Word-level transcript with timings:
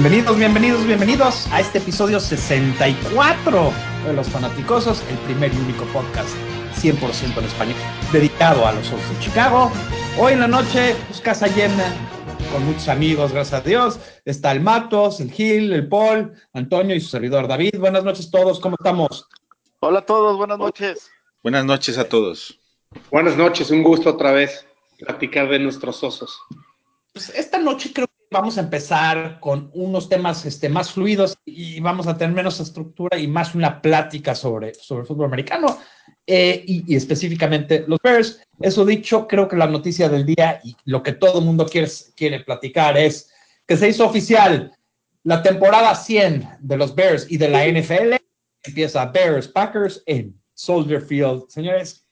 Bienvenidos, 0.00 0.38
bienvenidos, 0.38 0.86
bienvenidos 0.86 1.48
a 1.50 1.58
este 1.58 1.78
episodio 1.78 2.20
64 2.20 3.72
de 4.06 4.12
Los 4.12 4.28
Fanaticosos, 4.28 5.02
el 5.10 5.16
primer 5.26 5.52
y 5.52 5.56
único 5.56 5.84
podcast 5.86 6.28
100% 6.76 7.36
en 7.36 7.44
español 7.44 7.74
dedicado 8.12 8.64
a 8.64 8.70
los 8.74 8.86
Osos 8.92 9.10
de 9.10 9.18
Chicago. 9.18 9.72
Hoy 10.16 10.34
en 10.34 10.40
la 10.40 10.46
noche, 10.46 10.94
pues 11.08 11.20
casa 11.20 11.48
llena, 11.48 11.92
con 12.52 12.64
muchos 12.64 12.86
amigos, 12.86 13.32
gracias 13.32 13.60
a 13.60 13.64
Dios. 13.64 13.98
Está 14.24 14.52
el 14.52 14.60
Matos, 14.60 15.18
el 15.18 15.32
Gil, 15.32 15.72
el 15.72 15.88
Paul, 15.88 16.32
Antonio 16.52 16.94
y 16.94 17.00
su 17.00 17.08
servidor 17.08 17.48
David. 17.48 17.76
Buenas 17.80 18.04
noches 18.04 18.28
a 18.28 18.30
todos, 18.30 18.60
¿cómo 18.60 18.76
estamos? 18.78 19.28
Hola 19.80 19.98
a 19.98 20.06
todos, 20.06 20.36
buenas 20.36 20.58
noches. 20.58 21.10
Buenas 21.42 21.64
noches 21.64 21.98
a 21.98 22.08
todos. 22.08 22.56
Buenas 23.10 23.36
noches, 23.36 23.72
un 23.72 23.82
gusto 23.82 24.10
otra 24.10 24.30
vez 24.30 24.64
platicar 25.00 25.48
de 25.48 25.58
nuestros 25.58 26.04
osos. 26.04 26.40
Pues 27.12 27.30
esta 27.30 27.58
noche 27.58 27.90
creo 27.92 28.06
que 28.06 28.07
vamos 28.30 28.58
a 28.58 28.62
empezar 28.62 29.38
con 29.40 29.70
unos 29.74 30.08
temas 30.08 30.44
este, 30.44 30.68
más 30.68 30.92
fluidos 30.92 31.38
y 31.44 31.80
vamos 31.80 32.06
a 32.06 32.16
tener 32.16 32.34
menos 32.34 32.60
estructura 32.60 33.18
y 33.18 33.26
más 33.26 33.54
una 33.54 33.80
plática 33.80 34.34
sobre, 34.34 34.74
sobre 34.74 35.02
el 35.02 35.06
fútbol 35.06 35.26
americano 35.26 35.78
eh, 36.26 36.62
y, 36.66 36.92
y, 36.92 36.96
específicamente 36.96 37.84
los 37.86 37.98
Bears. 38.02 38.40
Eso 38.60 38.84
dicho, 38.84 39.26
creo 39.26 39.48
que 39.48 39.56
la 39.56 39.66
noticia 39.66 40.08
del 40.08 40.26
día 40.26 40.60
y 40.62 40.76
lo 40.84 41.02
que 41.02 41.12
todo 41.12 41.38
el 41.38 41.44
mundo 41.44 41.66
quiere, 41.66 41.88
quiere 42.16 42.40
platicar 42.40 42.96
es 42.96 43.30
que 43.66 43.76
se 43.76 43.88
hizo 43.88 44.06
oficial 44.06 44.72
la 45.24 45.42
temporada 45.42 45.94
100 45.94 46.58
de 46.60 46.76
los 46.76 46.94
Bears 46.94 47.26
y 47.30 47.36
de 47.36 47.48
la 47.48 47.66
NFL. 47.66 48.16
Empieza 48.62 49.06
Bears 49.06 49.48
Packers 49.48 50.02
en 50.06 50.38
Soldier 50.54 51.00
Field. 51.00 51.44
Señores, 51.48 52.06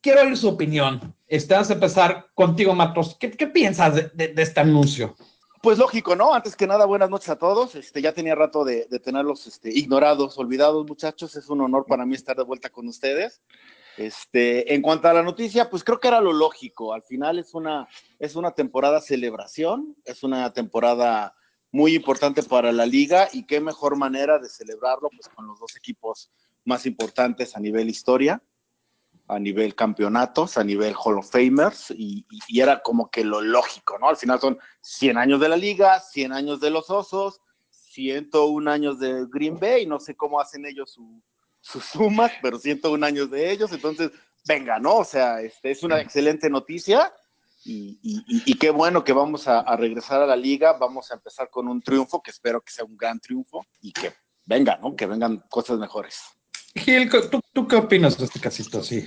quiero 0.00 0.22
oír 0.22 0.36
su 0.36 0.48
opinión. 0.48 1.14
Este, 1.26 1.54
vamos 1.54 1.70
a 1.70 1.74
empezar 1.74 2.26
contigo, 2.34 2.74
Matos. 2.74 3.16
¿Qué, 3.18 3.30
qué 3.30 3.46
piensas 3.46 3.94
de, 3.94 4.10
de, 4.14 4.28
de, 4.34 4.42
este 4.42 4.60
anuncio? 4.60 5.14
Pues 5.60 5.78
lógico, 5.78 6.14
¿no? 6.14 6.34
Antes 6.34 6.54
que 6.54 6.68
nada, 6.68 6.84
buenas 6.84 7.10
noches 7.10 7.30
a 7.30 7.38
todos. 7.38 7.74
Este, 7.74 8.00
ya 8.00 8.12
tenía 8.12 8.34
rato 8.36 8.64
de, 8.64 8.86
tenerlos 9.02 9.46
este, 9.46 9.76
ignorados, 9.76 10.38
olvidados, 10.38 10.86
muchachos. 10.86 11.34
Es 11.34 11.48
un 11.48 11.60
honor 11.60 11.84
para 11.86 12.06
mí 12.06 12.14
estar 12.14 12.36
de 12.36 12.44
vuelta 12.44 12.70
con 12.70 12.86
ustedes. 12.86 13.42
Este, 13.96 14.72
en 14.72 14.82
cuanto 14.82 15.08
a 15.08 15.12
la 15.12 15.24
noticia, 15.24 15.68
pues 15.68 15.82
creo 15.82 15.98
que 15.98 16.08
era 16.08 16.20
lo 16.20 16.32
lógico. 16.32 16.92
Al 16.92 17.02
final 17.02 17.40
es 17.40 17.54
una, 17.54 17.88
es 18.20 18.36
una 18.36 18.52
temporada 18.52 19.00
celebración, 19.00 19.96
es 20.04 20.22
una 20.22 20.52
temporada 20.52 21.34
muy 21.72 21.96
importante 21.96 22.44
para 22.44 22.70
la 22.70 22.86
liga 22.86 23.28
y 23.32 23.44
qué 23.44 23.60
mejor 23.60 23.96
manera 23.96 24.38
de 24.38 24.48
celebrarlo 24.48 25.08
pues 25.10 25.28
con 25.28 25.46
los 25.46 25.58
dos 25.58 25.76
equipos 25.76 26.30
más 26.64 26.86
importantes 26.86 27.56
a 27.56 27.60
nivel 27.60 27.88
historia 27.88 28.42
a 29.28 29.38
nivel 29.38 29.74
campeonatos, 29.74 30.56
a 30.56 30.64
nivel 30.64 30.94
Hall 30.94 31.18
of 31.18 31.30
Famers, 31.30 31.90
y, 31.90 32.26
era 32.48 32.82
como 32.82 33.10
que 33.10 33.24
lo 33.24 33.40
lógico, 33.42 33.98
¿no? 33.98 34.08
Al 34.08 34.16
final 34.16 34.40
son 34.40 34.58
100 34.80 35.18
años 35.18 35.40
de 35.40 35.48
la 35.50 35.56
liga, 35.56 36.00
100 36.00 36.32
años 36.32 36.60
de 36.60 36.70
los 36.70 36.88
Osos, 36.90 37.40
101 37.70 38.70
años 38.70 38.98
de 38.98 39.26
Green 39.30 39.58
Bay, 39.60 39.86
no 39.86 40.00
sé 40.00 40.16
cómo 40.16 40.40
hacen 40.40 40.64
ellos 40.64 40.92
su, 40.92 41.22
sus 41.60 41.84
sumas, 41.84 42.32
pero 42.42 42.58
101 42.58 43.04
años 43.04 43.30
de 43.30 43.50
ellos, 43.50 43.70
entonces, 43.72 44.10
venga, 44.46 44.78
¿no? 44.78 44.96
O 44.96 45.04
sea, 45.04 45.42
este, 45.42 45.70
es 45.70 45.82
una 45.82 46.00
excelente 46.00 46.48
noticia. 46.48 47.12
Y, 47.64 47.98
y, 48.02 48.54
qué 48.54 48.70
bueno 48.70 49.04
que 49.04 49.12
vamos 49.12 49.46
a, 49.46 49.60
a 49.60 49.76
regresar 49.76 50.22
a 50.22 50.26
la 50.26 50.36
liga, 50.36 50.74
vamos 50.74 51.10
a 51.10 51.14
empezar 51.14 51.50
con 51.50 51.68
un 51.68 51.82
triunfo, 51.82 52.22
que 52.22 52.30
espero 52.30 52.62
que 52.62 52.72
sea 52.72 52.84
un 52.84 52.96
gran 52.96 53.20
triunfo 53.20 53.66
y 53.82 53.92
que 53.92 54.14
venga, 54.46 54.78
¿no? 54.78 54.96
Que 54.96 55.04
vengan 55.04 55.44
cosas 55.50 55.78
mejores. 55.78 56.37
Gil, 56.78 57.10
¿tú, 57.10 57.40
¿tú, 57.52 57.68
qué 57.68 57.76
opinas 57.76 58.16
de 58.18 58.24
este 58.24 58.40
casito? 58.40 58.82
Sí. 58.82 59.06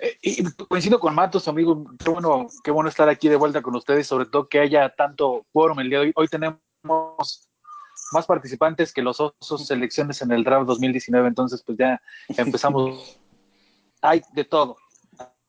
Eh, 0.00 0.18
y 0.22 0.44
coincido 0.68 0.98
con 0.98 1.14
Matos, 1.14 1.46
amigo. 1.48 1.84
Qué 2.02 2.10
bueno, 2.10 2.48
qué 2.64 2.70
bueno 2.70 2.88
estar 2.88 3.08
aquí 3.08 3.28
de 3.28 3.36
vuelta 3.36 3.62
con 3.62 3.76
ustedes, 3.76 4.06
sobre 4.06 4.26
todo 4.26 4.48
que 4.48 4.60
haya 4.60 4.88
tanto 4.90 5.46
quórum 5.52 5.80
el 5.80 5.90
día 5.90 5.98
de 6.00 6.06
hoy. 6.06 6.12
Hoy 6.16 6.28
tenemos 6.28 6.60
más 6.82 8.26
participantes 8.26 8.92
que 8.92 9.02
los 9.02 9.20
osos 9.20 9.66
selecciones 9.66 10.22
en 10.22 10.32
el 10.32 10.42
draft 10.42 10.66
2019, 10.66 11.28
entonces 11.28 11.62
pues 11.64 11.78
ya 11.78 12.00
empezamos. 12.28 13.18
Hay 14.02 14.22
de 14.32 14.44
todo. 14.44 14.78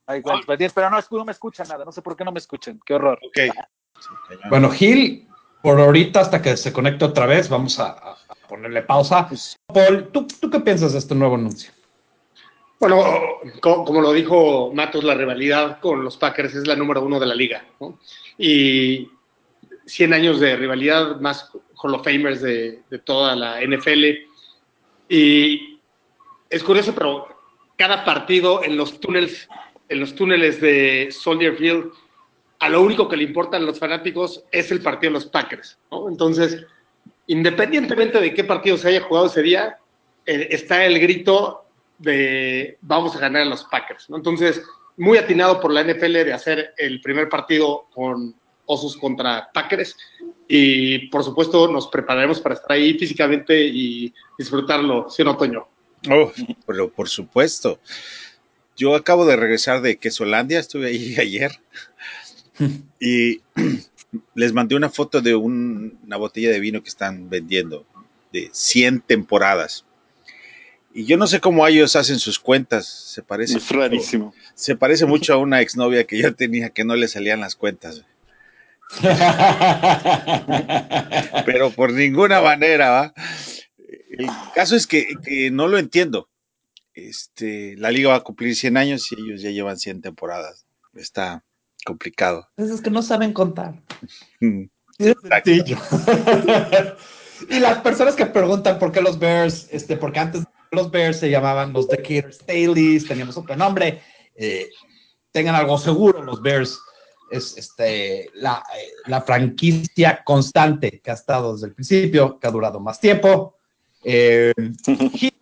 Hay 0.05 0.21
pero 0.75 0.89
no, 0.89 0.99
no 1.11 1.25
me 1.25 1.31
escuchan 1.31 1.67
nada, 1.69 1.85
no 1.85 1.91
sé 1.93 2.01
por 2.01 2.17
qué 2.17 2.25
no 2.25 2.33
me 2.33 2.39
escuchan. 2.39 2.79
Qué 2.85 2.95
horror. 2.95 3.17
Okay. 3.29 3.49
Bueno, 4.49 4.69
Gil, 4.69 5.29
por 5.61 5.79
ahorita 5.79 6.19
hasta 6.19 6.41
que 6.41 6.57
se 6.57 6.73
conecte 6.73 7.05
otra 7.05 7.25
vez, 7.25 7.47
vamos 7.47 7.79
a, 7.79 7.91
a 7.91 8.17
ponerle 8.51 8.81
pausa. 8.81 9.29
Paul, 9.67 10.09
¿tú, 10.11 10.27
¿tú, 10.27 10.49
qué 10.49 10.59
piensas 10.59 10.91
de 10.91 10.99
este 10.99 11.15
nuevo 11.15 11.35
anuncio? 11.35 11.71
Bueno, 12.81 13.01
como, 13.61 13.85
como, 13.85 14.01
lo 14.01 14.11
dijo 14.11 14.73
Matos, 14.73 15.05
la 15.05 15.15
rivalidad 15.15 15.79
con 15.79 16.03
los 16.03 16.17
Packers 16.17 16.55
es 16.55 16.67
la 16.67 16.75
número 16.75 17.01
uno 17.01 17.17
de 17.17 17.27
la 17.27 17.33
liga. 17.33 17.65
¿no? 17.79 17.97
Y 18.37 19.09
100 19.85 20.13
años 20.13 20.41
de 20.41 20.57
rivalidad, 20.57 21.21
más 21.21 21.49
Hall 21.81 21.95
of 21.95 22.03
Famers 22.03 22.41
de, 22.41 22.81
de 22.89 22.99
toda 22.99 23.37
la 23.37 23.61
NFL. 23.61 24.03
Y 25.07 25.79
es 26.49 26.61
curioso, 26.63 26.93
pero 26.93 27.27
cada 27.77 28.03
partido 28.03 28.63
en 28.65 28.75
los 28.75 28.99
túneles, 28.99 29.47
en 29.87 30.01
los 30.01 30.13
túneles 30.13 30.59
de 30.59 31.07
Soldier 31.11 31.55
Field, 31.55 31.91
a 32.59 32.67
lo 32.67 32.81
único 32.81 33.07
que 33.07 33.15
le 33.15 33.23
importan 33.23 33.65
los 33.65 33.79
fanáticos 33.79 34.43
es 34.51 34.71
el 34.71 34.81
partido 34.81 35.11
de 35.11 35.19
los 35.19 35.27
Packers. 35.27 35.79
¿no? 35.89 36.09
Entonces, 36.09 36.65
independientemente 37.27 38.19
de 38.19 38.33
qué 38.33 38.43
partido 38.43 38.77
se 38.77 38.89
haya 38.89 39.01
jugado 39.01 39.27
ese 39.27 39.41
día, 39.41 39.77
eh, 40.25 40.47
está 40.51 40.85
el 40.85 40.99
grito 40.99 41.65
de 41.97 42.77
vamos 42.81 43.15
a 43.15 43.19
ganar 43.19 43.43
a 43.43 43.45
los 43.45 43.63
Packers. 43.65 44.09
¿no? 44.09 44.17
Entonces, 44.17 44.61
muy 44.97 45.17
atinado 45.17 45.59
por 45.59 45.71
la 45.71 45.83
NFL 45.83 46.13
de 46.13 46.33
hacer 46.33 46.73
el 46.77 47.01
primer 47.01 47.29
partido 47.29 47.87
con 47.93 48.35
Osos 48.65 48.97
contra 48.97 49.49
Packers 49.53 49.95
y 50.47 51.07
por 51.07 51.23
supuesto 51.23 51.67
nos 51.71 51.87
prepararemos 51.87 52.39
para 52.39 52.55
estar 52.55 52.71
ahí 52.73 52.97
físicamente 52.97 53.59
y 53.59 54.13
disfrutarlo, 54.37 55.09
¿sí 55.09 55.23
no, 55.23 55.37
Toño? 55.37 55.67
Oh, 56.09 56.31
pero 56.65 56.91
por 56.91 57.09
supuesto. 57.09 57.79
Yo 58.75 58.95
acabo 58.95 59.25
de 59.25 59.35
regresar 59.35 59.81
de 59.81 59.97
Quesolandia, 59.97 60.59
estuve 60.59 60.87
ahí 60.87 61.15
ayer 61.19 61.51
y 62.99 63.41
les 64.35 64.53
mandé 64.53 64.75
una 64.75 64.89
foto 64.89 65.21
de 65.21 65.35
un, 65.35 65.99
una 66.03 66.17
botella 66.17 66.49
de 66.49 66.59
vino 66.59 66.83
que 66.83 66.89
están 66.89 67.29
vendiendo 67.29 67.85
de 68.31 68.49
100 68.51 69.01
temporadas. 69.01 69.85
Y 70.93 71.05
yo 71.05 71.17
no 71.17 71.27
sé 71.27 71.39
cómo 71.39 71.65
ellos 71.67 71.95
hacen 71.95 72.19
sus 72.19 72.39
cuentas. 72.39 72.85
Se 72.85 73.23
parece. 73.23 73.57
Es 73.57 73.69
rarísimo. 73.69 74.33
Se 74.55 74.75
parece 74.75 75.05
mucho 75.05 75.33
a 75.33 75.37
una 75.37 75.61
exnovia 75.61 76.05
que 76.05 76.17
yo 76.17 76.35
tenía 76.35 76.71
que 76.71 76.83
no 76.83 76.95
le 76.95 77.07
salían 77.07 77.39
las 77.39 77.55
cuentas. 77.55 78.03
Pero 81.45 81.71
por 81.71 81.93
ninguna 81.93 82.41
manera, 82.41 82.89
¿va? 82.89 83.13
El 84.09 84.27
caso 84.53 84.75
es 84.75 84.85
que, 84.85 85.15
que, 85.23 85.49
no 85.49 85.69
lo 85.69 85.77
entiendo. 85.77 86.27
Este, 86.93 87.77
la 87.77 87.89
liga 87.89 88.09
va 88.09 88.17
a 88.17 88.23
cumplir 88.23 88.53
100 88.53 88.75
años 88.75 89.09
y 89.11 89.15
ellos 89.15 89.41
ya 89.41 89.51
llevan 89.51 89.77
100 89.77 90.01
temporadas. 90.01 90.65
Está 90.93 91.45
complicado. 91.85 92.47
Es 92.57 92.81
que 92.81 92.89
no 92.89 93.01
saben 93.01 93.31
contar. 93.33 93.81
y 94.39 94.69
las 97.59 97.79
personas 97.79 98.15
que 98.15 98.25
preguntan 98.25 98.79
por 98.79 98.91
qué 98.91 99.01
los 99.01 99.19
Bears, 99.19 99.67
este, 99.71 99.97
porque 99.97 100.19
antes 100.19 100.43
los 100.71 100.91
Bears 100.91 101.19
se 101.19 101.29
llamaban 101.29 101.73
los 101.73 101.87
Decatur 101.87 102.33
Staleys, 102.33 103.07
teníamos 103.07 103.37
otro 103.37 103.55
nombre. 103.55 104.01
Eh, 104.35 104.69
tengan 105.31 105.55
algo 105.55 105.77
seguro, 105.77 106.23
los 106.23 106.41
Bears 106.41 106.79
es 107.31 107.57
este, 107.57 108.29
la, 108.35 108.63
eh, 108.77 108.91
la, 109.07 109.21
franquicia 109.21 110.21
constante 110.23 110.99
que 110.99 111.11
ha 111.11 111.15
estado 111.15 111.53
desde 111.53 111.67
el 111.67 111.73
principio, 111.73 112.37
que 112.37 112.47
ha 112.47 112.51
durado 112.51 112.79
más 112.79 112.99
tiempo. 112.99 113.57
Eh, 114.03 114.53
¿Qué 114.85 115.33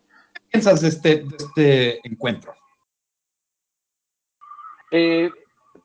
piensas 0.49 0.81
de 0.81 0.87
este, 0.87 1.23
de 1.23 1.37
este 1.37 2.07
encuentro? 2.07 2.53
Eh, 4.91 5.29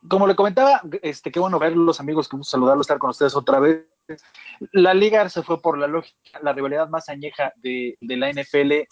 como 0.09 0.27
le 0.27 0.37
comentaba, 0.37 0.81
este, 1.03 1.31
qué 1.31 1.41
bueno 1.41 1.59
verlos, 1.59 2.01
amigos, 2.01 2.29
que 2.29 2.37
gusto 2.37 2.53
saludarlos, 2.53 2.85
estar 2.85 2.99
con 2.99 3.11
ustedes 3.11 3.35
otra 3.35 3.61
vez. 3.61 3.87
La 4.73 4.93
liga 4.93 5.29
se 5.29 5.43
fue 5.43 5.61
por 5.63 5.79
la 5.79 5.87
lógica, 5.87 6.41
la 6.43 6.53
rivalidad 6.53 6.89
más 6.89 7.09
añeja 7.09 7.53
de, 7.57 7.97
de 8.01 8.17
la 8.17 8.31
NFL 8.31 8.87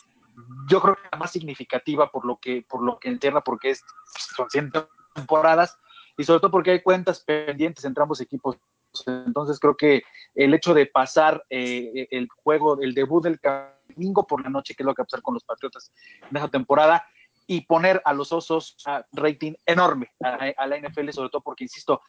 yo 0.68 0.80
creo 0.80 0.96
que 0.96 1.08
la 1.10 1.18
más 1.18 1.30
significativa 1.30 2.10
por 2.10 2.24
lo 2.24 2.38
que, 2.38 2.64
por 2.68 2.82
lo 2.82 2.98
que 2.98 3.08
entierra, 3.08 3.42
porque 3.42 3.70
es, 3.70 3.84
son 4.36 4.48
100 4.48 4.72
temporadas 5.14 5.78
y 6.16 6.24
sobre 6.24 6.40
todo 6.40 6.50
porque 6.50 6.72
hay 6.72 6.82
cuentas 6.82 7.20
pendientes 7.20 7.84
entre 7.84 8.02
ambos 8.02 8.20
equipos. 8.20 8.58
Entonces 9.06 9.58
creo 9.58 9.76
que 9.76 10.02
el 10.34 10.52
hecho 10.54 10.74
de 10.74 10.86
pasar 10.86 11.44
eh, 11.48 12.08
el 12.10 12.28
juego, 12.42 12.80
el 12.80 12.94
debut 12.94 13.22
del 13.22 13.40
domingo 13.88 14.26
por 14.26 14.42
la 14.42 14.50
noche, 14.50 14.74
que 14.74 14.84
lo 14.84 14.94
que 14.94 15.02
va 15.02 15.04
a 15.04 15.06
pasar 15.06 15.22
con 15.22 15.34
los 15.34 15.44
Patriotas 15.44 15.92
en 16.30 16.36
esa 16.36 16.48
temporada, 16.48 17.06
y 17.46 17.62
poner 17.62 18.00
a 18.04 18.12
los 18.12 18.32
osos 18.32 18.76
a 18.86 19.04
rating 19.12 19.54
enorme 19.66 20.12
a, 20.20 20.66
la 20.66 20.78
NFL, 20.78 21.10
sobre 21.10 21.30
todo 21.30 21.42
porque, 21.42 21.64
insisto, 21.64 22.00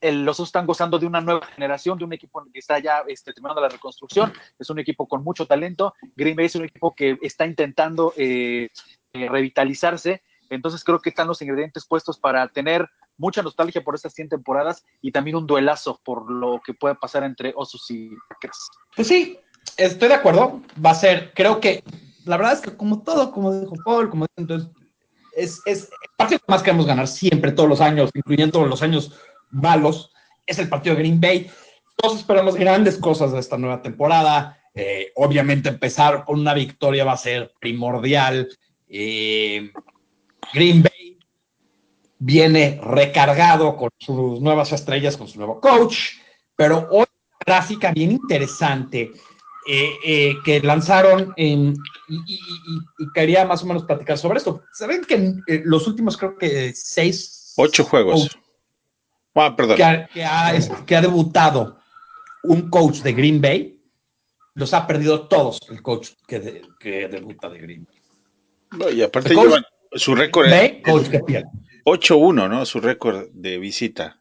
los 0.00 0.36
Osos 0.36 0.48
están 0.48 0.66
gozando 0.66 0.98
de 0.98 1.06
una 1.06 1.22
nueva 1.22 1.46
generación, 1.46 1.96
de 1.96 2.04
un 2.04 2.12
equipo 2.12 2.44
que 2.52 2.58
está 2.58 2.78
ya 2.78 3.04
este, 3.08 3.32
terminando 3.32 3.62
la 3.62 3.70
reconstrucción, 3.70 4.32
es 4.58 4.68
un 4.68 4.78
equipo 4.78 5.08
con 5.08 5.24
mucho 5.24 5.46
talento, 5.46 5.94
Green 6.14 6.36
Bay 6.36 6.46
es 6.46 6.56
un 6.56 6.64
equipo 6.64 6.94
que 6.94 7.16
está 7.22 7.46
intentando 7.46 8.12
eh, 8.16 8.68
eh, 9.14 9.28
revitalizarse, 9.28 10.22
entonces 10.50 10.84
creo 10.84 11.00
que 11.00 11.08
están 11.08 11.26
los 11.26 11.40
ingredientes 11.40 11.86
puestos 11.86 12.18
para 12.18 12.48
tener 12.48 12.90
mucha 13.16 13.42
nostalgia 13.42 13.82
por 13.82 13.94
estas 13.94 14.12
100 14.14 14.30
temporadas 14.30 14.84
y 15.00 15.12
también 15.12 15.36
un 15.36 15.46
duelazo 15.46 16.00
por 16.04 16.30
lo 16.30 16.60
que 16.64 16.74
puede 16.74 16.96
pasar 16.96 17.24
entre 17.24 17.52
Osos 17.56 17.90
y 17.90 18.10
Packers. 18.28 18.70
Pues 18.94 19.08
sí, 19.08 19.38
estoy 19.76 20.08
de 20.08 20.14
acuerdo. 20.14 20.60
Va 20.84 20.90
a 20.90 20.94
ser, 20.94 21.32
creo 21.34 21.60
que, 21.60 21.82
la 22.24 22.36
verdad 22.36 22.54
es 22.54 22.60
que 22.60 22.76
como 22.76 23.02
todo, 23.02 23.30
como 23.30 23.52
dijo 23.52 23.74
Paul, 23.84 24.10
como 24.10 24.26
entonces, 24.36 24.70
es, 25.36 25.60
es 25.66 25.84
el 25.84 26.10
partido 26.16 26.40
que 26.40 26.52
más 26.52 26.62
queremos 26.62 26.86
ganar 26.86 27.08
siempre, 27.08 27.52
todos 27.52 27.68
los 27.68 27.80
años, 27.80 28.10
incluyendo 28.14 28.66
los 28.66 28.82
años 28.82 29.12
malos, 29.50 30.12
es 30.46 30.58
el 30.58 30.68
partido 30.68 30.94
de 30.94 31.02
Green 31.02 31.20
Bay. 31.20 31.50
Todos 31.96 32.18
esperamos 32.18 32.54
grandes 32.56 32.98
cosas 32.98 33.32
de 33.32 33.40
esta 33.40 33.56
nueva 33.56 33.82
temporada. 33.82 34.58
Eh, 34.74 35.12
obviamente 35.16 35.68
empezar 35.68 36.24
con 36.24 36.40
una 36.40 36.54
victoria 36.54 37.04
va 37.04 37.12
a 37.12 37.16
ser 37.16 37.52
primordial. 37.60 38.48
Eh, 38.88 39.70
Green 40.52 40.82
Bay 40.82 41.18
viene 42.18 42.80
recargado 42.82 43.76
con 43.76 43.90
sus 43.98 44.40
nuevas 44.40 44.72
estrellas, 44.72 45.16
con 45.16 45.28
su 45.28 45.38
nuevo 45.38 45.60
coach, 45.60 46.16
pero 46.56 46.88
hoy 46.90 47.06
gráfica 47.44 47.92
bien 47.92 48.12
interesante 48.12 49.12
eh, 49.66 50.34
que 50.44 50.60
lanzaron 50.60 51.32
en, 51.36 51.74
y, 52.08 52.38
quería 53.14 53.44
más 53.44 53.62
o 53.62 53.66
menos 53.66 53.84
platicar 53.84 54.18
sobre 54.18 54.38
esto. 54.38 54.62
Saben 54.72 55.04
que 55.04 55.14
en 55.14 55.42
los 55.64 55.86
últimos 55.86 56.16
creo 56.16 56.36
que 56.36 56.72
seis... 56.74 57.54
Ocho 57.56 57.84
juegos. 57.84 58.36
Ah, 59.34 59.54
perdón. 59.56 59.76
Que 59.76 60.06
que 60.86 60.96
ha 60.96 61.00
debutado 61.00 61.78
un 62.44 62.68
coach 62.70 62.98
de 62.98 63.12
Green 63.12 63.40
Bay, 63.40 63.80
los 64.54 64.72
ha 64.72 64.86
perdido 64.86 65.26
todos 65.26 65.60
el 65.68 65.82
coach 65.82 66.10
que, 66.26 66.62
que 66.78 67.08
debuta 67.08 67.48
de 67.48 67.58
Green 67.58 67.86
Bay. 67.86 68.94
y 68.94 69.02
aparte 69.02 69.34
su 69.92 70.14
récord 70.14 70.46
es 70.46 70.82
coach 70.82 71.08
que 71.08 71.20
pierde. 71.20 71.48
8-1, 71.84 72.48
¿no? 72.48 72.66
Su 72.66 72.80
récord 72.80 73.28
de 73.32 73.58
visita. 73.58 74.20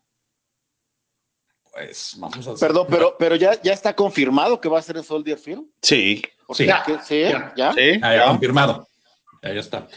Pues 1.73 2.15
vamos 2.17 2.47
a 2.47 2.53
Perdón, 2.53 2.85
pero, 2.87 3.15
pero 3.17 3.35
ya, 3.35 3.59
ya 3.61 3.73
está 3.73 3.95
confirmado 3.95 4.61
que 4.61 4.69
va 4.69 4.77
a 4.77 4.81
ser 4.81 4.97
en 4.97 5.03
Soldier 5.03 5.39
Field. 5.39 5.63
Sí. 5.81 6.21
Sí. 6.53 6.65
¿Sí? 7.03 7.21
¿Ya? 7.55 7.73
Sí, 7.73 7.99
ya, 7.99 8.25
confirmado. 8.27 8.87
Ya, 9.41 9.49
está. 9.49 9.87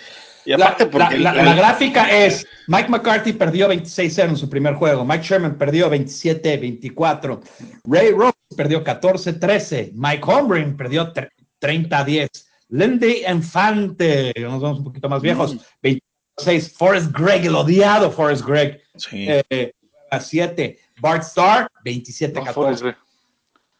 Y 0.46 0.52
aparte, 0.52 0.88
la, 1.18 1.34
la, 1.34 1.54
gráfica 1.54 2.08
es: 2.08 2.46
Mike 2.68 2.88
McCarthy 2.88 3.32
perdió 3.32 3.68
26-0 3.68 4.28
en 4.30 4.36
su 4.36 4.48
primer 4.48 4.74
juego, 4.74 5.04
Mike 5.04 5.24
Sherman 5.24 5.58
perdió 5.58 5.90
27-24, 5.90 7.40
Ray 7.84 8.12
Rose 8.12 8.36
perdió 8.56 8.84
14-13, 8.84 9.90
Mike 9.92 10.22
Holmgren 10.24 10.76
perdió 10.76 11.12
30-10, 11.60 12.28
Lindy 12.68 13.24
Infante, 13.28 14.32
nos 14.38 14.62
vamos 14.62 14.78
un 14.78 14.84
poquito 14.84 15.08
más 15.08 15.20
viejos, 15.20 15.56
26, 15.82 16.72
mm. 16.72 16.76
Forrest 16.76 17.12
Gregg, 17.12 17.46
el 17.46 17.56
odiado 17.56 18.10
Forrest 18.12 18.46
Gregg, 18.46 18.80
sí. 18.94 19.26
eh, 19.28 19.72
7, 20.18 20.78
Bart 21.00 21.22
Starr, 21.22 21.70
27-14. 21.84 22.96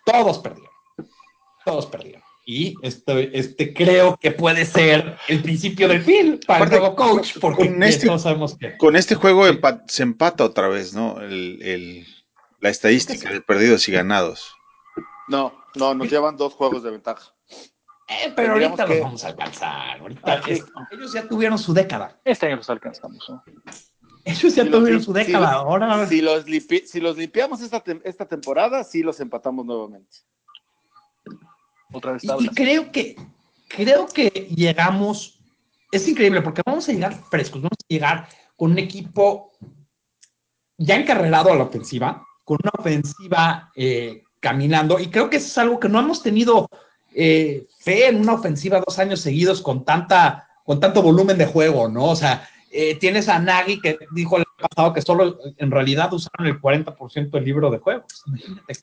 Todos 0.05 0.39
perdieron. 0.39 0.71
Todos 1.65 1.87
perdieron. 1.87 2.23
Y 2.49 2.77
este, 2.83 3.37
este 3.37 3.75
creo 3.75 4.17
que 4.17 4.31
puede 4.31 4.65
ser 4.65 5.19
el 5.27 5.43
principio 5.43 5.89
del 5.89 6.03
fin 6.03 6.39
para 6.47 6.65
el 6.65 6.71
nuevo 6.71 6.95
coach, 6.95 7.39
porque 7.41 7.67
con 7.67 7.83
este, 7.83 8.07
no 8.07 8.21
sabemos 8.21 8.57
qué. 8.57 8.77
Con 8.77 8.95
este 8.95 9.17
juego 9.17 9.45
se 9.89 10.03
empata 10.05 10.45
otra 10.45 10.69
vez, 10.69 10.95
¿no? 10.95 11.21
El, 11.21 11.61
el, 11.61 12.07
la 12.61 12.69
estadística 12.69 13.33
de 13.33 13.41
perdidos 13.41 13.89
y 13.89 13.93
ganados. 13.93 14.55
No, 15.27 15.53
no, 15.75 15.95
nos 15.95 16.09
llevan 16.09 16.37
dos 16.37 16.55
juegos 16.55 16.85
de 16.85 16.93
ventaja. 16.93 17.35
Eh, 18.09 18.33
pero 18.37 18.53
ahorita 18.53 18.87
los 18.87 19.01
vamos 19.01 19.25
a 19.25 19.29
alcanzar. 19.29 20.01
Ahorita 20.01 20.41
ah, 20.45 20.89
ellos 20.93 21.13
ya 21.13 21.27
tuvieron 21.27 21.59
su 21.59 21.75
década. 21.75 22.21
Este 22.25 22.47
año 22.47 22.57
los 22.57 22.71
alcanzamos. 22.71 23.29
Ellos 24.27 24.57
ya 24.57 24.69
tuvieron 24.69 25.01
su 25.01 25.13
década. 25.13 25.53
ahora. 25.53 26.05
Si 26.09 26.21
los, 26.21 26.45
si 26.87 27.01
los 27.01 27.17
limpiamos 27.17 27.61
esta, 27.61 27.83
esta 28.03 28.27
temporada, 28.27 28.83
sí 28.83 29.03
los 29.03 29.21
empatamos 29.21 29.65
nuevamente. 29.65 30.19
Y, 32.41 32.49
creo 32.49 32.91
que, 32.91 33.15
creo 33.69 34.09
que 34.09 34.29
llegamos, 34.29 35.39
es 35.93 36.09
increíble 36.09 36.43
porque 36.43 36.63
vamos 36.67 36.89
a 36.89 36.93
llegar 36.93 37.15
frescos, 37.31 37.63
vamos 37.63 37.79
a 37.81 37.87
llegar 37.89 38.29
con 38.57 38.73
un 38.73 38.79
equipo 38.79 39.53
ya 40.77 40.97
encarrerado 40.97 41.53
a 41.53 41.57
la 41.57 41.63
ofensiva, 41.63 42.27
con 42.45 42.59
una 42.65 42.73
ofensiva 42.77 43.71
eh, 43.77 44.25
caminando, 44.41 44.99
y 44.99 45.07
creo 45.07 45.31
que 45.31 45.37
eso 45.37 45.47
es 45.47 45.59
algo 45.59 45.79
que 45.79 45.89
no 45.89 46.01
hemos 46.01 46.21
tenido 46.21 46.69
eh, 47.15 47.69
fe 47.79 48.09
en 48.09 48.17
una 48.17 48.35
ofensiva 48.35 48.83
dos 48.85 48.99
años 48.99 49.21
seguidos 49.21 49.63
con 49.63 49.85
tanta, 49.85 50.49
con 50.65 50.81
tanto 50.81 51.01
volumen 51.01 51.39
de 51.39 51.47
juego, 51.47 51.89
¿no? 51.89 52.07
O 52.07 52.17
sea, 52.17 52.49
eh, 52.77 52.95
tienes 52.97 53.29
a 53.29 53.39
Nagy 53.39 53.81
que 53.81 53.99
dijo 54.13 54.37
el 54.37 54.45
pasado 54.59 54.93
que 54.93 55.01
solo 55.01 55.39
en 55.57 55.71
realidad 55.71 56.13
usaron 56.13 56.47
el 56.47 56.61
40% 56.61 57.31
del 57.31 57.45
libro 57.45 57.71
de 57.71 57.79
juegos. 57.79 58.23
Imagínate 58.27 58.75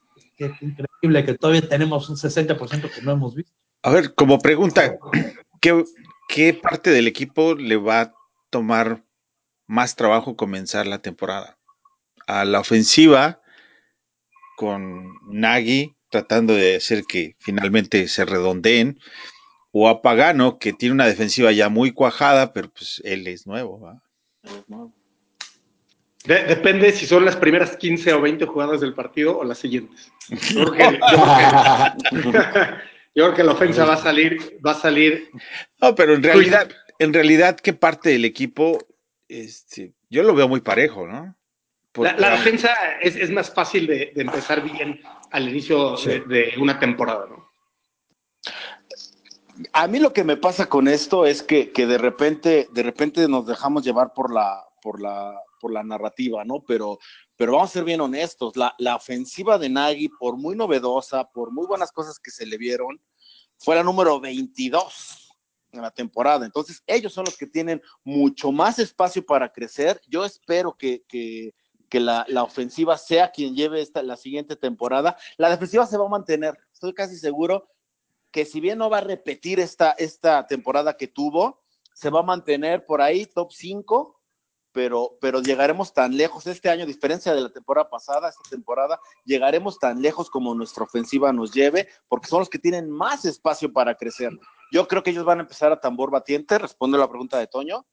increíble 0.62 1.26
que 1.26 1.36
todavía 1.36 1.68
tenemos 1.68 2.10
un 2.10 2.16
60% 2.16 2.90
que 2.90 3.02
no 3.02 3.12
hemos 3.12 3.36
visto. 3.36 3.54
A 3.84 3.92
ver, 3.92 4.16
como 4.16 4.40
pregunta, 4.40 4.98
¿qué, 5.62 5.84
¿qué 6.28 6.54
parte 6.54 6.90
del 6.90 7.08
equipo 7.08 7.54
le 7.54 7.78
va 7.78 8.02
a 8.02 8.14
tomar 8.50 9.04
más 9.68 9.96
trabajo 9.96 10.36
comenzar 10.36 10.88
la 10.88 11.00
temporada? 11.00 11.58
A 12.26 12.46
la 12.46 12.60
ofensiva, 12.60 13.42
con 14.58 15.14
Nagy 15.30 15.96
tratando 16.10 16.54
de 16.54 16.78
hacer 16.78 17.04
que 17.06 17.36
finalmente 17.40 18.08
se 18.08 18.24
redondeen, 18.24 19.00
o 19.76 19.90
a 19.90 20.04
Pagano, 20.04 20.60
que 20.60 20.72
tiene 20.72 20.94
una 20.94 21.08
defensiva 21.08 21.52
ya 21.52 21.68
muy 21.68 21.92
cuajada, 21.92 22.54
pero 22.54 22.70
pues 22.70 23.02
él 23.04 23.26
es 23.28 23.48
nuevo. 23.48 23.80
¿va? 23.80 24.04
depende 26.26 26.92
si 26.92 27.06
son 27.06 27.26
las 27.26 27.36
primeras 27.36 27.76
15 27.76 28.14
o 28.14 28.22
20 28.22 28.46
jugadas 28.46 28.82
del 28.82 28.94
partido 28.94 29.40
o 29.40 29.44
las 29.44 29.58
siguientes. 29.58 30.12
Yo 30.30 30.72
creo 33.26 33.36
que, 33.36 33.44
la 33.44 33.52
ofensa 33.52 33.86
va 33.86 33.94
a 33.94 33.98
salir, 33.98 34.60
va 34.66 34.72
a 34.72 34.76
salir. 34.76 35.30
No, 35.82 35.94
pero 35.94 36.16
en 36.16 36.24
realidad, 36.24 36.70
en 36.98 37.14
realidad, 37.14 37.60
¿qué 37.60 37.74
parte 37.74 38.10
del 38.10 38.26
equipo? 38.26 38.80
Este, 39.28 39.94
yo 40.10 40.24
lo 40.24 40.34
veo 40.34 40.48
muy 40.48 40.62
parejo, 40.62 41.08
¿no? 41.08 41.36
la, 41.96 42.32
defensa 42.32 42.74
es, 43.02 43.30
más 43.30 43.54
fácil 43.54 43.86
de, 43.86 44.14
empezar 44.16 44.64
bien 44.64 45.00
al 45.30 45.48
inicio 45.48 45.96
de, 45.96 46.54
una 46.58 46.80
temporada, 46.80 47.28
¿no? 47.30 47.43
A 49.72 49.88
mí 49.88 50.00
lo 50.00 50.14
que 50.14 50.24
me 50.24 50.38
pasa 50.38 50.68
con 50.68 50.88
esto 50.88 51.26
es 51.26 51.44
que, 51.44 51.72
que 51.72 51.86
de 51.86 51.98
repente, 51.98 52.68
de 52.72 52.84
repente 52.84 53.28
nos 53.28 53.46
dejamos 53.46 53.84
llevar 53.84 54.14
por 54.14 54.34
la, 54.34 54.66
por 54.82 55.02
la, 55.02 55.40
por 55.60 55.72
la 55.72 55.84
narrativa, 55.84 56.44
¿no? 56.44 56.64
Pero, 56.68 57.00
pero 57.36 57.54
vamos 57.54 57.70
a 57.70 57.74
ser 57.74 57.84
bien 57.84 58.02
honestos, 58.02 58.58
la, 58.58 58.74
la 58.80 58.96
ofensiva 58.96 59.58
de 59.58 59.70
Nagy, 59.70 60.10
por 60.20 60.38
muy 60.38 60.56
novedosa, 60.56 61.26
por 61.26 61.52
muy 61.52 61.66
buenas 61.68 61.92
cosas 61.92 62.20
que 62.20 62.32
se 62.32 62.46
le 62.46 62.58
vieron, 62.58 63.02
fue 63.58 63.76
la 63.76 63.84
número 63.84 64.20
22 64.20 65.38
en 65.72 65.82
la 65.82 65.92
temporada. 65.92 66.46
Entonces, 66.46 66.84
ellos 66.86 67.14
son 67.14 67.26
los 67.26 67.38
que 67.38 67.48
tienen 67.48 67.82
mucho 68.04 68.52
más 68.52 68.80
espacio 68.80 69.26
para 69.26 69.52
crecer. 69.52 70.02
Yo 70.08 70.26
espero 70.26 70.76
que, 70.78 71.04
que, 71.08 71.54
que 71.90 72.00
la, 72.00 72.26
la, 72.28 72.44
ofensiva 72.44 72.98
sea 72.98 73.32
quien 73.32 73.56
lleve 73.56 73.82
esta, 73.82 74.04
la 74.04 74.18
siguiente 74.18 74.56
temporada. 74.56 75.18
La 75.38 75.50
defensiva 75.50 75.86
se 75.86 75.98
va 75.98 76.06
a 76.06 76.10
mantener. 76.10 76.58
Estoy 76.74 76.94
casi 76.94 77.18
seguro 77.18 77.70
que 78.34 78.44
si 78.44 78.60
bien 78.60 78.80
no 78.80 78.90
va 78.90 78.98
a 78.98 79.02
repetir 79.02 79.62
esta, 79.62 79.92
esta 79.92 80.46
temporada 80.48 80.98
que 80.98 81.08
tuvo, 81.08 81.64
se 81.94 82.10
va 82.10 82.20
a 82.20 82.24
mantener 82.24 82.86
por 82.86 83.02
ahí 83.02 83.26
top 83.26 83.54
5 83.54 84.20
pero, 84.74 85.18
pero 85.22 85.40
llegaremos 85.40 85.94
tan 85.94 86.18
lejos 86.18 86.48
este 86.48 86.70
año, 86.70 86.84
a 86.84 86.88
diferencia 86.88 87.34
de 87.34 87.42
la 87.42 87.50
temporada 87.50 87.90
pasada, 87.90 88.30
esta 88.30 88.50
temporada, 88.50 89.00
llegaremos 89.24 89.78
tan 89.78 90.02
lejos 90.02 90.30
como 90.30 90.56
nuestra 90.56 90.84
ofensiva 90.84 91.32
nos 91.32 91.54
lleve, 91.54 91.88
porque 92.10 92.28
son 92.28 92.40
los 92.40 92.50
que 92.50 92.60
tienen 92.60 92.90
más 92.90 93.24
espacio 93.24 93.72
para 93.72 93.96
crecer. 93.96 94.32
Yo 94.72 94.88
creo 94.88 95.04
que 95.04 95.12
ellos 95.12 95.26
van 95.26 95.38
a 95.38 95.44
empezar 95.44 95.72
a 95.72 95.80
tambor 95.80 96.10
batiente, 96.10 96.58
responde 96.58 96.98
la 96.98 97.08
pregunta 97.08 97.38
de 97.38 97.48
Toño, 97.48 97.86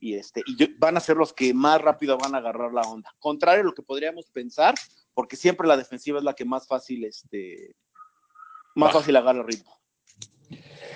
y, 0.00 0.14
este, 0.14 0.42
y 0.46 0.74
van 0.78 0.96
a 0.96 1.00
ser 1.00 1.16
los 1.16 1.32
que 1.32 1.54
más 1.54 1.80
rápido 1.80 2.16
van 2.18 2.34
a 2.34 2.38
agarrar 2.38 2.72
la 2.72 2.82
onda. 2.82 3.14
Contrario 3.20 3.60
a 3.60 3.66
lo 3.66 3.74
que 3.74 3.82
podríamos 3.82 4.30
pensar, 4.30 4.74
porque 5.14 5.36
siempre 5.36 5.68
la 5.68 5.76
defensiva 5.76 6.18
es 6.18 6.24
la 6.24 6.34
que 6.34 6.46
más 6.46 6.66
fácil, 6.66 7.04
este, 7.04 7.76
más 8.74 8.92
fácil 8.92 9.14
agarra 9.16 9.40
el 9.40 9.46
ritmo. 9.46 9.81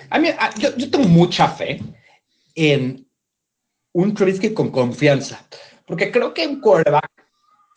A 0.09 0.19
mí, 0.19 0.29
yo, 0.59 0.75
yo 0.75 0.89
tengo 0.89 1.07
mucha 1.07 1.47
fe 1.47 1.81
en 2.55 3.07
un 3.93 4.13
Trubisky 4.13 4.53
con 4.53 4.69
confianza. 4.71 5.45
Porque 5.85 6.11
creo 6.11 6.33
que 6.33 6.43
en 6.43 6.59
quarterback, 6.59 7.09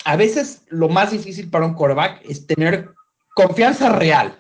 a 0.05 0.17
veces 0.17 0.63
lo 0.69 0.89
más 0.89 1.13
difícil 1.13 1.49
para 1.49 1.67
un 1.67 1.75
quarterback 1.75 2.23
es 2.29 2.47
tener 2.47 2.91
confianza 3.35 3.91
real. 3.91 4.37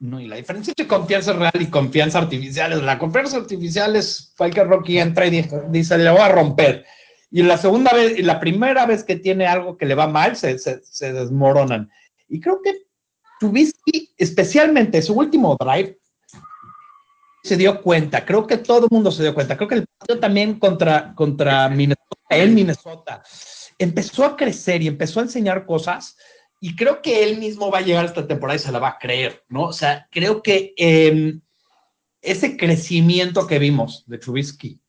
No, 0.00 0.20
y 0.20 0.26
la 0.26 0.36
diferencia 0.36 0.72
entre 0.72 0.86
confianza 0.86 1.32
real 1.32 1.52
y 1.58 1.66
confianza 1.66 2.18
artificial 2.18 2.72
es 2.72 2.82
la 2.82 2.98
confianza 2.98 3.38
artificial 3.38 3.96
es 3.96 4.34
que 4.36 4.64
Rocky 4.64 4.98
entra 4.98 5.26
y 5.26 5.42
dice, 5.70 5.98
le 5.98 6.10
voy 6.10 6.20
a 6.20 6.28
romper. 6.28 6.84
Y 7.30 7.42
la 7.42 7.56
segunda 7.56 7.92
vez, 7.92 8.18
y 8.18 8.22
la 8.22 8.38
primera 8.38 8.86
vez 8.86 9.02
que 9.02 9.16
tiene 9.16 9.46
algo 9.46 9.76
que 9.76 9.86
le 9.86 9.94
va 9.94 10.06
mal, 10.06 10.36
se, 10.36 10.58
se, 10.58 11.12
desmoronan. 11.12 11.90
Y 12.28 12.40
creo 12.40 12.60
que 12.62 12.82
Trubisky, 13.40 14.14
especialmente 14.18 15.02
su 15.02 15.14
último 15.14 15.56
drive, 15.58 15.98
se 17.44 17.58
dio 17.58 17.82
cuenta, 17.82 18.24
creo 18.24 18.46
que 18.46 18.56
todo 18.56 18.86
el 18.86 18.90
mundo 18.90 19.12
se 19.12 19.22
dio 19.22 19.34
cuenta, 19.34 19.56
creo 19.56 19.68
que 19.68 19.74
el 19.74 19.86
partido 19.86 20.18
también 20.18 20.58
contra, 20.58 21.14
contra 21.14 21.68
Minnesota, 21.68 22.16
en 22.30 22.54
Minnesota, 22.54 23.22
empezó 23.78 24.24
a 24.24 24.34
crecer 24.34 24.80
y 24.80 24.88
empezó 24.88 25.20
a 25.20 25.24
enseñar 25.24 25.66
cosas 25.66 26.16
y 26.58 26.74
creo 26.74 27.02
que 27.02 27.22
él 27.22 27.38
mismo 27.38 27.70
va 27.70 27.78
a 27.78 27.82
llegar 27.82 28.04
a 28.04 28.08
esta 28.08 28.26
temporada 28.26 28.56
y 28.56 28.60
se 28.60 28.72
la 28.72 28.78
va 28.78 28.88
a 28.88 28.98
creer, 28.98 29.44
¿no? 29.48 29.64
O 29.64 29.72
sea, 29.74 30.08
creo 30.10 30.42
que 30.42 30.72
eh, 30.78 31.38
ese 32.22 32.56
crecimiento 32.56 33.46
que 33.46 33.58
vimos 33.58 34.04
de 34.06 34.16
Trubisky 34.16 34.80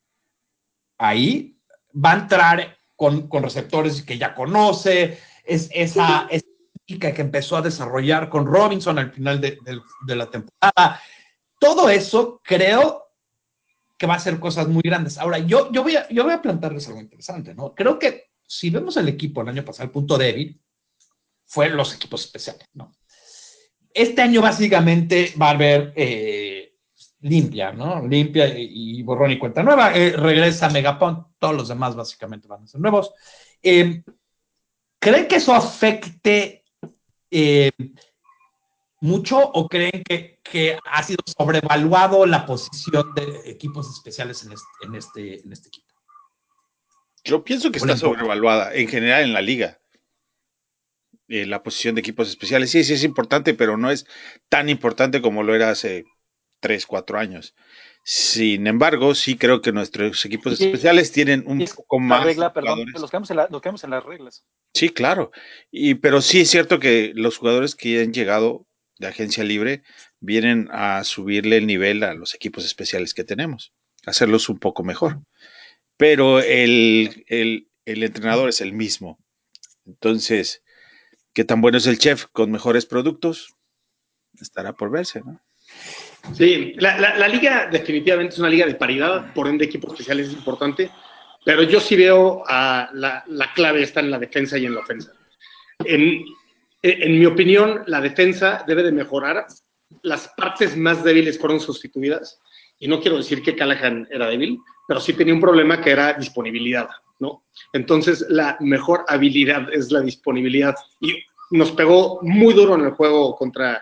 ahí 0.97 1.57
va 1.93 2.13
a 2.13 2.19
entrar 2.19 2.77
con, 2.95 3.27
con 3.27 3.43
receptores 3.43 4.01
que 4.01 4.17
ya 4.17 4.33
conoce, 4.33 5.19
es 5.43 5.69
esa, 5.74 6.27
esa 6.31 6.47
que 6.88 7.13
empezó 7.17 7.57
a 7.57 7.62
desarrollar 7.62 8.29
con 8.29 8.45
Robinson 8.45 8.97
al 8.97 9.12
final 9.12 9.41
de, 9.41 9.57
de, 9.65 9.81
de 10.07 10.15
la 10.15 10.29
temporada. 10.29 11.01
Todo 11.65 11.89
eso 11.89 12.41
creo 12.43 13.07
que 13.98 14.05
va 14.05 14.13
a 14.13 14.19
ser 14.19 14.39
cosas 14.39 14.67
muy 14.67 14.84
grandes. 14.84 15.17
Ahora, 15.17 15.39
yo, 15.39 15.72
yo, 15.72 15.81
voy 15.81 15.95
a, 15.95 16.07
yo 16.10 16.24
voy 16.24 16.34
a 16.34 16.41
plantearles 16.41 16.88
algo 16.88 17.01
interesante, 17.01 17.55
¿no? 17.55 17.74
Creo 17.74 17.98
que 17.98 18.25
si 18.45 18.69
vemos 18.69 18.98
el 18.98 19.07
equipo 19.07 19.41
el 19.41 19.50
año 19.50 19.65
pasado, 19.65 19.86
el 19.86 19.91
punto 19.91 20.15
débil 20.15 20.62
fue 21.45 21.69
los 21.69 21.95
equipos 21.95 22.24
especiales, 22.24 22.67
¿no? 22.74 22.91
Este 23.91 24.22
año 24.22 24.41
básicamente 24.41 25.34
va 25.41 25.48
a 25.48 25.51
haber 25.51 25.91
eh, 25.95 26.75
limpia, 27.22 27.72
¿no? 27.72 28.07
Limpia 28.07 28.48
y, 28.55 29.01
borrón 29.01 29.31
y 29.31 29.39
cuenta 29.39 29.63
nueva. 29.63 29.91
Eh, 29.95 30.12
regresa 30.12 30.69
Megapon, 30.69 31.25
todos 31.39 31.55
los 31.55 31.67
demás 31.67 31.95
básicamente 31.95 32.48
van 32.48 32.63
a 32.63 32.67
ser 32.67 32.79
nuevos. 32.79 33.12
Eh, 33.63 34.03
¿Creen 35.00 35.27
que 35.27 35.38
eso 35.38 35.55
afecte 35.55 36.63
eh, 37.31 37.72
mucho 39.05 39.39
o 39.39 39.67
creen 39.67 40.03
que, 40.03 40.39
que, 40.43 40.77
ha 40.85 41.03
sido 41.03 41.19
sobrevaluado 41.25 42.25
la 42.25 42.45
posición 42.45 43.13
de 43.15 43.41
equipos 43.45 43.89
especiales 43.89 44.43
en 44.43 44.53
este, 44.53 44.65
en 44.83 44.95
este, 44.95 45.41
en 45.41 45.51
este 45.51 45.67
equipo? 45.69 45.93
Yo 47.24 47.43
pienso 47.43 47.71
que 47.71 47.79
está 47.79 47.97
sobrevaluada 47.97 48.74
en 48.74 48.88
general 48.88 49.24
en 49.24 49.33
la 49.33 49.41
liga. 49.41 49.79
Eh, 51.27 51.45
la 51.47 51.63
posición 51.63 51.95
de 51.95 52.01
equipos 52.01 52.29
especiales. 52.29 52.69
Sí, 52.69 52.83
sí 52.83 52.93
es 52.93 53.03
importante, 53.03 53.55
pero 53.55 53.77
no 53.77 53.89
es 53.89 54.05
tan 54.47 54.69
importante 54.69 55.21
como 55.21 55.41
lo 55.41 55.55
era 55.55 55.71
hace 55.71 56.05
3, 56.59 56.85
4 56.85 57.17
años. 57.17 57.55
Sin 58.03 58.67
embargo, 58.67 59.15
sí 59.15 59.35
creo 59.35 59.62
que 59.62 59.71
nuestros 59.71 60.24
equipos 60.25 60.59
sí, 60.59 60.65
especiales 60.65 61.12
tienen 61.12 61.43
un 61.47 61.62
es 61.62 61.74
poco 61.74 62.00
más. 62.00 62.24
Regla, 62.24 62.53
perdón, 62.53 62.85
los 62.93 63.09
quedamos, 63.09 63.31
en 63.31 63.38
la, 63.38 63.47
nos 63.50 63.62
quedamos 63.62 63.83
en 63.83 63.89
las 63.89 64.03
reglas. 64.03 64.45
Sí, 64.75 64.89
claro. 64.89 65.31
Y, 65.71 65.95
pero 65.95 66.21
sí 66.21 66.41
es 66.41 66.51
cierto 66.51 66.79
que 66.79 67.12
los 67.15 67.39
jugadores 67.39 67.74
que 67.74 68.01
han 68.01 68.13
llegado 68.13 68.64
de 68.97 69.07
agencia 69.07 69.43
libre 69.43 69.83
vienen 70.19 70.69
a 70.71 71.03
subirle 71.03 71.57
el 71.57 71.67
nivel 71.67 72.03
a 72.03 72.13
los 72.13 72.33
equipos 72.33 72.65
especiales 72.65 73.13
que 73.13 73.23
tenemos, 73.23 73.73
hacerlos 74.05 74.49
un 74.49 74.59
poco 74.59 74.83
mejor. 74.83 75.19
Pero 75.97 76.39
el, 76.39 77.25
el, 77.27 77.69
el 77.85 78.03
entrenador 78.03 78.49
es 78.49 78.61
el 78.61 78.73
mismo. 78.73 79.19
Entonces, 79.85 80.63
¿qué 81.33 81.43
tan 81.45 81.61
bueno 81.61 81.77
es 81.77 81.87
el 81.87 81.99
chef 81.99 82.25
con 82.31 82.51
mejores 82.51 82.85
productos? 82.85 83.55
Estará 84.39 84.73
por 84.73 84.91
verse, 84.91 85.21
¿no? 85.21 85.41
Sí, 86.33 86.73
la, 86.77 86.97
la, 86.97 87.17
la, 87.17 87.27
liga 87.27 87.67
definitivamente 87.71 88.33
es 88.33 88.39
una 88.39 88.49
liga 88.49 88.65
de 88.65 88.75
paridad, 88.75 89.33
por 89.33 89.47
ende 89.47 89.65
equipos 89.65 89.91
especiales 89.91 90.29
es 90.29 90.33
importante, 90.33 90.89
pero 91.45 91.61
yo 91.61 91.79
sí 91.79 91.95
veo 91.95 92.43
la, 92.47 93.23
la, 93.27 93.53
clave 93.53 93.83
está 93.83 93.99
en 93.99 94.09
la 94.09 94.17
defensa 94.17 94.57
y 94.57 94.65
en 94.65 94.73
la 94.73 94.81
ofensa. 94.81 95.13
En, 95.85 96.25
en, 96.86 97.18
mi 97.18 97.25
opinión, 97.25 97.84
la 97.88 98.00
defensa 98.00 98.63
debe 98.68 98.84
de 98.84 98.92
mejorar, 98.92 99.48
las 100.04 100.27
partes 100.38 100.77
más 100.77 101.04
débiles 101.04 101.39
fueron 101.39 101.60
sustituidas, 101.60 102.39
y 102.77 102.88
no 102.88 103.01
quiero 103.01 103.18
decir 103.18 103.42
que 103.42 103.56
Callahan 103.56 104.08
era 104.12 104.27
débil, 104.27 104.60
pero 104.88 105.00
sí 105.00 105.13
tenía 105.13 105.34
un 105.34 105.42
problema 105.42 105.82
que 105.82 105.92
era 105.92 106.13
disponibilidad, 106.13 106.88
¿no? 107.20 107.46
Entonces, 107.74 108.25
la 108.30 108.58
mejor 108.60 109.04
habilidad 109.08 109.74
es 109.74 109.92
la 109.92 110.01
disponibilidad, 110.01 110.75
y 111.01 111.15
nos 111.51 111.72
pegó 111.72 112.20
muy 112.22 112.54
duro 112.54 112.75
en 112.75 112.82
el 112.82 112.92
juego 112.92 113.36
contra 113.36 113.82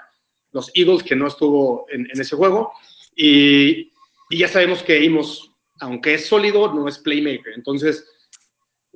los 0.51 0.71
Eagles, 0.73 1.03
que 1.03 1.15
no 1.15 1.27
estuvo 1.27 1.85
en, 1.89 2.07
en 2.09 2.21
ese 2.21 2.35
juego. 2.37 2.71
Y, 3.15 3.91
y, 4.29 4.37
ya 4.37 4.47
sabemos 4.47 4.81
que 4.83 5.03
Imos, 5.03 5.51
aunque 5.79 6.13
es 6.13 6.27
sólido, 6.27 6.73
no 6.73 6.87
es 6.87 6.99
playmaker. 6.99 7.53
Entonces, 7.55 8.05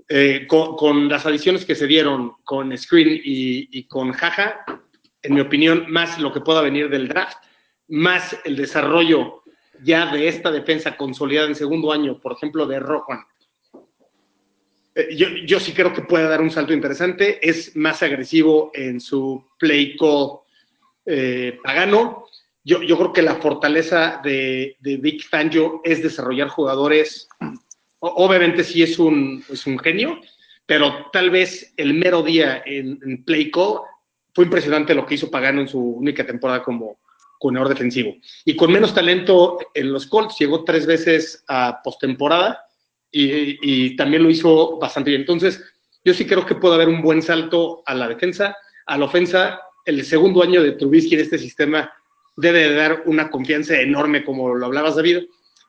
eh, 0.09 0.47
con, 0.47 1.09
las 1.09 1.25
adiciones 1.25 1.65
que 1.65 1.75
se 1.75 1.87
dieron 1.87 2.33
con 2.43 2.75
Screen 2.77 3.19
y, 3.23 3.83
con 3.87 4.13
Jaja, 4.13 4.63
en 5.21 5.33
mi 5.33 5.41
opinión, 5.41 5.85
más 5.89 6.19
lo 6.19 6.31
que 6.31 6.41
pueda 6.41 6.61
venir 6.61 6.89
del 6.89 7.07
draft, 7.07 7.37
más 7.89 8.37
el 8.45 8.55
desarrollo 8.55 9.43
ya 9.83 10.11
de 10.11 10.27
esta 10.27 10.49
defensa 10.51 10.95
consolidada 10.95 11.47
en 11.47 11.55
segundo 11.55 11.91
año, 11.91 12.19
por 12.19 12.33
ejemplo, 12.33 12.65
de 12.65 12.79
Rojuan. 12.79 13.19
Eh, 14.95 15.15
yo, 15.45 15.59
sí 15.59 15.73
creo 15.73 15.93
que 15.93 16.01
puede 16.01 16.27
dar 16.27 16.41
un 16.41 16.51
salto 16.51 16.73
interesante. 16.73 17.45
Es 17.47 17.75
más 17.75 18.01
agresivo 18.01 18.71
en 18.73 18.99
su 18.99 19.45
play 19.59 19.95
call 19.97 20.39
eh, 21.05 21.59
Pagano. 21.63 22.25
Yo, 22.63 22.81
yo, 22.81 22.97
creo 22.97 23.13
que 23.13 23.21
la 23.21 23.35
fortaleza 23.35 24.19
de, 24.23 24.77
de 24.79 24.97
Vic 24.97 25.27
Fangio 25.29 25.81
es 25.83 26.01
desarrollar 26.01 26.47
jugadores. 26.47 27.27
Obviamente 27.99 28.63
sí 28.63 28.83
es 28.83 28.99
un, 28.99 29.43
es 29.49 29.65
un 29.65 29.79
genio, 29.79 30.19
pero 30.65 31.07
tal 31.11 31.29
vez 31.29 31.73
el 31.77 31.93
mero 31.93 32.21
día 32.21 32.61
en, 32.65 32.99
en 33.03 33.23
Play 33.23 33.49
Call 33.51 33.79
fue 34.33 34.45
impresionante 34.45 34.93
lo 34.93 35.05
que 35.05 35.15
hizo 35.15 35.31
Pagano 35.31 35.61
en 35.61 35.67
su 35.67 35.79
única 35.79 36.25
temporada 36.25 36.63
como 36.63 36.99
coordinador 37.39 37.69
defensivo. 37.69 38.15
Y 38.45 38.55
con 38.55 38.71
menos 38.71 38.93
talento 38.93 39.57
en 39.73 39.91
los 39.91 40.07
Colts, 40.07 40.37
llegó 40.39 40.63
tres 40.63 40.85
veces 40.85 41.43
a 41.47 41.81
postemporada 41.83 42.63
y, 43.11 43.95
también 43.95 44.23
lo 44.23 44.29
hizo 44.29 44.77
bastante 44.77 45.11
bien. 45.11 45.21
Entonces, 45.21 45.63
yo 46.03 46.13
sí 46.13 46.25
creo 46.25 46.45
que 46.45 46.55
puede 46.55 46.75
haber 46.75 46.89
un 46.89 47.01
buen 47.01 47.21
salto 47.21 47.83
a 47.85 47.93
la 47.93 48.07
defensa, 48.07 48.55
a 48.85 48.97
la 48.97 49.05
ofensa 49.05 49.59
el 49.85 50.03
segundo 50.05 50.43
año 50.43 50.61
de 50.61 50.73
Trubisky 50.73 51.15
en 51.15 51.21
este 51.21 51.37
sistema 51.37 51.91
debe 52.35 52.69
de 52.69 52.75
dar 52.75 53.03
una 53.05 53.29
confianza 53.29 53.79
enorme, 53.79 54.23
como 54.23 54.53
lo 54.53 54.65
hablabas, 54.65 54.95
David. 54.95 55.23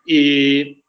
Y, 0.04 0.82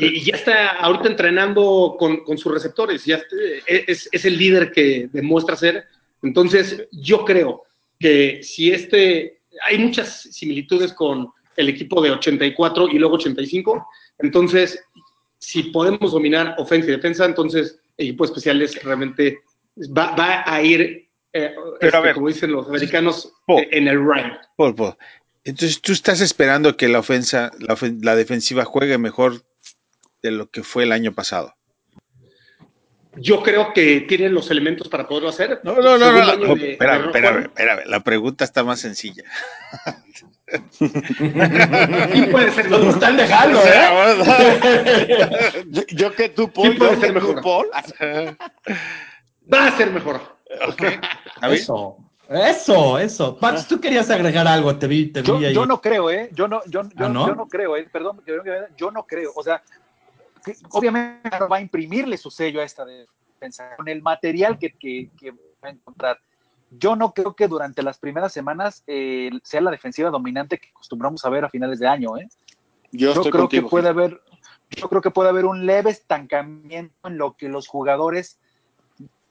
y 0.00 0.20
ya 0.22 0.36
está 0.36 0.68
ahorita 0.70 1.08
entrenando 1.08 1.96
con, 1.98 2.24
con 2.24 2.38
sus 2.38 2.52
receptores, 2.52 3.04
ya 3.04 3.22
es, 3.66 4.08
es, 4.10 4.24
el 4.24 4.38
líder 4.38 4.72
que 4.72 5.08
demuestra 5.12 5.56
ser. 5.56 5.84
Entonces, 6.22 6.86
yo 6.92 7.24
creo 7.24 7.62
que 7.98 8.40
si 8.42 8.72
este, 8.72 9.40
hay 9.66 9.78
muchas 9.78 10.22
similitudes 10.22 10.92
con 10.92 11.28
el 11.56 11.68
equipo 11.68 12.00
de 12.02 12.10
84 12.10 12.88
y 12.88 12.98
luego 12.98 13.16
85, 13.16 13.86
entonces, 14.18 14.82
si 15.38 15.64
podemos 15.64 16.12
dominar 16.12 16.54
ofensa 16.58 16.88
y 16.88 16.92
defensa, 16.92 17.24
entonces 17.24 17.80
el 17.96 18.08
equipo 18.08 18.24
especial 18.24 18.60
es 18.62 18.82
realmente 18.82 19.40
va, 19.96 20.14
va 20.14 20.44
a 20.46 20.62
ir 20.62 21.10
eh, 21.32 21.54
Pero 21.54 21.74
este, 21.80 21.96
a 21.96 22.00
ver, 22.00 22.14
como 22.14 22.28
dicen 22.28 22.52
los 22.52 22.66
americanos, 22.66 23.32
Paul, 23.46 23.66
en 23.70 23.88
el. 23.88 24.00
Paul, 24.56 24.74
Paul. 24.74 24.96
Entonces, 25.44 25.80
¿tú 25.80 25.92
estás 25.92 26.20
esperando 26.20 26.76
que 26.76 26.88
la 26.88 26.98
ofensa, 26.98 27.50
la, 27.60 27.74
ofen 27.74 28.00
la, 28.02 28.16
defensiva 28.16 28.64
juegue 28.64 28.98
mejor 28.98 29.42
de 30.22 30.30
lo 30.30 30.50
que 30.50 30.62
fue 30.62 30.84
el 30.84 30.92
año 30.92 31.12
pasado? 31.12 31.54
Yo 33.16 33.42
creo 33.42 33.72
que 33.72 34.02
tienen 34.02 34.32
los 34.32 34.50
elementos 34.50 34.88
para 34.88 35.08
poderlo 35.08 35.30
hacer. 35.30 35.60
No, 35.64 35.74
no, 35.74 35.98
no, 35.98 36.12
no, 36.12 36.36
no. 36.36 36.54
De, 36.54 36.72
espérame, 36.72 37.02
de 37.02 37.06
espérame, 37.08 37.42
espérame, 37.42 37.80
La 37.86 38.00
pregunta 38.00 38.44
está 38.44 38.62
más 38.62 38.80
sencilla. 38.80 39.24
sí 40.78 42.22
puede 42.30 42.52
ser, 42.52 42.70
nos 42.70 42.94
están 42.94 43.16
dejando, 43.16 43.60
¿eh? 43.64 45.26
yo, 45.70 45.82
yo, 45.88 46.12
que 46.12 46.28
tú, 46.28 46.52
Paul, 46.52 46.72
sí 46.72 46.78
puede 46.78 47.00
ser 47.00 47.12
mejor. 47.12 47.42
Paul. 47.42 47.66
Va 49.52 49.66
a 49.66 49.76
ser 49.76 49.90
mejor. 49.90 50.20
Okay. 50.72 51.00
Eso. 51.50 51.96
Eso, 52.28 52.98
eso. 52.98 53.36
Pax, 53.38 53.66
tú 53.66 53.80
querías 53.80 54.08
agregar 54.08 54.46
algo, 54.46 54.76
te 54.76 54.86
vi, 54.86 55.06
te 55.06 55.20
vi 55.20 55.26
yo, 55.26 55.38
ahí. 55.38 55.52
Yo 55.52 55.66
no 55.66 55.80
creo, 55.80 56.10
¿eh? 56.10 56.30
Yo 56.32 56.46
no, 56.46 56.62
yo, 56.66 56.82
yo, 56.94 57.06
¿Ah, 57.06 57.08
no? 57.08 57.26
yo 57.26 57.34
no 57.34 57.48
creo, 57.48 57.76
¿eh? 57.76 57.88
Perdón, 57.92 58.22
yo 58.76 58.92
no 58.92 59.04
creo. 59.04 59.32
O 59.34 59.42
sea, 59.42 59.60
que 60.44 60.56
obviamente 60.70 61.30
va 61.50 61.56
a 61.56 61.60
imprimirle 61.60 62.16
su 62.16 62.30
sello 62.30 62.60
a 62.60 62.64
esta 62.64 62.84
defensa 62.84 63.76
con 63.76 63.88
el 63.88 64.02
material 64.02 64.58
que, 64.58 64.72
que, 64.72 65.10
que 65.18 65.30
va 65.32 65.68
a 65.68 65.70
encontrar. 65.70 66.18
Yo 66.70 66.94
no 66.94 67.12
creo 67.12 67.34
que 67.34 67.48
durante 67.48 67.82
las 67.82 67.98
primeras 67.98 68.32
semanas 68.32 68.84
eh, 68.86 69.30
sea 69.42 69.60
la 69.60 69.70
defensiva 69.70 70.10
dominante 70.10 70.58
que 70.58 70.68
acostumbramos 70.68 71.24
a 71.24 71.30
ver 71.30 71.44
a 71.44 71.48
finales 71.48 71.80
de 71.80 71.88
año, 71.88 72.16
¿eh? 72.16 72.28
Yo, 72.92 73.12
yo 73.12 73.22
creo 73.22 73.42
contigo, 73.42 73.66
que 73.66 73.70
puede 73.70 73.88
haber, 73.88 74.20
yo 74.70 74.88
creo 74.88 75.00
que 75.00 75.10
puede 75.10 75.30
haber 75.30 75.46
un 75.46 75.66
leve 75.66 75.90
estancamiento 75.90 77.08
en 77.08 77.18
lo 77.18 77.36
que 77.36 77.48
los 77.48 77.66
jugadores 77.66 78.38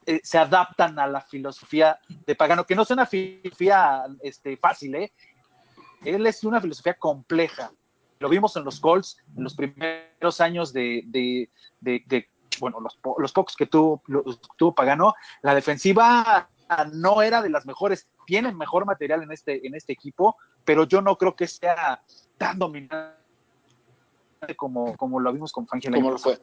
eh, 0.06 0.20
se 0.22 0.38
adaptan 0.38 0.98
a 0.98 1.06
la 1.06 1.20
filosofía 1.20 1.98
de 2.26 2.34
Pagano, 2.34 2.64
que 2.64 2.74
no 2.74 2.82
es 2.82 2.90
una 2.90 3.06
filosofía 3.06 4.04
este, 4.22 4.56
fácil, 4.56 4.94
¿eh? 4.94 5.12
Él 6.04 6.26
es 6.26 6.44
una 6.44 6.60
filosofía 6.60 6.94
compleja. 6.94 7.70
Lo 8.20 8.28
vimos 8.28 8.54
en 8.56 8.64
los 8.64 8.78
Colts, 8.80 9.16
en 9.34 9.44
los 9.44 9.54
primeros 9.54 10.40
años 10.42 10.74
de, 10.74 11.02
de, 11.06 11.48
de, 11.80 12.02
de 12.06 12.28
bueno, 12.60 12.78
los, 12.80 12.98
los, 13.18 13.32
pocos 13.32 13.56
que 13.56 13.64
tuvo, 13.64 14.02
los, 14.06 14.38
tuvo 14.58 14.74
Pagano, 14.74 15.14
la 15.40 15.54
defensiva 15.54 16.50
no 16.92 17.22
era 17.22 17.40
de 17.40 17.48
las 17.48 17.64
mejores. 17.64 18.08
Tienen 18.26 18.58
mejor 18.58 18.84
material 18.84 19.22
en 19.22 19.32
este, 19.32 19.66
en 19.66 19.74
este 19.74 19.94
equipo, 19.94 20.36
pero 20.66 20.84
yo 20.84 21.00
no 21.00 21.16
creo 21.16 21.34
que 21.34 21.46
sea 21.46 22.02
tan 22.36 22.58
dominante 22.58 23.16
como, 24.54 24.94
como 24.98 25.18
lo 25.18 25.32
vimos 25.32 25.50
con 25.50 25.66
Fangio. 25.66 25.90
Como 25.90 26.10
lo 26.10 26.18
fue. 26.18 26.38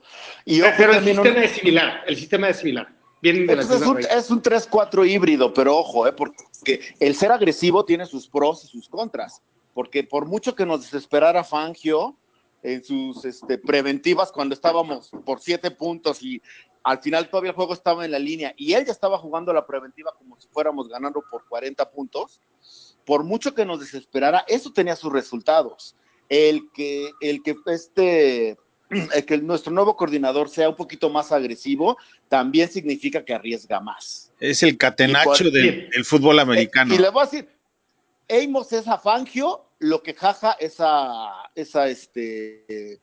Y 0.45 0.61
pero 0.77 0.93
el 0.93 1.03
sistema 1.05 1.43
es 1.43 1.51
similar, 1.51 2.03
el 2.07 2.15
sistema 2.15 2.49
es 2.49 2.57
similar. 2.57 2.87
Bien 3.21 3.49
es, 3.49 3.69
un, 3.69 3.99
es, 3.99 4.29
un, 4.31 4.41
3-4 4.41 5.07
híbrido, 5.07 5.51
pero 5.53 5.77
ojo, 5.77 6.07
eh, 6.07 6.13
porque 6.13 6.81
el 6.99 7.15
ser 7.15 7.31
agresivo 7.31 7.83
tiene 7.83 8.05
sus 8.05 8.27
pros 8.27 8.65
y 8.65 8.67
sus 8.67 8.89
contras. 8.89 9.41
Porque 9.77 10.03
por 10.03 10.25
mucho 10.25 10.55
que 10.55 10.65
nos 10.65 10.81
desesperara 10.81 11.43
Fangio 11.43 12.17
en 12.63 12.83
sus 12.83 13.23
este, 13.25 13.59
preventivas 13.59 14.31
cuando 14.31 14.55
estábamos 14.55 15.11
por 15.23 15.39
siete 15.39 15.69
puntos 15.69 16.23
y 16.23 16.41
al 16.81 16.97
final 16.97 17.29
todavía 17.29 17.51
el 17.51 17.55
juego 17.55 17.75
estaba 17.75 18.03
en 18.03 18.09
la 18.09 18.17
línea 18.17 18.55
y 18.57 18.73
él 18.73 18.87
ya 18.87 18.91
estaba 18.91 19.19
jugando 19.19 19.53
la 19.53 19.67
preventiva 19.67 20.15
como 20.17 20.35
si 20.41 20.47
fuéramos 20.47 20.89
ganando 20.89 21.23
por 21.29 21.47
40 21.47 21.91
puntos, 21.91 22.41
por 23.05 23.23
mucho 23.23 23.53
que 23.53 23.65
nos 23.65 23.79
desesperara, 23.79 24.43
eso 24.47 24.73
tenía 24.73 24.95
sus 24.95 25.13
resultados. 25.13 25.95
El 26.27 26.71
que, 26.73 27.11
el 27.21 27.43
que 27.43 27.55
este 27.67 28.57
que 29.27 29.37
nuestro 29.37 29.71
nuevo 29.71 29.95
coordinador 29.95 30.49
sea 30.49 30.69
un 30.69 30.75
poquito 30.75 31.11
más 31.11 31.31
agresivo, 31.31 31.97
también 32.29 32.67
significa 32.67 33.23
que 33.23 33.35
arriesga 33.35 33.79
más. 33.79 34.33
Es 34.39 34.63
el 34.63 34.75
catenacho 34.75 35.51
del, 35.51 35.87
fútbol 36.03 36.39
americano. 36.39 36.95
Y 36.95 36.97
le 36.97 37.09
voy 37.09 37.21
a 37.21 37.25
decir, 37.25 37.47
Amos 38.29 38.73
es 38.73 38.87
a 38.87 38.97
Fangio, 38.97 39.69
lo 39.79 40.03
que 40.03 40.13
jaja 40.13 40.53
es 40.59 40.77
a, 40.79 41.49
esa 41.55 41.87
este, 41.87 42.99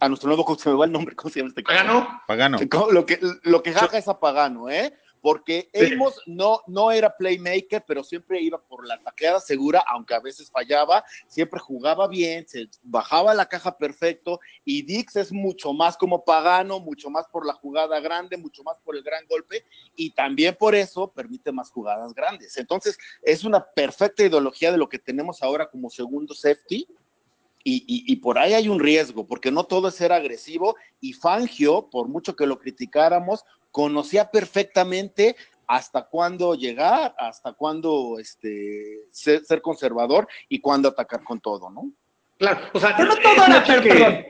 a 0.00 0.08
nuestro 0.08 0.28
nuevo 0.28 0.56
se 0.58 0.70
me 0.70 0.76
va 0.76 0.84
el 0.86 0.92
nombre, 0.92 1.14
¿cómo 1.14 1.30
se 1.30 1.40
llama 1.40 1.50
este 1.50 1.62
Pagano. 1.62 2.22
Pagano. 2.26 2.58
Lo 2.90 3.06
que, 3.06 3.20
lo 3.42 3.62
que 3.62 3.72
jaja 3.72 3.98
es 3.98 4.08
a 4.08 4.18
Pagano, 4.18 4.68
¿eh? 4.68 4.94
Porque 5.20 5.70
Amos 5.74 6.20
no, 6.26 6.60
no 6.66 6.90
era 6.90 7.16
playmaker, 7.16 7.84
pero 7.86 8.04
siempre 8.04 8.40
iba 8.40 8.60
por 8.60 8.86
la 8.86 9.00
taqueada 9.02 9.40
segura, 9.40 9.84
aunque 9.88 10.14
a 10.14 10.20
veces 10.20 10.50
fallaba, 10.50 11.04
siempre 11.26 11.60
jugaba 11.60 12.08
bien, 12.08 12.46
se 12.46 12.68
bajaba 12.82 13.34
la 13.34 13.46
caja 13.46 13.76
perfecto, 13.76 14.40
y 14.64 14.82
Dix 14.82 15.16
es 15.16 15.32
mucho 15.32 15.72
más 15.72 15.96
como 15.96 16.24
Pagano, 16.24 16.80
mucho 16.80 17.10
más 17.10 17.26
por 17.28 17.46
la 17.46 17.54
jugada 17.54 18.00
grande, 18.00 18.36
mucho 18.36 18.62
más 18.62 18.78
por 18.80 18.96
el 18.96 19.02
gran 19.02 19.26
golpe, 19.26 19.64
y 19.96 20.10
también 20.10 20.56
por 20.58 20.74
eso 20.74 21.12
permite 21.12 21.52
más 21.52 21.70
jugadas 21.70 22.14
grandes. 22.14 22.56
Entonces, 22.56 22.98
es 23.22 23.44
una 23.44 23.64
perfecta 23.64 24.24
ideología 24.24 24.72
de 24.72 24.78
lo 24.78 24.88
que 24.88 24.98
tenemos 24.98 25.42
ahora 25.42 25.68
como 25.68 25.90
segundo 25.90 26.34
safety, 26.34 26.86
y, 27.70 28.16
por 28.16 28.38
ahí 28.38 28.54
hay 28.54 28.68
un 28.68 28.80
riesgo, 28.80 29.26
porque 29.26 29.50
no 29.50 29.64
todo 29.64 29.88
es 29.88 29.94
ser 29.94 30.12
agresivo. 30.12 30.76
Y 31.00 31.12
Fangio, 31.12 31.90
por 31.90 32.08
mucho 32.08 32.34
que 32.34 32.46
lo 32.46 32.58
criticáramos, 32.58 33.44
conocía 33.70 34.30
perfectamente 34.30 35.36
hasta 35.66 36.06
cuándo 36.06 36.54
llegar, 36.54 37.14
hasta 37.18 37.52
cuándo 37.52 38.18
este, 38.18 39.00
ser, 39.10 39.60
conservador 39.60 40.26
y 40.48 40.60
cuándo 40.60 40.88
atacar 40.88 41.22
con 41.22 41.40
todo, 41.40 41.70
¿no? 41.70 41.92
Claro, 42.38 42.60
o 42.72 42.80
sea, 42.80 42.96
pero 42.96 43.08
no 43.10 43.16
todo 43.16 43.44
era, 43.44 44.26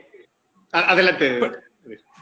Adelante. 0.71 1.39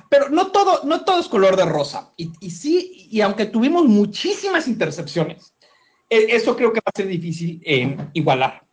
Pero, 0.10 0.30
no 0.30 0.52
todo, 0.52 0.82
no 0.86 1.04
todo 1.04 1.20
es 1.20 1.28
color 1.28 1.58
de 1.58 1.66
rosa. 1.66 2.14
Y, 2.16 2.32
y 2.40 2.52
sí, 2.52 3.08
y 3.12 3.20
aunque 3.22 3.46
tuvimos 3.46 3.86
muchísimas 3.86 4.68
intercepciones, 4.68 5.54
e, 6.10 6.36
eso 6.36 6.56
creo 6.56 6.72
que 6.72 6.80
va 6.80 6.92
a 6.94 6.98
ser 6.98 7.08
difícil 7.08 7.62
eh, 7.66 7.98
igualar. 8.14 8.64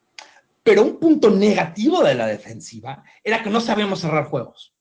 Pero 0.62 0.82
un 0.82 0.98
punto 0.98 1.30
negativo 1.30 2.02
de 2.02 2.14
la 2.14 2.26
defensiva 2.26 3.02
era 3.22 3.42
que 3.42 3.50
no 3.50 3.60
sabíamos 3.60 4.00
cerrar 4.00 4.26
juegos. 4.26 4.73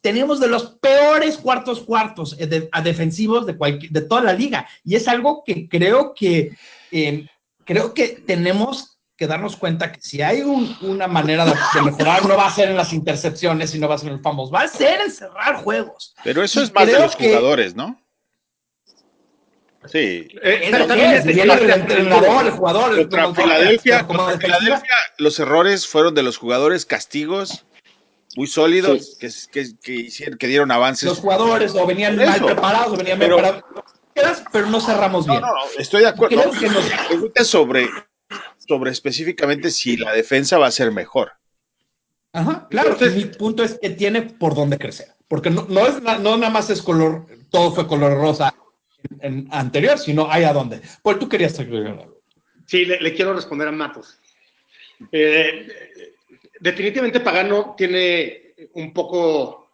Teníamos 0.00 0.40
de 0.40 0.48
los 0.48 0.76
peores 0.80 1.36
cuartos 1.36 1.80
cuartos 1.80 2.36
eh, 2.38 2.68
a 2.72 2.82
defensivos 2.82 3.46
de, 3.46 3.54
de 3.90 4.00
toda 4.02 4.22
la 4.22 4.32
liga. 4.32 4.66
Y 4.84 4.94
es 4.96 5.08
algo 5.08 5.42
que 5.44 5.68
creo 5.68 6.14
que, 6.14 6.52
eh, 6.90 7.26
creo 7.64 7.94
que 7.94 8.08
tenemos 8.08 8.98
que 9.16 9.26
darnos 9.26 9.56
cuenta 9.56 9.92
que 9.92 10.00
si 10.00 10.20
hay 10.20 10.42
una 10.42 11.08
manera 11.08 11.46
de, 11.46 11.54
mejorar, 11.82 12.26
no 12.26 12.36
va 12.36 12.48
a 12.48 12.50
ser 12.50 12.68
en 12.68 12.76
las 12.76 12.92
intercepciones 12.92 13.74
y 13.74 13.78
no 13.78 13.88
va 13.88 13.94
a 13.94 13.98
ser 13.98 14.08
en 14.08 14.16
el 14.16 14.20
famoso, 14.20 14.52
va 14.52 14.62
a 14.62 14.68
ser 14.68 15.00
en 15.00 15.10
cerrar 15.10 15.56
juegos. 15.56 16.14
Pero 16.22 16.42
eso 16.42 16.62
es 16.62 16.72
más 16.74 16.86
de 16.86 16.98
los 16.98 17.14
jugadores, 17.14 17.74
¿no? 17.74 17.98
Sí. 19.86 20.28
Eh, 20.42 20.60
el 20.64 20.74
entrenador, 21.70 22.44
el 22.44 22.52
jugador. 22.52 22.96
Contra 23.08 23.32
Filadelfia, 23.34 24.06
los 25.16 25.38
errores 25.38 25.86
fueron 25.86 26.14
de 26.14 26.22
los 26.22 26.36
jugadores, 26.36 26.84
castigos 26.84 27.64
muy 28.36 28.46
sólidos 28.46 29.16
que, 29.18 29.30
que, 29.82 29.92
hicieron, 29.92 30.38
que 30.38 30.46
dieron 30.46 30.70
avances. 30.70 31.08
Los 31.08 31.20
jugadores 31.20 31.74
o 31.74 31.86
venían 31.86 32.16
mal 32.16 32.44
preparados, 32.44 32.92
o 32.92 32.96
venían 32.96 33.18
pero, 33.18 33.40
mal 33.40 33.64
preparados, 34.14 34.44
pero 34.52 34.66
no 34.66 34.80
cerramos 34.80 35.26
bien. 35.26 35.40
No, 35.40 35.48
no, 35.48 35.62
estoy 35.78 36.02
de 36.02 36.08
acuerdo. 36.08 36.42
Creo 36.42 36.52
que 36.52 36.68
nos... 36.68 37.48
sobre, 37.48 37.88
sobre 38.58 38.90
específicamente 38.90 39.70
si 39.70 39.96
la 39.96 40.12
defensa 40.12 40.58
va 40.58 40.66
a 40.66 40.70
ser 40.70 40.92
mejor. 40.92 41.32
Ajá, 42.32 42.68
claro. 42.68 42.90
Entonces, 42.90 43.16
mi 43.16 43.24
punto 43.24 43.64
es 43.64 43.78
que 43.80 43.90
tiene 43.90 44.22
por 44.22 44.54
dónde 44.54 44.78
crecer. 44.78 45.08
Porque 45.28 45.48
no, 45.50 45.66
no, 45.68 45.86
es, 45.86 46.02
no 46.02 46.36
nada 46.36 46.50
más 46.50 46.68
es 46.68 46.82
color, 46.82 47.26
todo 47.50 47.72
fue 47.72 47.86
color 47.86 48.18
rosa 48.18 48.54
en 49.20 49.48
anterior, 49.50 49.98
sino 49.98 50.30
hay 50.30 50.44
a 50.44 50.52
dónde. 50.52 50.82
Pues 51.02 51.18
tú 51.18 51.28
querías. 51.28 51.58
Sí, 52.66 52.84
le, 52.84 53.14
quiero 53.14 53.32
responder 53.32 53.68
a 53.68 53.72
Matos. 53.72 54.18
Eh, 55.10 56.05
definitivamente 56.60 57.20
Pagano 57.20 57.74
tiene 57.76 58.54
un 58.74 58.92
poco 58.92 59.66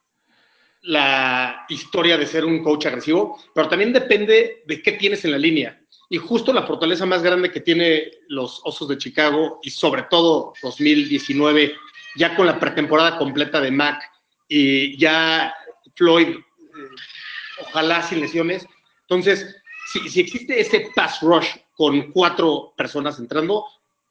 la 0.82 1.64
historia 1.68 2.16
de 2.16 2.26
ser 2.26 2.44
un 2.44 2.62
coach 2.62 2.86
agresivo, 2.86 3.38
pero 3.54 3.68
también 3.68 3.92
depende 3.92 4.62
de 4.66 4.82
qué 4.82 4.92
tienes 4.92 5.24
en 5.24 5.30
la 5.32 5.38
línea. 5.38 5.80
Y 6.08 6.18
justo 6.18 6.52
la 6.52 6.66
fortaleza 6.66 7.06
más 7.06 7.22
grande 7.22 7.50
que 7.50 7.60
tiene 7.60 8.10
los 8.28 8.60
Osos 8.64 8.88
de 8.88 8.98
Chicago 8.98 9.60
y 9.62 9.70
sobre 9.70 10.02
todo 10.04 10.52
2019, 10.62 11.74
ya 12.16 12.34
con 12.36 12.46
la 12.46 12.58
pretemporada 12.58 13.16
completa 13.16 13.60
de 13.60 13.70
Mac 13.70 14.02
y 14.48 14.98
ya 14.98 15.54
Floyd, 15.94 16.28
eh, 16.28 16.40
ojalá 17.60 18.02
sin 18.02 18.20
lesiones, 18.20 18.66
entonces, 19.02 19.56
si, 19.92 20.20
existe 20.20 20.58
ese 20.58 20.90
pass 20.94 21.20
rush 21.20 21.48
con 21.76 22.12
cuatro 22.12 22.72
personas 22.76 23.18
entrando, 23.18 23.66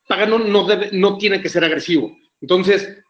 Pagano 0.07 0.37
no, 0.37 0.63
debe, 0.65 0.89
no 0.93 1.17
tiene 1.17 1.41
que 1.41 1.49
ser 1.49 1.63
agresivo. 1.63 2.15
Entonces, 2.41 3.01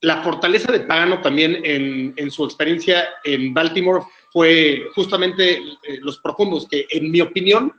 la 0.00 0.22
fortaleza 0.22 0.70
de 0.72 0.80
Pagano 0.80 1.20
también 1.20 1.60
en, 1.64 2.30
su 2.30 2.44
experiencia 2.44 3.08
en 3.24 3.52
Baltimore 3.52 4.04
fue 4.32 4.84
justamente 4.94 5.54
eh, 5.54 5.98
los 6.00 6.18
profundos, 6.18 6.68
que 6.68 6.86
en 6.90 7.10
mi 7.10 7.20
opinión, 7.20 7.72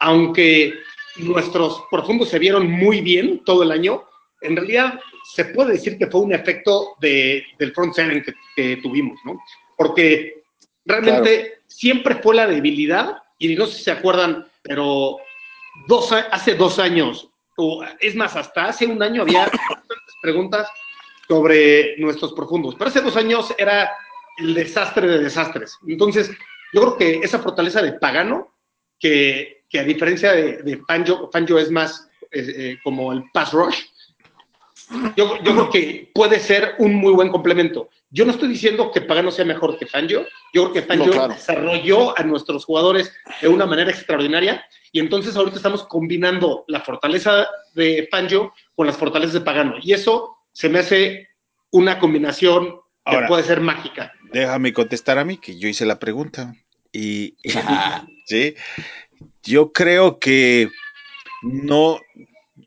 aunque 0.00 0.74
nuestros 1.16 1.84
profundos 1.90 2.30
se 2.30 2.38
vieron 2.38 2.70
muy 2.70 3.00
bien 3.00 3.42
todo 3.44 3.62
el 3.62 3.70
año, 3.70 4.04
en 4.40 4.56
realidad 4.56 4.98
se 5.34 5.44
puede 5.46 5.72
decir 5.72 5.98
que 5.98 6.08
fue 6.08 6.22
un 6.22 6.34
efecto 6.34 6.96
de, 7.00 7.44
del 7.58 7.72
front 7.72 7.94
seven 7.94 8.24
que, 8.56 8.76
tuvimos, 8.78 9.18
¿no? 9.24 9.40
Porque 9.76 10.42
realmente 10.84 11.60
siempre 11.68 12.16
fue 12.16 12.34
la 12.34 12.46
debilidad, 12.46 13.22
y 13.38 13.54
no 13.54 13.66
sé 13.66 13.78
si 13.78 13.84
se 13.84 13.92
acuerdan, 13.92 14.46
pero 14.62 15.18
dos, 15.86 16.12
hace 16.12 16.54
dos 16.54 16.78
años, 16.78 17.28
o 17.56 17.84
es 18.00 18.16
más, 18.16 18.34
hasta 18.34 18.66
hace 18.66 18.86
un 18.86 19.02
año 19.02 19.22
había 19.22 19.50
preguntas 20.22 20.68
sobre 21.28 21.96
nuestros 21.98 22.32
profundos, 22.32 22.74
pero 22.76 22.88
hace 22.88 23.00
dos 23.00 23.16
años 23.16 23.54
era 23.58 23.90
el 24.38 24.54
desastre 24.54 25.06
de 25.06 25.18
desastres. 25.18 25.76
Entonces, 25.86 26.30
yo 26.72 26.80
creo 26.80 26.96
que 26.96 27.14
esa 27.22 27.38
fortaleza 27.38 27.82
de 27.82 27.92
Pagano, 27.94 28.54
que, 28.98 29.64
que 29.68 29.80
a 29.80 29.84
diferencia 29.84 30.32
de, 30.32 30.62
de 30.62 30.80
Fangio, 30.86 31.58
es 31.58 31.70
más 31.70 32.08
eh, 32.30 32.54
eh, 32.56 32.78
como 32.82 33.12
el 33.12 33.24
pass 33.32 33.52
rush, 33.52 33.80
yo, 35.16 35.42
yo, 35.42 35.52
creo 35.52 35.70
que 35.70 36.10
puede 36.14 36.38
ser 36.38 36.74
un 36.78 36.94
muy 36.94 37.12
buen 37.12 37.28
complemento. 37.28 37.88
Yo 38.10 38.24
no 38.24 38.32
estoy 38.32 38.48
diciendo 38.48 38.90
que 38.92 39.00
Pagano 39.00 39.30
sea 39.30 39.44
mejor 39.44 39.78
que 39.78 39.86
Fangio. 39.86 40.26
Yo 40.52 40.70
creo 40.70 40.72
que 40.72 40.82
Fangio 40.82 41.28
desarrolló 41.28 42.18
a 42.18 42.22
nuestros 42.22 42.64
jugadores 42.64 43.12
de 43.40 43.48
una 43.48 43.66
manera 43.66 43.90
extraordinaria. 43.90 44.64
Y 44.92 45.00
entonces 45.00 45.36
ahorita 45.36 45.56
estamos 45.56 45.84
combinando 45.84 46.64
la 46.68 46.80
fortaleza 46.80 47.48
de 47.74 48.08
Fangio 48.10 48.52
con 48.74 48.86
las 48.86 48.96
fortalezas 48.96 49.34
de 49.34 49.40
Pagano. 49.40 49.76
Y 49.82 49.92
eso 49.92 50.36
se 50.52 50.68
me 50.68 50.80
hace 50.80 51.28
una 51.70 51.98
combinación 51.98 52.80
que 53.04 53.18
puede 53.26 53.42
ser 53.42 53.60
mágica. 53.60 54.12
Déjame 54.32 54.72
contestar 54.72 55.18
a 55.18 55.24
mí, 55.24 55.38
que 55.38 55.58
yo 55.58 55.68
hice 55.68 55.86
la 55.86 55.98
pregunta. 55.98 56.54
Y 56.92 57.36
sí, 58.26 58.54
yo 59.42 59.72
creo 59.72 60.18
que 60.18 60.68
no, 61.42 62.00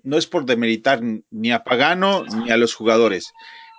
no 0.06 0.18
es 0.18 0.28
por 0.28 0.46
demeritar 0.46 1.02
ni 1.02 1.52
a 1.52 1.64
Pagano 1.64 2.26
ni 2.26 2.52
a 2.52 2.58
los 2.58 2.74
jugadores, 2.74 3.34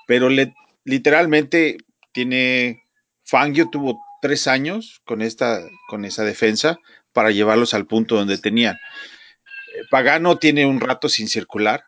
pero 0.06 0.28
le, 0.28 0.54
literalmente 0.84 1.78
tiene, 2.12 2.82
Fangio 3.24 3.70
tuvo 3.70 3.98
tres 4.20 4.46
años 4.46 5.00
con, 5.04 5.22
esta, 5.22 5.60
con 5.88 6.04
esa 6.04 6.24
defensa 6.24 6.78
para 7.12 7.30
llevarlos 7.30 7.74
al 7.74 7.86
punto 7.86 8.16
donde 8.16 8.38
tenían. 8.38 8.74
Eh, 8.74 9.82
Pagano 9.90 10.38
tiene 10.38 10.66
un 10.66 10.80
rato 10.80 11.08
sin 11.08 11.28
circular. 11.28 11.84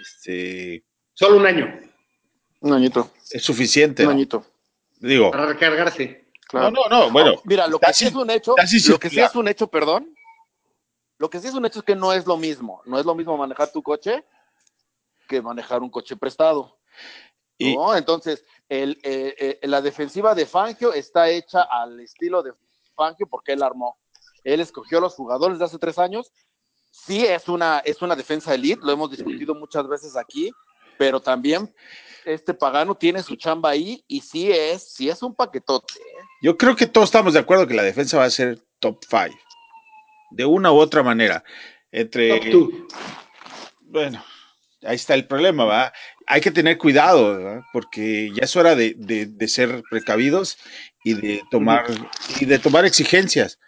Este, 0.00 0.84
Solo 1.14 1.36
un 1.38 1.46
año. 1.46 1.80
Un 2.60 2.74
añito. 2.74 3.12
Es 3.30 3.42
suficiente. 3.42 4.04
Un 4.04 4.12
añito. 4.12 4.46
Digo. 4.98 5.30
Para 5.30 5.46
recargarse. 5.46 6.24
No, 6.52 6.70
no, 6.70 6.88
no, 6.90 7.10
bueno. 7.10 7.40
mira, 7.44 7.68
lo 7.68 7.78
que 7.78 7.92
sí 7.92 8.06
es 8.06 8.14
un 8.14 8.28
hecho, 8.28 8.54
lo 8.88 8.98
que 8.98 9.08
sí 9.08 9.20
es 9.20 9.34
un 9.36 9.46
hecho, 9.46 9.68
perdón, 9.68 10.12
lo 11.20 11.28
que 11.28 11.38
sí 11.38 11.48
es 11.48 11.54
un 11.54 11.66
hecho 11.66 11.80
es 11.80 11.84
que 11.84 11.94
no 11.94 12.14
es 12.14 12.26
lo 12.26 12.38
mismo. 12.38 12.80
No 12.86 12.98
es 12.98 13.04
lo 13.04 13.14
mismo 13.14 13.36
manejar 13.36 13.70
tu 13.70 13.82
coche 13.82 14.24
que 15.28 15.42
manejar 15.42 15.82
un 15.82 15.90
coche 15.90 16.16
prestado. 16.16 16.78
¿no? 17.58 17.94
Entonces, 17.94 18.42
el, 18.70 18.98
eh, 19.02 19.58
eh, 19.60 19.68
la 19.68 19.82
defensiva 19.82 20.34
de 20.34 20.46
Fangio 20.46 20.94
está 20.94 21.28
hecha 21.28 21.60
al 21.60 22.00
estilo 22.00 22.42
de 22.42 22.54
Fangio 22.96 23.26
porque 23.28 23.52
él 23.52 23.62
armó. 23.62 23.98
Él 24.44 24.60
escogió 24.60 24.96
a 24.96 25.02
los 25.02 25.14
jugadores 25.14 25.58
de 25.58 25.66
hace 25.66 25.78
tres 25.78 25.98
años. 25.98 26.32
Sí, 26.90 27.26
es 27.26 27.50
una, 27.50 27.80
es 27.80 28.00
una 28.00 28.16
defensa 28.16 28.54
elite, 28.54 28.80
lo 28.82 28.90
hemos 28.90 29.10
discutido 29.10 29.54
muchas 29.54 29.86
veces 29.86 30.16
aquí, 30.16 30.50
pero 30.98 31.20
también 31.20 31.72
este 32.24 32.54
Pagano 32.54 32.94
tiene 32.94 33.22
su 33.22 33.36
chamba 33.36 33.68
ahí 33.68 34.02
y 34.08 34.22
sí 34.22 34.50
es, 34.50 34.94
sí 34.94 35.10
es 35.10 35.22
un 35.22 35.34
paquetote. 35.34 35.94
¿eh? 35.98 36.24
Yo 36.40 36.56
creo 36.56 36.74
que 36.74 36.86
todos 36.86 37.08
estamos 37.08 37.34
de 37.34 37.40
acuerdo 37.40 37.66
que 37.66 37.74
la 37.74 37.82
defensa 37.82 38.16
va 38.16 38.24
a 38.24 38.30
ser 38.30 38.58
top 38.80 39.04
5, 39.08 39.36
de 40.30 40.44
una 40.44 40.72
u 40.72 40.76
otra 40.76 41.02
manera. 41.02 41.44
Entre. 41.92 42.40
Bueno, 43.80 44.24
ahí 44.82 44.96
está 44.96 45.14
el 45.14 45.26
problema, 45.26 45.64
¿va? 45.64 45.92
Hay 46.26 46.40
que 46.40 46.50
tener 46.50 46.78
cuidado, 46.78 47.36
¿verdad? 47.36 47.62
porque 47.72 48.30
ya 48.32 48.44
es 48.44 48.54
hora 48.56 48.76
de, 48.76 48.94
de, 48.96 49.26
de, 49.26 49.48
ser 49.48 49.82
precavidos 49.90 50.58
y 51.02 51.14
de 51.14 51.42
tomar 51.50 51.86
y 52.38 52.44
de 52.44 52.58
tomar 52.58 52.84
exigencias 52.84 53.58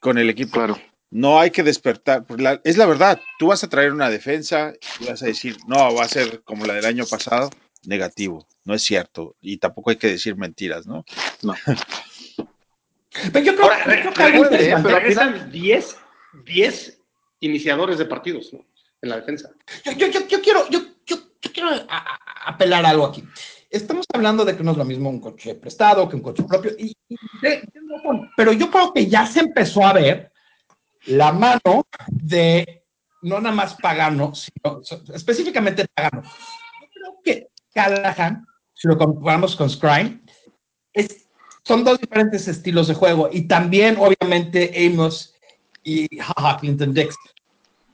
con 0.00 0.18
el 0.18 0.28
equipo. 0.28 0.52
Claro. 0.52 0.78
No 1.10 1.40
hay 1.40 1.50
que 1.50 1.64
despertar, 1.64 2.24
la, 2.38 2.60
es 2.62 2.76
la 2.76 2.86
verdad, 2.86 3.20
tú 3.38 3.48
vas 3.48 3.64
a 3.64 3.68
traer 3.68 3.92
una 3.92 4.10
defensa 4.10 4.72
y 5.00 5.06
vas 5.06 5.22
a 5.22 5.26
decir, 5.26 5.56
no, 5.66 5.92
va 5.92 6.04
a 6.04 6.08
ser 6.08 6.42
como 6.42 6.66
la 6.66 6.74
del 6.74 6.84
año 6.84 7.04
pasado, 7.04 7.50
negativo, 7.82 8.46
no 8.64 8.74
es 8.74 8.82
cierto, 8.82 9.34
y 9.40 9.56
tampoco 9.56 9.90
hay 9.90 9.96
que 9.96 10.06
decir 10.06 10.36
mentiras, 10.36 10.86
¿no? 10.86 11.04
No. 11.42 11.54
pero 13.32 13.44
yo 13.44 13.54
creo, 13.54 13.64
Ahora, 13.64 13.84
yo 13.84 14.00
creo 14.00 14.12
que 14.12 14.22
recuerde, 14.24 14.76
pero 14.82 14.94
regresan 14.96 15.50
10, 15.50 15.98
10 16.44 17.00
iniciadores 17.40 17.98
de 17.98 18.04
partidos, 18.06 18.52
¿no? 18.52 18.64
En 19.02 19.08
la 19.08 19.16
defensa. 19.16 19.50
Yo, 19.84 19.92
yo, 19.92 20.06
yo, 20.08 20.26
yo 20.28 20.40
quiero, 20.40 20.68
yo, 20.68 20.80
yo, 21.06 21.16
quiero 21.52 21.70
a, 21.70 21.84
a 21.88 22.50
apelar 22.50 22.84
algo 22.84 23.06
aquí. 23.06 23.24
Estamos 23.70 24.04
hablando 24.12 24.44
de 24.44 24.56
que 24.56 24.62
no 24.62 24.72
es 24.72 24.76
lo 24.76 24.84
mismo 24.84 25.08
un 25.08 25.20
coche 25.20 25.54
prestado 25.54 26.08
que 26.08 26.16
un 26.16 26.22
coche 26.22 26.42
propio, 26.42 26.72
y, 26.76 26.92
y 27.08 27.16
de, 27.40 27.68
pero 28.36 28.52
yo 28.52 28.70
creo 28.70 28.92
que 28.92 29.06
ya 29.06 29.26
se 29.26 29.40
empezó 29.40 29.86
a 29.86 29.92
ver 29.92 30.32
la 31.06 31.32
mano 31.32 31.86
de 32.08 32.84
no 33.22 33.40
nada 33.40 33.54
más 33.54 33.74
Pagano, 33.76 34.34
sino 34.34 34.80
específicamente 35.14 35.86
Pagano. 35.94 36.22
Yo 36.22 36.88
creo 36.92 37.20
que 37.24 37.48
Callahan, 37.72 38.44
si 38.74 38.88
lo 38.88 38.98
comparamos 38.98 39.54
con 39.56 39.70
Scrime, 39.70 40.20
es, 40.92 41.28
son 41.64 41.84
dos 41.84 42.00
diferentes 42.00 42.48
estilos 42.48 42.88
de 42.88 42.94
juego 42.94 43.28
y 43.32 43.42
también 43.42 43.96
obviamente 43.98 44.72
Amos 44.86 45.34
y 45.82 46.08
jaja, 46.18 46.58
Clinton 46.58 46.94
Dix. 46.94 47.14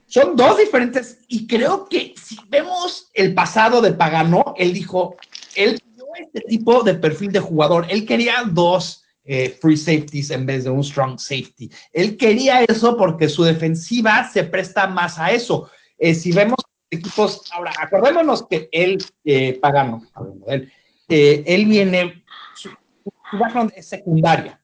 Son 0.07 0.37
dos 0.37 0.59
diferentes 0.59 1.19
y 1.29 1.47
creo 1.47 1.89
que 1.89 2.15
si 2.17 2.39
vemos 2.49 3.11
el 3.13 3.35
pasado 3.35 3.81
de 3.81 3.93
Pagano, 3.93 4.55
él 4.57 4.73
dijo, 4.73 5.17
él 5.57 5.81
dio 5.95 6.07
este 6.19 6.41
tipo 6.43 6.83
de 6.83 6.95
perfil 6.95 7.33
de 7.33 7.41
jugador, 7.41 7.87
él 7.91 8.07
quería 8.07 8.45
dos 8.47 9.05
eh, 9.25 9.59
free 9.61 9.77
safeties 9.77 10.31
en 10.31 10.47
vez 10.47 10.63
de 10.63 10.71
un 10.71 10.85
strong 10.85 11.19
safety. 11.19 11.69
Él 11.93 12.17
quería 12.17 12.63
eso 12.63 12.97
porque 12.97 13.29
su 13.29 13.43
defensiva 13.43 14.31
se 14.33 14.45
presta 14.45 14.87
más 14.87 15.19
a 15.19 15.33
eso. 15.33 15.69
Eh, 15.99 16.15
si 16.15 16.31
vemos 16.31 16.59
equipos, 16.89 17.43
ahora 17.51 17.73
acordémonos 17.77 18.47
que 18.47 18.69
él, 18.71 18.99
eh, 19.25 19.59
Pagano, 19.61 20.07
él, 20.47 20.71
él 21.09 21.67
viene, 21.67 22.25
su, 23.31 23.39
background 23.39 23.73
es 23.77 23.89
secundaria. 23.89 24.61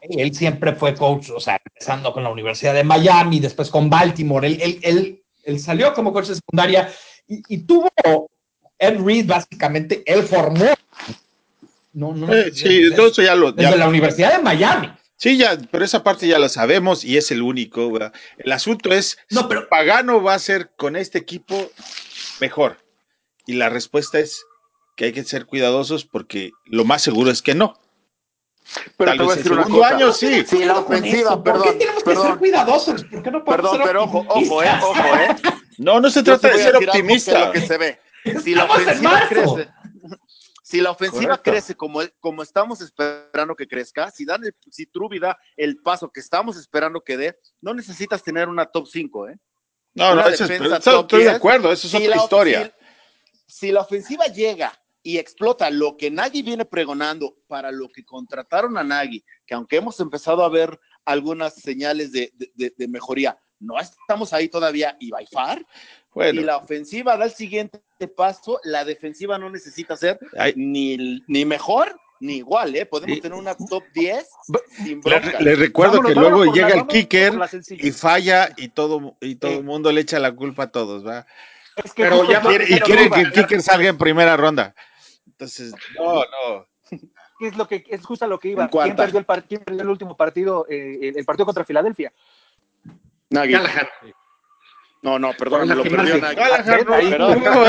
Él 0.00 0.34
siempre 0.34 0.72
fue 0.74 0.94
coach, 0.94 1.30
o 1.30 1.40
sea, 1.40 1.60
empezando 1.64 2.12
con 2.12 2.22
la 2.22 2.30
Universidad 2.30 2.74
de 2.74 2.84
Miami, 2.84 3.40
después 3.40 3.70
con 3.70 3.90
Baltimore. 3.90 4.46
Él, 4.46 4.58
él, 4.60 4.78
él, 4.82 5.22
él 5.42 5.58
salió 5.58 5.92
como 5.94 6.12
coach 6.12 6.28
de 6.28 6.34
secundaria 6.36 6.88
y, 7.26 7.42
y 7.48 7.58
tuvo 7.58 7.90
Ed 8.78 9.00
Reed, 9.00 9.26
básicamente, 9.26 10.04
él 10.06 10.22
formó 10.22 10.66
no, 11.96 12.12
no. 12.12 12.30
Eh, 12.30 12.52
sí, 12.52 12.82
desde, 12.82 12.94
todo 12.94 13.06
eso 13.06 13.22
ya 13.22 13.34
lo. 13.34 13.52
Desde 13.52 13.70
ya, 13.70 13.76
la 13.76 13.88
Universidad 13.88 14.36
de 14.36 14.42
Miami. 14.42 14.92
Sí, 15.16 15.38
ya, 15.38 15.58
pero 15.70 15.82
esa 15.82 16.04
parte 16.04 16.28
ya 16.28 16.38
lo 16.38 16.50
sabemos 16.50 17.04
y 17.04 17.16
es 17.16 17.30
el 17.30 17.40
único. 17.40 17.90
¿verdad? 17.90 18.12
El 18.36 18.52
asunto 18.52 18.92
es: 18.92 19.16
no, 19.30 19.48
pero, 19.48 19.66
Pagano 19.66 20.22
va 20.22 20.34
a 20.34 20.38
ser 20.38 20.72
con 20.76 20.94
este 20.94 21.16
equipo 21.16 21.70
mejor. 22.38 22.76
Y 23.46 23.54
la 23.54 23.70
respuesta 23.70 24.18
es 24.18 24.44
que 24.96 25.04
hay 25.06 25.12
que 25.12 25.22
ser 25.24 25.46
cuidadosos 25.46 26.04
porque 26.04 26.50
lo 26.64 26.84
más 26.84 27.02
seguro 27.02 27.30
es 27.30 27.42
que 27.42 27.54
no. 27.54 27.78
Pero 28.96 29.10
Tal 29.12 29.18
te 29.18 29.24
voy 29.24 29.32
a 29.32 29.36
decir 29.36 29.52
una 29.52 29.64
cosa. 29.64 29.88
año 29.88 30.12
sí. 30.12 30.44
Sí, 30.44 30.64
la 30.64 30.78
ofensiva, 30.80 31.34
¿Por 31.36 31.44
perdón. 31.44 31.62
qué 31.64 31.72
tenemos 31.74 32.02
que 32.02 32.16
ser 32.16 32.36
cuidadosos? 32.36 33.04
¿Por 33.04 33.22
qué 33.22 33.30
no 33.30 33.44
podemos 33.44 33.46
perdón, 33.70 33.76
ser 33.76 33.86
pero 33.86 34.02
ojo, 34.04 34.24
ojo, 34.28 34.62
eh, 34.64 34.70
ojo, 34.82 34.94
eh. 35.16 35.36
No, 35.78 36.00
no 36.00 36.10
se 36.10 36.22
trata 36.24 36.48
de 36.48 36.58
ser 36.58 36.72
que 36.78 36.86
optimista. 36.86 37.38
es 37.40 37.46
lo 37.46 37.52
que 37.52 37.60
se 37.60 37.78
ve. 37.78 38.00
Si 38.42 38.54
la 38.56 38.64
ofensiva 38.64 39.22
crece, 39.28 39.68
si 40.64 40.80
la 40.80 40.90
ofensiva 40.90 41.36
Correcto. 41.36 41.50
crece 41.52 41.74
como, 41.76 42.00
como 42.18 42.42
estamos 42.42 42.80
esperando 42.80 43.54
que 43.54 43.68
crezca, 43.68 44.10
si, 44.10 44.24
dan 44.24 44.42
el, 44.44 44.56
si 44.68 44.86
Truby 44.86 45.20
da 45.20 45.38
el 45.56 45.76
paso 45.76 46.10
que 46.10 46.18
estamos 46.18 46.56
esperando 46.56 47.02
que 47.04 47.16
dé, 47.16 47.38
no 47.60 47.72
necesitas 47.72 48.24
tener 48.24 48.48
una 48.48 48.66
top 48.66 48.88
5, 48.88 49.28
¿eh? 49.28 49.38
No, 49.94 50.14
no, 50.16 50.26
eso 50.26 50.44
es, 50.44 50.50
estoy, 50.50 51.18
de 51.20 51.24
10, 51.26 51.36
acuerdo, 51.36 51.70
eso 51.70 51.86
es 51.86 51.90
Si 51.92 51.96
otra 51.98 52.16
la- 52.16 52.22
historia. 52.22 52.74
Si, 53.46 53.58
si 53.68 53.72
la 53.72 53.82
ofensiva 53.82 54.24
llega 54.26 54.72
y 55.06 55.18
explota 55.18 55.70
lo 55.70 55.96
que 55.96 56.10
Nagy 56.10 56.42
viene 56.42 56.64
pregonando 56.64 57.36
para 57.46 57.70
lo 57.70 57.88
que 57.88 58.04
contrataron 58.04 58.76
a 58.76 58.82
Nagy, 58.82 59.24
que 59.46 59.54
aunque 59.54 59.76
hemos 59.76 60.00
empezado 60.00 60.44
a 60.44 60.48
ver 60.48 60.80
algunas 61.04 61.54
señales 61.54 62.10
de, 62.10 62.32
de- 62.34 62.50
de- 62.56 62.74
de 62.76 62.88
mejoría, 62.88 63.38
no 63.60 63.78
estamos 63.78 64.32
ahí 64.32 64.48
todavía 64.48 64.96
y 64.98 65.10
by 65.12 65.24
far, 65.28 65.64
Bueno, 66.12 66.40
y 66.40 66.44
la 66.44 66.56
ofensiva 66.56 67.16
da 67.16 67.26
el 67.26 67.30
siguiente 67.30 67.80
paso, 68.16 68.58
la 68.64 68.84
defensiva 68.84 69.38
no 69.38 69.48
necesita 69.48 69.96
ser 69.96 70.18
ni, 70.56 71.22
ni 71.28 71.44
mejor 71.44 71.96
ni 72.18 72.38
igual, 72.38 72.74
¿eh? 72.74 72.84
Podemos 72.86 73.20
tener 73.20 73.38
una 73.38 73.54
top 73.54 73.84
10 73.94 74.26
sin 74.78 74.86
le, 74.86 74.94
bronca. 75.20 75.38
le 75.40 75.54
recuerdo 75.54 75.98
Vámonos, 75.98 76.08
que 76.14 76.14
vámonos 76.20 76.38
luego 76.46 76.56
la- 76.56 76.66
llega 76.68 76.80
el 76.80 76.86
kicker 76.88 77.34
y 77.70 77.90
falla 77.92 78.48
y 78.56 78.68
todo 78.70 79.16
y 79.20 79.36
todo 79.36 79.52
Sí. 79.52 79.58
el 79.58 79.64
mundo 79.64 79.92
le 79.92 80.00
echa 80.00 80.18
la 80.18 80.32
culpa 80.34 80.64
a 80.64 80.70
todos, 80.72 81.06
¿va? 81.06 81.26
Es 81.84 81.92
que 81.92 82.04
Pero 82.04 82.28
ya 82.28 82.40
Quiere- 82.40 82.64
y 82.70 82.80
quieren 82.80 83.10
que 83.10 83.20
el 83.20 83.32
kicker 83.32 83.60
salga 83.62 83.88
en 83.90 83.98
primera 83.98 84.34
ronda. 84.36 84.74
Entonces, 85.26 85.74
no, 85.98 86.14
no. 86.14 86.66
es 87.40 87.56
lo 87.56 87.66
que 87.68 87.84
es 87.88 88.04
justo 88.04 88.24
a 88.24 88.28
lo 88.28 88.38
que 88.38 88.48
iba. 88.48 88.68
¿Quién 88.68 88.96
perdió, 88.96 89.18
el 89.18 89.44
quién 89.44 89.62
perdió 89.62 89.82
el 89.82 89.88
último 89.88 90.16
partido? 90.16 90.66
eh, 90.68 91.12
el, 91.16 91.24
partido 91.24 91.46
contra 91.46 91.64
Filadelfia. 91.64 92.12
Nagy. 93.30 93.52
Callahan. 93.52 93.88
No, 95.02 95.18
no, 95.18 95.32
perdón, 95.34 95.68
Con 95.68 95.76
lo 95.76 95.82
perdió 95.84 96.18
Nagy. 96.18 96.36
No 97.18 97.64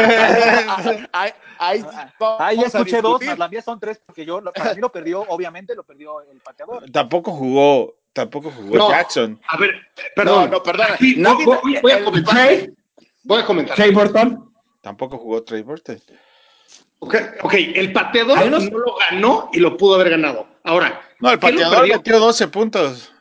ahí. 1.12 1.34
Ah, 1.60 2.54
escuché 2.54 3.02
dos, 3.02 3.24
más 3.24 3.40
la 3.40 3.48
mía 3.48 3.62
son 3.62 3.80
tres, 3.80 4.00
porque 4.06 4.24
yo, 4.26 4.44
para 4.44 4.76
mí 4.76 4.82
lo 4.82 4.92
perdió, 4.92 5.22
obviamente 5.22 5.74
lo 5.74 5.84
perdió 5.84 6.22
el 6.22 6.40
pateador. 6.40 6.90
tampoco 6.92 7.32
jugó, 7.32 7.96
tampoco 8.14 8.52
jugó 8.52 8.76
No. 8.78 8.90
Jackson. 8.90 9.40
A 9.48 9.58
ver, 9.58 9.72
perdón. 10.16 10.46
No, 10.46 10.58
no, 10.58 10.64
perdón. 10.64 10.88
Sí, 11.00 11.16
Nagy- 11.18 11.82
voy, 11.82 11.92
a 11.92 12.04
comentar. 12.04 12.36
Trey, 12.36 12.76
Voy 13.24 13.42
a 13.42 13.46
comentar. 13.46 13.76
Trey 13.76 13.92
Burton. 13.92 14.54
Tampoco 14.82 15.18
jugó 15.18 15.44
Trey 15.44 15.64
Burton. 15.64 16.00
Ok, 17.00 17.16
ok, 17.44 17.54
el 17.76 17.94
pateador 17.94 18.46
no 18.48 18.60
lo 18.60 18.96
ganó 18.96 19.50
y 19.54 19.60
lo 19.60 19.78
pudo 19.78 19.96
haber 19.96 20.10
ganado. 20.12 20.48
Ahora, 20.64 21.02
No, 21.20 21.32
el 21.32 21.40
¿qué 21.40 21.52
lo 21.52 21.58
pateador 21.58 21.88
metió 21.88 22.20
12 22.20 22.48
puntos. 22.48 23.14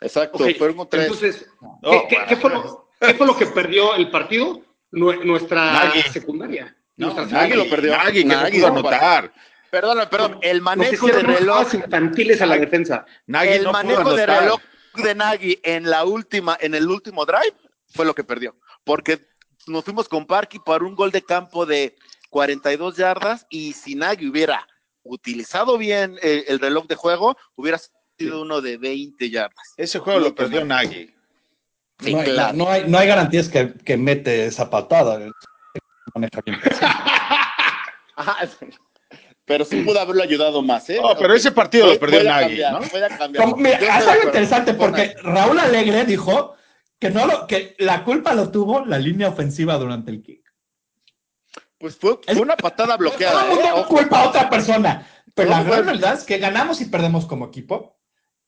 Exacto, 0.00 0.38
fueron 0.38 0.76
con 0.76 0.88
tres. 0.90 1.04
Entonces, 1.04 1.46
No, 1.60 1.90
¿qué, 1.90 2.06
qué- 2.08 2.16
bueno. 2.16 2.26
qué 2.28 2.36
fue 2.36 2.50
lo, 2.50 2.90
qué 3.00 3.14
fue 3.14 3.26
lo 3.26 3.36
que 3.36 3.46
perdió 3.46 3.94
el 3.94 4.10
partido? 4.10 4.60
Nue- 4.92 5.24
nuestra 5.24 5.72
Nagy. 5.72 6.02
secundaria. 6.02 6.76
No, 6.96 7.06
Nuestra 7.06 7.24
Nagy 7.26 7.52
secundaria. 7.52 7.56
lo 7.64 7.70
perdió. 7.70 7.96
Nagy, 7.96 8.12
que 8.20 8.24
Nagy, 8.24 8.58
no 8.58 8.68
pudo 8.68 8.82
no, 8.82 8.88
anotar. 8.88 9.32
Perdón, 9.70 9.98
perdón, 10.10 10.38
el 10.42 10.60
manejo 10.62 11.06
de 11.08 11.22
reloj, 11.22 11.74
infantiles 11.74 12.40
a 12.40 12.46
la 12.46 12.56
defensa. 12.58 13.04
El 13.26 13.64
no 13.64 13.70
pudo 13.70 13.72
manejo 13.72 14.14
de 14.14 14.26
reloj 14.26 14.60
de 14.94 15.14
Nagy 15.14 15.58
en 15.64 15.90
la 15.90 16.04
última, 16.04 16.56
en 16.60 16.74
el 16.74 16.88
último 16.88 17.24
drive 17.26 17.54
fue 17.88 18.04
lo 18.06 18.14
que 18.14 18.24
perdió, 18.24 18.54
porque 18.84 19.26
nos 19.66 19.84
fuimos 19.84 20.08
con 20.08 20.26
Parky 20.26 20.58
para 20.60 20.84
un 20.84 20.94
gol 20.94 21.10
de 21.10 21.22
campo 21.22 21.66
de 21.66 21.96
42 22.36 22.98
yardas 22.98 23.46
y 23.48 23.72
si 23.72 23.94
Nagy 23.94 24.28
hubiera 24.28 24.68
utilizado 25.04 25.78
bien 25.78 26.18
el, 26.20 26.44
el 26.48 26.58
reloj 26.58 26.86
de 26.86 26.94
juego, 26.94 27.34
hubiera 27.54 27.80
sido 28.18 28.42
uno 28.42 28.60
de 28.60 28.76
20 28.76 29.30
yardas. 29.30 29.72
Ese 29.78 29.98
juego 30.00 30.20
No, 30.20 30.26
lo 30.26 30.34
perdió 30.34 30.58
pues, 30.58 30.66
Nagy. 30.66 31.14
Sí, 31.98 32.12
no, 32.12 32.20
hay, 32.20 32.24
claro. 32.30 32.52
no, 32.54 32.68
hay, 32.68 32.84
no 32.86 32.98
hay 32.98 33.08
garantías 33.08 33.48
que, 33.48 33.72
que 33.72 33.96
mete 33.96 34.44
esa 34.44 34.68
patada. 34.68 35.18
Ajá. 38.16 38.36
Pero 39.46 39.64
sí 39.64 39.80
pudo 39.80 39.98
haberlo 39.98 40.22
ayudado 40.22 40.60
más, 40.60 40.90
¿eh? 40.90 40.98
No, 41.00 41.16
pero 41.16 41.32
ese 41.32 41.52
partido 41.52 41.86
lo 41.86 41.98
perdió 42.00 42.22
Nagy, 42.24 42.58
cambiar, 42.58 42.72
¿no? 42.72 42.80
puede 42.80 43.08
cambiar. 43.16 43.44
Como- 43.44 43.56
mira, 43.56 43.78
Yo 43.78 43.86
estoy 43.86 44.02
es 44.02 44.08
algo 44.08 44.24
interesante 44.24 44.74
porque 44.74 45.14
Nagy. 45.22 45.22
Raúl 45.22 45.58
Alegre 45.60 46.04
dijo 46.04 46.56
que 46.98 47.10
no 47.10 47.26
lo, 47.26 47.46
que 47.46 47.76
la 47.78 48.02
culpa 48.04 48.34
lo 48.34 48.50
tuvo 48.50 48.84
la 48.84 48.98
línea 48.98 49.28
ofensiva 49.28 49.78
durante 49.78 50.10
el 50.10 50.20
kick. 50.20 50.45
Pues 51.86 51.96
fue, 51.98 52.18
fue 52.26 52.42
una 52.42 52.56
patada 52.56 52.96
bloqueada, 52.96 53.42
Todo 53.42 53.52
el 53.52 53.58
¿eh? 53.58 53.62
mundo 53.62 53.80
Ojo. 53.82 53.88
culpa 53.96 54.22
a 54.22 54.28
otra 54.28 54.50
persona. 54.50 55.06
Pero 55.34 55.50
la 55.50 55.62
No, 55.62 55.70
gran 55.70 55.86
verdad 55.86 56.14
es 56.14 56.24
que 56.24 56.38
ganamos 56.38 56.80
y 56.80 56.86
perdemos 56.86 57.26
como 57.26 57.46
equipo 57.46 57.96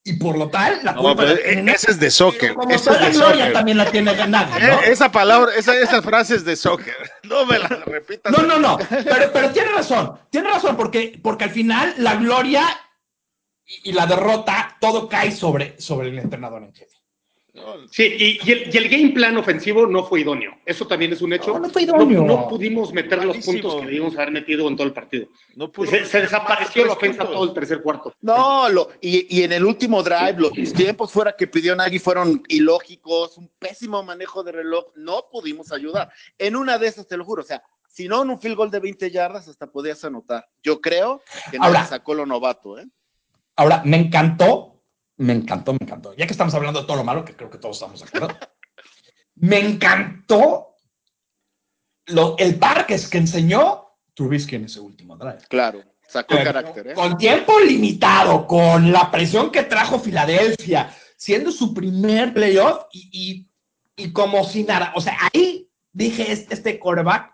y 0.03 0.15
por 0.15 0.37
lo 0.37 0.49
tal, 0.49 0.81
la 0.83 0.93
No, 0.95 1.03
culpa 1.03 1.23
la 1.25 1.37
tiene 1.37 1.71
ese 1.73 1.93
es 1.93 2.01
de 2.01 2.11
soccer. 2.11 2.55
Como 2.55 2.69
Ese 2.71 2.87
toda 2.87 3.07
es 3.07 3.13
de 3.13 3.19
gloria 3.19 3.39
soccer. 3.45 3.53
también 3.53 3.79
la 3.79 3.91
tiene 3.91 4.13
¿no? 4.27 4.59
Eh, 4.59 4.81
Esa 4.87 5.13
palabra, 5.13 5.55
esa, 5.55 5.77
esa 5.79 6.03
frase 6.03 6.35
es 6.35 6.45
de 6.45 6.57
soccer. 6.57 6.97
No 7.23 7.47
me 7.47 7.59
la 7.61 7.69
repitas. 7.69 8.33
No, 8.33 8.43
no, 8.43 8.59
no, 8.59 8.77
pero, 8.89 9.31
pero 9.33 9.51
tiene 9.51 9.69
razón, 9.71 10.19
tiene 10.31 10.49
razón, 10.51 10.77
porque, 10.77 11.21
porque 11.23 11.45
al 11.45 11.51
final 11.51 11.95
la 11.99 12.17
gloria 12.17 12.65
y, 13.65 13.91
y 13.91 13.93
la 13.93 14.07
derrota, 14.07 14.77
todo 14.81 15.09
cae 15.09 15.31
sobre, 15.31 15.81
sobre 15.81 16.09
el 16.09 16.19
entrenador 16.19 16.65
en 16.65 16.73
jefe. 16.75 16.97
Sí, 17.91 18.05
y, 18.05 18.49
y 18.49 18.53
el, 18.53 18.75
y 18.75 18.77
el 18.77 18.89
game 18.89 19.09
plan 19.11 19.37
ofensivo 19.37 19.87
no 19.87 20.05
fue 20.05 20.21
idóneo. 20.21 20.53
Eso 20.65 20.87
también 20.87 21.13
es 21.13 21.23
un 21.23 21.33
hecho. 21.33 21.53
No, 21.53 21.61
no 21.61 21.71
fue 21.71 21.83
idóneo. 21.83 22.23
No, 22.23 22.27
no 22.43 22.49
pudimos 22.49 22.93
meter 22.93 23.25
los 23.25 23.37
puntos 23.39 23.77
que 23.77 23.87
debimos 23.87 24.15
haber 24.17 24.31
metido 24.33 24.69
en 24.69 24.77
todo 24.77 24.87
el 24.87 24.93
partido. 24.93 25.29
No 25.57 25.71
pudo- 25.71 25.91
Se, 25.91 26.05
se 26.05 26.21
desapareció 26.23 26.85
la 26.87 26.93
ofensa 26.93 27.25
todo 27.25 27.45
el 27.45 27.53
tercer 27.53 27.83
cuarto. 27.83 28.13
No, 28.21 28.69
lo, 28.69 28.91
y, 29.01 29.37
y 29.39 29.43
en 29.43 29.53
el 29.53 29.65
último 29.65 30.03
drive, 30.03 30.35
los 30.39 30.53
tiempos 30.75 31.13
fuera 31.13 31.35
que 31.37 31.47
pidió 31.47 31.75
Nagy 31.77 31.99
fueron 31.99 32.43
ilógicos, 32.49 33.39
un 33.39 33.51
pésimo 33.59 34.03
manejo 34.03 34.43
de 34.43 34.53
reloj, 34.53 34.87
no 34.97 35.27
pudimos 35.31 35.73
ayudar. 35.73 36.11
En 36.39 36.57
una 36.57 36.79
de 36.79 36.87
esas, 36.89 37.07
te 37.07 37.17
lo 37.17 37.25
juro, 37.25 37.43
o 37.43 37.47
sea, 37.47 37.63
si 37.89 38.07
no 38.09 38.23
en 38.23 38.31
un 38.31 38.39
field 38.41 38.57
goal 38.57 38.71
de 38.71 38.79
20 38.81 39.11
yardas, 39.11 39.49
hasta 39.49 39.67
podías 39.67 40.05
anotar. 40.05 40.47
Yo 40.63 40.81
creo 40.81 41.23
que 41.51 41.57
Ahora- 41.59 41.81
Nagy 41.81 41.89
sacó 41.89 42.15
lo 42.15 42.27
novato, 42.27 42.79
¿eh? 42.79 42.87
Ahora, 43.57 43.83
me 43.85 43.97
encantó, 43.97 44.78
me 45.19 45.33
encantó, 45.35 45.73
me 45.73 45.79
encantó. 45.83 46.15
Ya 46.15 46.27
que 46.27 46.33
estamos 46.33 46.55
hablando 46.55 46.81
de 46.81 46.87
todo 46.87 46.97
lo 46.97 47.05
malo, 47.05 47.25
que 47.25 47.35
creo 47.37 47.51
que 47.51 47.59
todos 47.59 47.77
estamos 47.77 48.01
de 48.01 48.07
acuerdo, 48.07 48.37
me 49.37 49.59
encantó 49.59 50.77
lo, 52.07 52.37
el 52.39 52.57
parques 52.59 53.09
que 53.09 53.19
enseñó 53.19 53.85
Trubisky 54.15 54.57
en 54.57 54.65
ese 54.65 54.81
último 54.81 55.17
drive. 55.17 55.39
Claro, 55.49 55.83
sacó 56.09 56.35
Con- 56.37 56.45
carácter, 56.45 56.89
¿eh? 56.89 56.95
Con 56.95 57.19
tiempo 57.19 57.59
limitado, 57.61 58.47
con 58.47 58.91
la 58.91 59.11
presión 59.11 59.51
que 59.53 59.63
trajo 59.65 59.99
Filadelfia, 59.99 60.95
siendo 61.17 61.51
su 61.53 61.75
primer 61.75 62.33
playoff 62.33 62.85
y, 62.93 63.11
y, 63.97 64.05
y 64.05 64.13
como 64.13 64.43
si 64.45 64.65
nada. 64.65 64.93
O 64.97 65.01
sea, 65.01 65.17
ahí 65.33 65.69
dije, 65.93 66.33
este, 66.33 66.55
este 66.55 66.79
quarterback, 66.79 67.33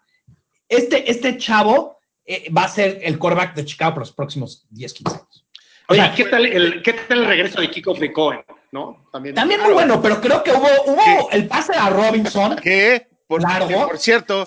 este, 0.69 1.11
este 1.11 1.37
chavo 1.39 1.99
eh, 2.25 2.51
va 2.53 2.65
a 2.65 2.69
ser 2.69 3.01
el 3.03 3.19
quarterback 3.19 3.55
de 3.55 3.65
Chicago 3.65 3.95
por 3.95 4.03
los 4.03 4.13
próximos 4.13 4.67
10, 4.71 4.93
15 4.95 5.17
años. 5.17 5.44
O 5.89 5.93
Oye, 5.93 6.01
sea, 6.03 6.15
¿qué 6.15 6.25
tal 6.25 6.47
el, 6.47 6.83
qué 6.83 6.93
tal 6.95 7.19
el 7.21 7.27
regreso 7.27 7.61
de 7.61 7.71
kickoff 7.71 7.99
de 7.99 8.13
Cohen? 8.13 8.41
¿No? 8.73 9.07
También. 9.13 9.35
también 9.35 9.61
muy 9.61 9.73
bueno, 9.73 10.01
pero 10.03 10.21
creo 10.21 10.43
que 10.43 10.51
hubo, 10.53 10.67
hubo 10.87 11.31
el 11.31 11.47
pase 11.47 11.75
a 11.75 11.91
Robinson. 11.91 12.57
¿Qué? 12.57 13.07
Por, 13.27 13.43
Largo. 13.43 13.69
que, 13.69 13.75
por 13.75 13.99
cierto, 13.99 14.47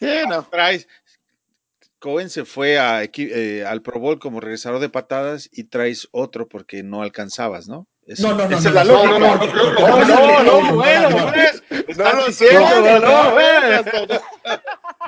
Sí, 0.00 0.08
no. 0.28 0.42
traes. 0.44 0.88
Cohen 1.98 2.30
se 2.30 2.44
fue 2.46 2.78
a 2.78 3.02
eh, 3.04 3.64
al 3.66 3.82
Pro 3.82 4.00
Bowl 4.00 4.18
como 4.18 4.40
regresador 4.40 4.80
de 4.80 4.88
patadas 4.88 5.50
y 5.52 5.64
traes 5.64 6.08
otro 6.12 6.48
porque 6.48 6.82
no 6.82 7.02
alcanzabas, 7.02 7.68
¿no? 7.68 7.86
Esa- 8.06 8.28
No, 8.28 8.34
no, 8.34 8.48
no, 8.48 8.56
esa 8.56 8.70
no, 8.70 8.80
es 8.80 8.86
la 8.86 8.92
no, 8.92 9.06
lógica. 9.06 9.18
no, 9.18 9.36
no, 9.36 9.44
no, 9.44 9.72
No, 9.74 9.98
no, 9.98 10.06
no, 10.06 10.42
no, 10.42 10.62
no, 10.62 10.74
bueno, 10.76 11.10
no, 11.10 11.26
pues, 11.32 11.62
estás 11.88 12.14
lo 12.14 12.26
diciendo, 12.26 12.66
sé, 12.68 12.80
no, 12.82 12.98
no, 13.00 13.34
pues. 13.34 14.20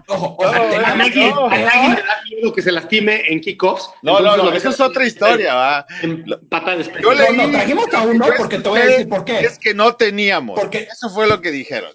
Ojo, 0.08 0.36
o 0.38 0.50
sea, 0.50 0.58
No, 0.62 0.68
te- 0.70 0.76
A 0.76 0.94
Nagy 0.94 1.30
no, 1.30 1.46
a 1.46 1.50
Nagy 1.58 1.88
le 1.96 2.02
da 2.02 2.22
miedo 2.28 2.52
que 2.52 2.62
se 2.62 2.72
lastime 2.72 3.22
en 3.28 3.40
kickoffs. 3.40 3.90
No, 4.02 4.20
no, 4.20 4.36
no, 4.36 4.52
esa 4.52 4.70
es 4.70 4.80
otra 4.80 5.06
historia, 5.06 5.54
va. 5.54 5.86
En 6.02 6.24
patadas. 6.48 6.88
Yo 7.00 7.12
No, 7.12 7.20
leí- 7.20 7.36
no, 7.36 7.50
trajimos 7.50 7.94
a 7.94 8.02
uno 8.02 8.26
porque 8.36 8.58
te 8.58 8.68
voy 8.68 8.80
a 8.80 8.86
decir 8.86 9.08
por 9.08 9.24
qué. 9.24 9.40
Es 9.40 9.58
que 9.58 9.74
no 9.74 9.94
teníamos. 9.94 10.58
Porque- 10.58 10.88
Eso 10.90 11.10
fue 11.10 11.26
lo 11.26 11.40
que 11.40 11.50
dijeron. 11.50 11.92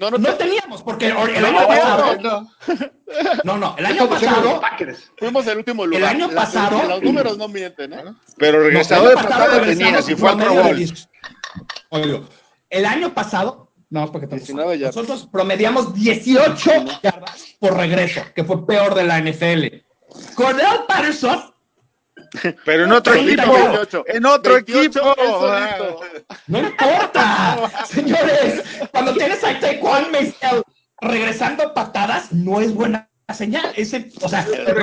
No, 0.00 0.10
no, 0.12 0.18
No 0.18 0.34
teníamos, 0.34 0.82
porque 0.84 1.08
el 1.08 1.16
año 1.16 1.50
No, 1.60 1.66
pasado. 1.66 2.16
no. 2.20 2.50
No, 3.42 3.58
no, 3.58 3.74
el 3.78 3.86
año 3.86 4.02
de 4.04 4.08
pasado. 4.08 4.60
Fuimos 5.16 5.46
el 5.48 5.58
último 5.58 5.84
lugar. 5.84 6.04
año 6.14 6.26
Las- 6.30 6.52
pasado- 6.52 6.82
los 6.88 7.02
números 7.02 7.36
no 7.36 7.48
mienten, 7.48 7.92
¿eh? 7.94 8.04
Pero 8.36 8.64
el 8.64 8.76
año 8.76 8.84
de 8.84 9.14
regresamos 9.16 9.66
tenías 9.66 10.08
y 10.08 10.14
fue 10.14 10.30
al 10.30 10.36
Pro 10.36 10.52
de 10.54 10.62
Bowl. 10.62 10.76
10. 10.76 11.08
Oigo, 11.90 12.28
el 12.70 12.84
año 12.86 13.12
pasado, 13.12 13.67
no, 13.90 14.10
porque 14.12 14.26
estamos- 14.26 14.46
19 14.46 14.78
yardas. 14.78 14.96
nosotros 14.96 15.28
promediamos 15.30 15.94
18 15.94 16.70
yardas 17.02 17.56
por 17.58 17.76
regreso, 17.76 18.20
que 18.34 18.44
fue 18.44 18.66
peor 18.66 18.94
de 18.94 19.04
la 19.04 19.18
NFL. 19.18 19.84
Cordell 20.34 20.84
Patterson, 20.86 21.54
Pero 22.64 22.84
en 22.84 22.92
otro 22.92 23.12
30 23.14 23.42
equipo. 23.42 24.04
En 24.06 24.26
otro 24.26 24.54
28 24.54 25.14
equipo. 25.16 26.00
no 26.48 26.58
importa, 26.58 27.70
señores, 27.88 28.62
cuando 28.92 29.14
tienes 29.14 29.42
a 29.44 29.58
Taekwon 29.58 30.10
Maysel 30.12 30.62
regresando 31.00 31.72
patadas, 31.74 32.32
no 32.32 32.60
es 32.60 32.74
buena 32.74 33.08
señal. 33.34 33.72
Ese, 33.76 34.10
o 34.20 34.28
sea, 34.28 34.46
pero- 34.46 34.74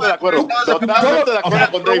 de 0.00 0.12
acuerdo. 0.12 0.46
Totalmente 0.66 1.30
de 1.32 1.38
acuerdo 1.38 1.70
con 1.72 1.84
David. 1.84 2.00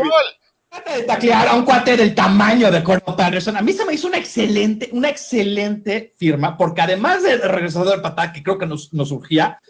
De 0.70 1.02
taclear 1.02 1.48
a 1.48 1.54
un 1.54 1.64
cuate 1.64 1.96
del 1.96 2.14
tamaño 2.14 2.70
de 2.70 2.82
Cordell 2.82 3.14
Patterson. 3.16 3.56
A 3.56 3.62
mí 3.62 3.72
se 3.72 3.84
me 3.84 3.94
hizo 3.94 4.06
una 4.06 4.18
excelente, 4.18 4.88
una 4.92 5.08
excelente 5.08 6.14
firma, 6.16 6.56
porque 6.56 6.80
además 6.80 7.22
del 7.22 7.42
regresador 7.42 7.96
de 7.96 8.02
patada, 8.02 8.32
que 8.32 8.42
creo 8.42 8.58
que 8.58 8.66
nos, 8.66 8.92
nos 8.92 9.08
surgía, 9.08 9.60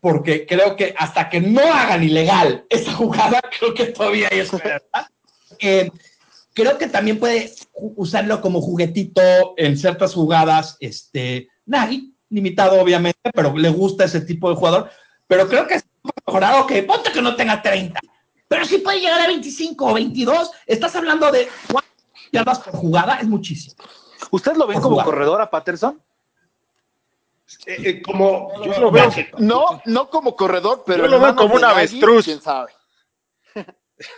porque 0.00 0.46
creo 0.46 0.76
que 0.76 0.94
hasta 0.96 1.28
que 1.28 1.40
no 1.40 1.60
hagan 1.60 2.04
ilegal 2.04 2.64
esa 2.68 2.92
jugada, 2.92 3.40
creo 3.58 3.74
que 3.74 3.86
todavía 3.86 4.28
hay 4.30 4.40
esperanza. 4.40 5.10
Eh, 5.58 5.90
creo 6.52 6.78
que 6.78 6.86
también 6.86 7.18
puede 7.18 7.52
usarlo 7.74 8.40
como 8.40 8.60
juguetito 8.60 9.54
en 9.56 9.76
ciertas 9.76 10.14
jugadas, 10.14 10.76
este, 10.78 11.48
Nagy, 11.66 12.14
limitado 12.30 12.80
obviamente, 12.80 13.30
pero 13.34 13.56
le 13.56 13.70
gusta 13.70 14.04
ese 14.04 14.20
tipo 14.20 14.50
de 14.50 14.56
jugador. 14.56 14.90
Pero 15.26 15.48
creo 15.48 15.66
que 15.66 15.74
es 15.74 15.84
mejorado 16.26 16.66
que 16.66 16.82
ponte 16.82 17.12
que 17.12 17.22
no 17.22 17.34
tenga 17.34 17.60
30. 17.60 17.98
Pero 18.48 18.64
si 18.64 18.78
puede 18.78 19.00
llegar 19.00 19.20
a 19.20 19.26
25 19.26 19.86
o 19.86 19.94
22, 19.94 20.50
estás 20.66 20.94
hablando 20.96 21.30
de 21.32 21.48
cuatro 21.70 21.90
yardas 22.32 22.58
por 22.60 22.74
jugada, 22.74 23.18
es 23.18 23.26
muchísimo. 23.26 23.76
¿Ustedes 24.30 24.58
lo 24.58 24.66
ven 24.66 24.74
Por 24.80 24.90
como 24.90 25.04
corredor 25.04 25.40
a 25.40 25.50
Patterson? 25.50 26.00
Eh, 27.66 27.76
eh, 27.84 28.02
como 28.02 28.52
Yo 28.64 28.80
lo 28.80 28.90
veo. 28.90 29.10
No, 29.38 29.80
no 29.84 30.08
como 30.08 30.34
corredor, 30.34 30.82
pero 30.86 31.04
Yo 31.04 31.10
lo 31.10 31.20
veo 31.20 31.36
como 31.36 31.54
un 31.54 31.64
avestruz. 31.64 32.24
¿Quién 32.24 32.40
sabe? 32.40 32.72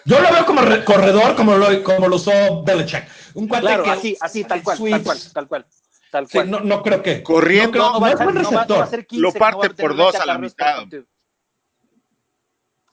Yo 0.07 0.19
lo 0.21 0.33
veo 0.33 0.47
como 0.47 0.63
re- 0.63 0.85
corredor, 0.85 1.37
como 1.37 1.55
lo, 1.57 1.83
como 1.83 2.09
lo 2.09 2.17
usó 2.17 2.63
Belichick. 2.65 3.05
Un 3.35 3.47
cuate 3.47 3.67
Claro, 3.67 3.83
que 3.85 3.91
así, 3.91 4.17
así, 4.21 4.45
tal 4.45 4.63
cual, 4.63 4.79
tal 4.79 5.03
cual, 5.03 5.19
tal 5.35 5.49
cual. 5.49 5.67
Tal 6.11 6.27
Sí, 6.27 6.33
cual. 6.39 6.51
no, 6.51 6.61
no 6.61 6.83
creo 6.83 7.03
que. 7.03 7.23
Corriendo. 7.23 7.79
No, 7.79 7.89
creo- 7.91 8.01
no 8.01 8.07
es 8.07 8.15
buen 8.25 8.35
no 8.37 8.51
va- 8.51 8.65
no 8.67 8.75
va 8.77 8.81
a 8.81 8.85
hacer 8.85 9.07
15, 9.07 9.23
Lo 9.23 9.29
no 9.33 9.39
parte 9.39 9.71
por 9.71 9.95
dos 9.97 10.13
20 10.13 10.19
a 10.19 10.27
la 10.27 10.39
mitad. 10.39 10.77
partido. 10.77 11.05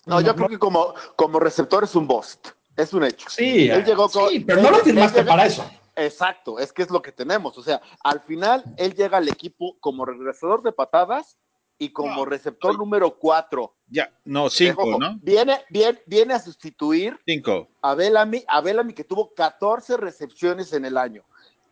No, 0.06 0.20
yo 0.22 0.28
No, 0.28 0.36
creo 0.36 0.50
que 0.50 0.60
como, 0.60 0.94
como 1.16 1.40
receptor 1.40 1.84
es 1.84 1.96
un 1.96 2.08
bust. 2.08 2.50
Es 2.76 2.94
un 2.94 3.04
hecho. 3.04 3.30
Sí, 3.30 3.70
Él 3.70 3.86
llegó 3.86 4.10
con- 4.10 4.30
sí, 4.30 4.40
pero 4.42 4.62
no 4.62 4.72
lo 4.72 4.78
firmaste 4.80 5.24
para 5.24 5.46
eso. 5.46 5.70
Exacto, 5.96 6.58
es 6.58 6.74
que 6.74 6.82
es 6.82 6.90
lo 6.90 7.02
que 7.02 7.12
tenemos. 7.12 7.58
O 7.58 7.64
sea, 7.64 7.80
al 8.04 8.20
final 8.22 8.64
él 8.78 8.96
llega 8.96 9.18
al 9.18 9.30
equipo 9.30 9.78
como 9.80 10.06
regresador 10.06 10.64
de 10.64 10.72
patadas 10.72 11.38
y 11.78 11.90
como 11.90 12.26
receptor 12.26 12.78
número 12.78 13.18
cuatro. 13.20 13.76
Ya, 13.88 14.12
no, 14.26 14.50
cinco, 14.50 14.84
Ojo, 14.84 15.00
¿no? 15.00 15.20
Viene, 15.22 15.60
viene, 15.70 16.02
viene 16.08 16.34
a 16.34 16.40
sustituir 16.40 17.20
Cinco. 17.28 17.70
a 17.82 17.94
Bellamy, 17.94 18.44
a 18.48 18.62
Bellamy 18.62 18.94
que 18.94 19.04
tuvo 19.04 19.34
14 19.36 19.98
recepciones 19.98 20.74
en 20.74 20.86
el 20.86 20.98
año. 20.98 21.24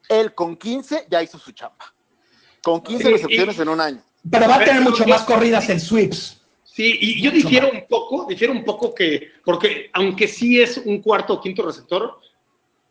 Él 0.07 0.35
con 0.35 0.55
15 0.55 1.07
ya 1.09 1.23
hizo 1.23 1.39
su 1.39 1.51
chamba. 1.51 1.85
Con 2.63 2.81
15 2.81 3.05
Sí, 3.05 3.11
recepciones 3.11 3.57
y- 3.57 3.61
en 3.61 3.69
un 3.69 3.81
año. 3.81 4.03
Pero 4.29 4.47
va 4.47 4.55
a 4.57 4.63
tener 4.63 4.81
mucho 4.81 5.07
más 5.07 5.23
corridas 5.23 5.67
en 5.69 5.79
sweeps. 5.79 6.40
Sí, 6.73 6.97
y 7.01 7.21
yo 7.21 7.31
difiero 7.31 7.69
un 7.69 7.85
poco, 7.89 8.25
difiero 8.29 8.53
un 8.53 8.63
poco 8.63 8.95
que, 8.95 9.31
porque 9.43 9.89
aunque 9.91 10.25
sí 10.25 10.61
es 10.61 10.77
un 10.77 11.01
cuarto 11.01 11.33
o 11.33 11.41
quinto 11.41 11.63
receptor, 11.65 12.17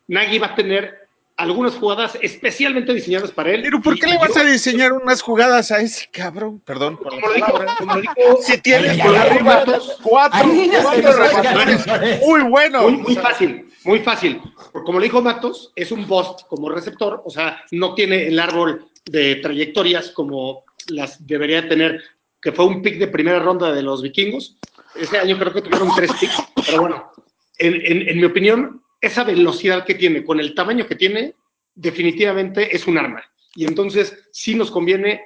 Nagy 0.07 0.37
va 0.37 0.47
a 0.47 0.55
tener 0.55 1.01
algunas 1.37 1.73
jugadas 1.73 2.15
especialmente 2.21 2.93
diseñadas 2.93 3.31
para 3.31 3.51
él. 3.51 3.61
Pero 3.63 3.81
¿por 3.81 3.97
qué 3.97 4.05
le 4.05 4.19
vas 4.19 4.35
yo, 4.35 4.41
a 4.41 4.43
diseñar 4.43 4.93
unas 4.93 5.23
jugadas 5.23 5.71
a 5.71 5.81
ese 5.81 6.07
cabrón? 6.11 6.59
Perdón 6.59 6.97
por 6.97 7.09
Como 7.09 7.27
lo 7.27 7.33
dijo, 7.33 7.51
palabra. 7.53 7.75
como 7.79 7.95
lo 7.95 8.03
Si 8.41 8.61
tienes 8.61 8.99
por 8.99 9.15
arriba 9.15 9.43
Matos. 9.43 9.97
cuatro, 10.03 10.45
muy 10.45 12.41
buenos. 12.43 12.83
muy, 12.83 12.97
muy 13.01 13.15
fácil, 13.15 13.67
muy 13.83 13.99
fácil. 14.01 14.39
Porque 14.71 14.85
Como 14.85 14.99
le 14.99 15.05
dijo 15.05 15.21
Matos, 15.23 15.71
es 15.75 15.91
un 15.91 16.07
bust 16.07 16.41
como 16.47 16.69
receptor, 16.69 17.23
o 17.25 17.31
sea, 17.31 17.63
no 17.71 17.95
tiene 17.95 18.27
el 18.27 18.39
árbol 18.39 18.85
de 19.05 19.37
trayectorias 19.37 20.11
como 20.11 20.63
las 20.89 21.25
debería 21.25 21.67
tener, 21.67 22.03
que 22.41 22.51
fue 22.51 22.65
un 22.65 22.81
pick 22.81 22.97
de 22.97 23.07
primera 23.07 23.39
ronda 23.39 23.71
de 23.71 23.81
los 23.83 24.01
vikingos. 24.01 24.57
Ese 24.95 25.17
año 25.19 25.37
creo 25.37 25.53
que 25.53 25.61
tuvieron 25.61 25.89
tres 25.95 26.11
picks, 26.19 26.43
pero 26.65 26.81
bueno, 26.81 27.11
en, 27.57 27.73
en- 27.75 28.09
en 28.09 28.17
mi 28.17 28.25
opinión, 28.25 28.83
esa 28.99 29.23
velocidad 29.23 29.85
que 29.85 29.95
tiene, 29.95 30.23
con 30.23 30.39
el 30.39 30.53
tamaño 30.55 30.85
que 30.87 30.95
tiene, 30.95 31.35
definitivamente 31.75 32.75
es 32.75 32.87
un 32.87 32.97
arma. 32.97 33.23
Y 33.55 33.65
entonces 33.65 34.17
sí 34.31 34.55
nos 34.55 34.71
conviene 34.71 35.25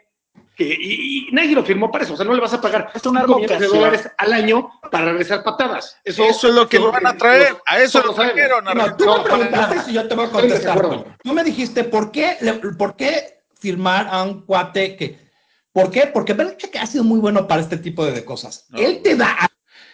que, 0.55 0.65
y, 0.65 1.27
y 1.29 1.31
nadie 1.31 1.53
lo 1.53 1.63
firmó 1.63 1.91
para 1.91 2.03
eso, 2.03 2.13
o 2.13 2.17
sea, 2.17 2.25
no 2.25 2.33
le 2.33 2.41
vas 2.41 2.53
a 2.53 2.61
pagar 2.61 2.89
Es 2.93 3.05
un 3.05 3.17
arma 3.17 3.35
millones 3.37 3.59
de 3.59 3.67
dólares 3.67 4.09
al 4.17 4.33
año 4.33 4.69
para 4.91 5.05
regresar 5.05 5.43
patadas. 5.43 5.97
Eso, 6.03 6.23
Eso 6.25 6.47
es 6.49 6.53
lo 6.55 6.67
que 6.67 6.77
eso 6.77 6.91
van 6.91 7.05
a 7.07 7.15
traer. 7.17 7.51
los- 7.51 7.61
A 7.65 7.79
eso 7.81 8.01
lo 8.03 8.13
trajeron. 8.13 8.63
No, 8.65 8.95
tú 8.97 9.05
No, 9.05 9.17
me 9.19 9.23
preguntaste 9.23 9.91
y 9.91 9.93
yo 9.93 10.07
te 10.07 10.15
voy 10.15 10.25
a 10.25 10.29
contestar. 10.29 10.81
Tú 11.23 11.33
me 11.33 11.43
dijiste, 11.43 11.83
¿por 11.85 12.11
qué, 12.11 12.37
le- 12.41 12.53
¿por 12.53 12.95
qué 12.95 13.39
firmar 13.59 14.07
a 14.09 14.23
un 14.23 14.45
cuate 14.45 14.95
que... 14.95 15.24
¿Por 15.75 15.91
qué? 15.91 16.07
Porque 16.07 16.31
Belichick 16.31 16.73
ha 16.77 16.85
sido 16.85 17.03
muy 17.03 17.19
bueno 17.19 17.49
para 17.49 17.61
este 17.61 17.75
tipo 17.75 18.05
de 18.05 18.23
cosas. 18.23 18.65
No. 18.69 18.79
Él 18.79 19.01
te 19.03 19.17
da 19.17 19.35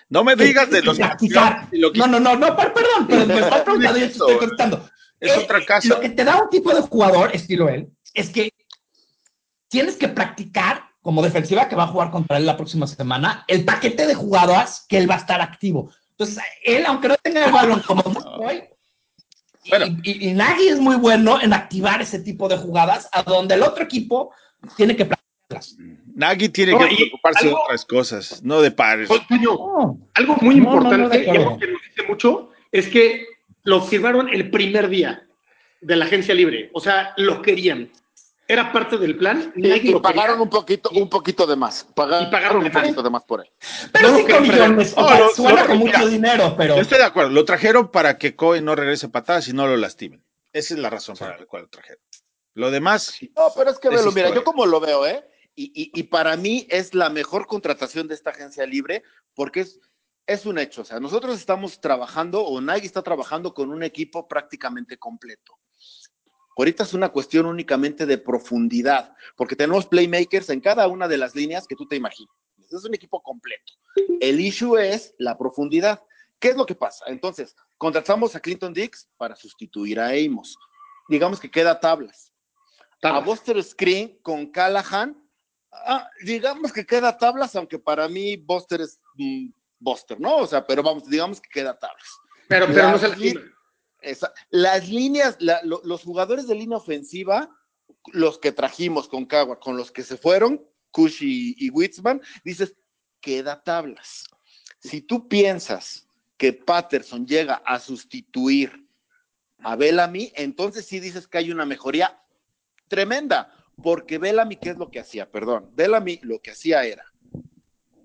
No 0.10 0.24
me 0.24 0.36
digas 0.36 0.70
de 0.70 0.84
los 0.84 0.96
practicar. 0.96 1.70
No, 1.96 2.06
no, 2.06 2.20
no, 2.20 2.36
no, 2.36 2.56
perdón, 2.56 3.08
pero 3.10 3.26
me 3.26 3.40
estás 3.40 3.62
preguntando 3.64 3.98
y 3.98 4.04
estoy 4.04 4.38
contestando. 4.38 4.88
Es 5.20 5.36
otra 5.36 5.66
casa. 5.66 5.88
Lo 5.88 6.00
que 6.00 6.10
te 6.10 6.24
da 6.24 6.44
un 6.44 6.52
tipo 6.52 6.72
de 6.72 6.82
jugador, 6.82 7.36
estilo 7.36 7.68
él, 7.68 7.90
es 8.14 8.30
que 8.30 8.54
tienes 9.70 9.96
que 9.96 10.08
practicar 10.08 10.84
como 11.02 11.24
defensiva 11.24 11.68
que 11.68 11.76
va 11.76 11.86
a 11.86 11.88
jugar 11.88 12.12
contra 12.12 12.38
él 12.38 12.46
la 12.46 12.58
próxima 12.58 12.86
semana, 12.86 13.44
el 13.48 13.66
paquete 13.66 14.06
de 14.06 14.14
jugadoras 14.14 14.86
que 14.88 15.00
él 15.00 15.10
va 15.10 15.16
a 15.16 15.22
estar 15.22 15.42
activo. 15.42 15.92
Entonces, 16.12 16.44
él, 16.64 16.86
aunque 16.86 17.08
no 17.08 17.16
tenga 17.24 17.44
el 17.44 17.52
balón 17.52 17.82
como 17.88 18.04
hoy, 18.38 18.66
bueno. 19.68 19.88
y, 20.04 20.30
y, 20.30 20.34
Nagy 20.34 20.68
es 20.68 20.80
muy 20.80 20.98
bueno 20.98 21.42
en 21.42 21.54
activar 21.54 22.04
ese 22.04 22.20
tipo 22.20 22.48
de 22.48 22.58
jugadas 22.58 23.10
a 23.12 23.24
donde 23.24 23.56
el 23.56 23.64
otro 23.64 23.84
equipo 23.84 24.32
tiene 24.78 24.96
que 24.96 25.10
practicarlas. 25.52 25.78
Nagy 26.16 26.50
tiene 26.50 26.78
que 26.78 26.96
preocuparse 26.96 27.48
de 27.48 27.54
otras 27.54 27.86
cosas, 27.86 28.44
no 28.44 28.62
de 28.62 28.72
pares. 28.72 29.10
algo 30.14 30.36
muy 30.42 30.56
importante, 30.56 31.24
que 31.24 31.40
nos 31.40 31.60
dice 31.60 32.08
mucho, 32.08 32.50
es 32.72 32.88
que 32.88 33.26
lo 33.64 33.82
firmaron 33.82 34.30
el 34.30 34.50
primer 34.50 34.90
día 34.90 35.28
de 35.82 35.96
la 35.96 36.06
agencia 36.06 36.34
libre. 36.34 36.70
O 36.74 36.80
sea, 36.80 37.14
lo 37.18 37.42
querían. 37.42 37.92
Era 38.48 38.74
parte 38.74 38.98
del 38.98 39.16
plan. 39.18 39.54
Y, 39.56 39.94
pagaron 40.00 40.42
un 40.42 40.50
poquito, 40.50 40.90
un 40.90 41.08
poquito 41.08 41.48
de 41.48 41.56
más. 41.56 41.88
Pagaron, 41.96 42.28
y 42.28 42.32
pagaron 42.32 42.66
un 42.66 42.72
poquito 42.72 43.02
de 43.02 43.10
más 43.10 43.24
por 43.24 43.40
él. 43.40 43.50
Pero 43.94 44.12
no 44.12 44.18
5 44.18 44.40
millones, 44.42 44.94
o 44.98 45.08
sea, 45.08 45.30
suena 45.30 45.66
con 45.66 45.78
mucho 45.78 46.08
dinero, 46.08 46.56
pero. 46.58 46.76
Yo 46.76 46.82
estoy 46.82 46.98
de 46.98 47.06
acuerdo. 47.06 47.30
Lo 47.30 47.46
trajeron 47.46 47.92
para 47.92 48.18
que 48.18 48.36
Cohen 48.36 48.66
no 48.66 48.76
regrese 48.76 49.08
patadas 49.08 49.48
y 49.48 49.54
no 49.54 49.68
lo 49.68 49.78
lastimen. 49.78 50.22
Esa 50.52 50.74
es 50.74 50.80
la 50.82 50.90
razón 50.90 51.16
para 51.16 51.38
la 51.38 51.46
cual 51.46 51.64
lo 51.64 51.70
trajeron. 51.70 52.02
Lo 52.54 52.72
demás. 52.72 53.16
No, 53.38 53.48
pero 53.56 53.72
es 53.72 53.80
que 53.80 53.88
velo, 53.88 54.12
mira, 54.12 54.34
yo 54.34 54.44
como 54.44 54.66
lo 54.66 54.82
veo, 54.82 55.08
¿eh? 55.08 55.24
Y, 55.56 55.72
y, 55.76 56.00
y, 56.00 56.04
para 56.04 56.38
mí 56.38 56.66
es 56.70 56.94
la 56.94 57.10
mejor 57.10 57.46
contratación 57.46 58.08
de 58.08 58.16
esta 58.16 58.30
agencia 58.30 58.66
libre 58.66 59.04
porque 59.36 59.62
es, 59.62 59.80
es 60.26 60.46
un 60.46 60.58
hecho. 60.58 60.82
O 60.82 60.86
sea, 60.86 61.00
nosotros 61.00 61.38
estamos 61.38 61.82
trabajando, 61.82 62.44
o 62.44 62.62
Nike 62.62 62.86
está 62.86 63.02
trabajando 63.02 63.54
con 63.54 63.70
un 63.70 63.84
equipo 63.84 64.28
prácticamente 64.28 64.98
completo. 64.98 65.60
Ahorita 66.58 66.84
es 66.84 66.94
una 66.94 67.10
cuestión 67.10 67.46
únicamente 67.46 68.06
de 68.06 68.18
profundidad, 68.18 69.16
porque 69.36 69.56
tenemos 69.56 69.86
playmakers 69.88 70.50
en 70.50 70.62
cada 70.62 70.88
una 70.88 71.08
de 71.08 71.18
las 71.18 71.36
líneas 71.36 71.68
que 71.68 71.76
tú 71.76 71.88
te 71.88 71.96
imaginas. 71.96 72.36
Es 72.58 72.86
un 72.86 72.94
equipo 72.94 73.22
completo. 73.22 73.74
El 74.20 74.40
issue 74.40 74.78
es 74.78 75.14
la 75.18 75.38
profundidad. 75.38 76.02
¿Qué 76.40 76.50
es 76.50 76.56
lo 76.56 76.66
que 76.66 76.76
pasa? 76.76 77.06
Entonces, 77.08 77.56
contratamos 77.78 78.36
a 78.36 78.40
Clinton 78.40 78.74
Dix 78.74 79.10
para 79.18 79.36
sustituir 79.36 80.00
a 80.00 80.10
Amos. 80.10 80.56
Digamos 81.10 81.40
que 81.40 81.52
queda 81.52 81.80
tablas. 81.80 82.32
A 83.02 83.20
Buster 83.20 83.62
Screen 83.64 84.20
con 84.22 84.52
Callahan, 84.52 85.21
ah, 85.72 86.10
digamos 86.24 86.72
que 86.72 86.86
queda 86.86 87.18
tablas, 87.18 87.56
aunque 87.56 87.80
para 87.80 88.08
mí 88.08 88.38
Buster 88.38 88.82
es 88.82 89.00
mm, 89.16 89.50
Buster, 89.80 90.20
¿no? 90.20 90.38
O 90.38 90.48
sea, 90.48 90.66
pero 90.66 90.84
vamos, 90.84 91.08
digamos 91.10 91.42
que 91.42 91.50
queda 91.50 91.78
tablas. 91.78 92.08
Pero, 92.48 92.68
pero 92.68 92.92
no 92.92 93.00
se 93.00 93.08
esa, 94.02 94.34
las 94.50 94.90
líneas, 94.90 95.38
la, 95.40 95.62
lo, 95.64 95.82
los 95.84 96.04
jugadores 96.04 96.48
de 96.48 96.56
línea 96.56 96.78
ofensiva, 96.78 97.50
los 98.14 98.40
que 98.40 98.52
trajimos 98.52 99.08
con 99.08 99.26
Cagua, 99.26 99.60
con 99.60 99.78
los 99.78 99.92
que 99.92 100.04
se 100.04 100.18
fueron, 100.18 100.66
Kush 100.92 101.24
y, 101.24 101.56
y 101.58 101.70
Witzman, 101.70 102.22
dices, 102.44 102.76
queda 103.20 103.64
tablas. 103.64 104.26
Si 104.80 105.02
tú 105.02 105.28
piensas 105.28 106.08
que 106.38 106.54
Patterson 106.54 107.28
llega 107.28 107.62
a 107.66 107.80
sustituir 107.80 108.88
a 109.60 109.76
Bellamy, 109.76 110.34
entonces 110.36 110.86
sí 110.86 111.00
dices 111.00 111.28
que 111.28 111.38
hay 111.38 111.52
una 111.52 111.66
mejoría 111.66 112.20
tremenda, 112.88 113.54
porque 113.82 114.18
Bellamy, 114.18 114.56
¿qué 114.56 114.70
es 114.70 114.78
lo 114.78 114.90
que 114.90 115.00
hacía? 115.00 115.30
Perdón, 115.30 115.70
Bellamy 115.74 116.20
lo 116.24 116.40
que 116.42 116.52
hacía 116.52 116.84
era 116.84 117.06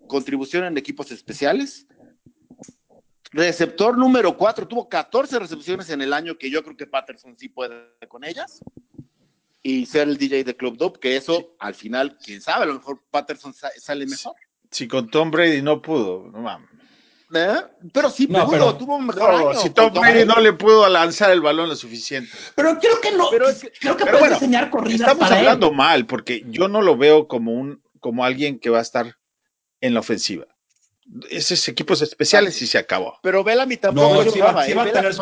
contribución 0.06 0.64
en 0.64 0.78
equipos 0.78 1.10
especiales, 1.10 1.86
Receptor 3.32 3.98
número 3.98 4.36
4, 4.36 4.66
tuvo 4.68 4.88
14 4.88 5.38
recepciones 5.38 5.90
en 5.90 6.00
el 6.00 6.12
año, 6.12 6.38
que 6.38 6.48
yo 6.48 6.62
creo 6.62 6.76
que 6.76 6.86
Patterson 6.86 7.36
sí 7.36 7.48
puede 7.48 7.90
con 8.08 8.24
ellas. 8.24 8.60
Y 9.62 9.84
ser 9.84 10.08
el 10.08 10.16
DJ 10.16 10.44
de 10.44 10.56
Club 10.56 10.76
Dope, 10.76 11.00
que 11.00 11.16
eso 11.16 11.56
al 11.58 11.74
final, 11.74 12.16
quién 12.18 12.40
sabe, 12.40 12.62
a 12.62 12.66
lo 12.66 12.74
mejor 12.74 13.02
Patterson 13.10 13.52
sale 13.52 14.06
mejor. 14.06 14.34
Si 14.70 14.86
con 14.86 15.10
Tom 15.10 15.30
Brady 15.30 15.60
no 15.60 15.82
pudo, 15.82 16.30
no 16.32 16.40
mames. 16.40 16.70
¿Eh? 17.34 17.56
Pero 17.92 18.08
sí 18.08 18.28
pudo, 18.28 18.48
pero, 18.48 18.76
tuvo 18.76 18.96
un 18.96 19.06
mejor 19.06 19.32
no, 19.32 19.48
año. 19.50 19.60
Si 19.60 19.70
Tom 19.70 19.92
Brady 19.92 20.24
no 20.24 20.40
le 20.40 20.52
pudo 20.52 20.88
lanzar 20.88 21.30
el 21.30 21.40
balón 21.40 21.68
lo 21.68 21.76
suficiente. 21.76 22.30
Pero 22.54 22.78
creo 22.78 23.00
que 23.00 23.12
no. 23.12 23.28
Pero 23.30 23.48
es 23.48 23.60
que, 23.60 23.72
creo 23.72 23.96
que 23.96 24.04
puede 24.04 24.18
bueno, 24.18 24.34
enseñar 24.34 24.70
corridas. 24.70 25.00
Estamos 25.12 25.30
hablando 25.30 25.72
mal, 25.72 26.06
porque 26.06 26.44
yo 26.46 26.68
no 26.68 26.82
lo 26.82 26.96
veo 26.96 27.26
como 27.26 27.52
un, 27.52 27.82
como 28.00 28.24
alguien 28.24 28.60
que 28.60 28.70
va 28.70 28.78
a 28.78 28.82
estar 28.82 29.16
en 29.80 29.94
la 29.94 30.00
ofensiva 30.00 30.46
esos 31.30 31.68
equipos 31.68 32.02
especiales 32.02 32.60
y 32.62 32.66
se 32.66 32.78
acabó. 32.78 33.18
Pero 33.22 33.44
Bellamy 33.44 33.76
tampoco 33.76 34.24
no, 34.24 34.30
si 34.30 34.40
va, 34.40 34.64
si 34.64 34.74
va 34.74 34.82
a 34.82 34.92
tener 34.92 35.14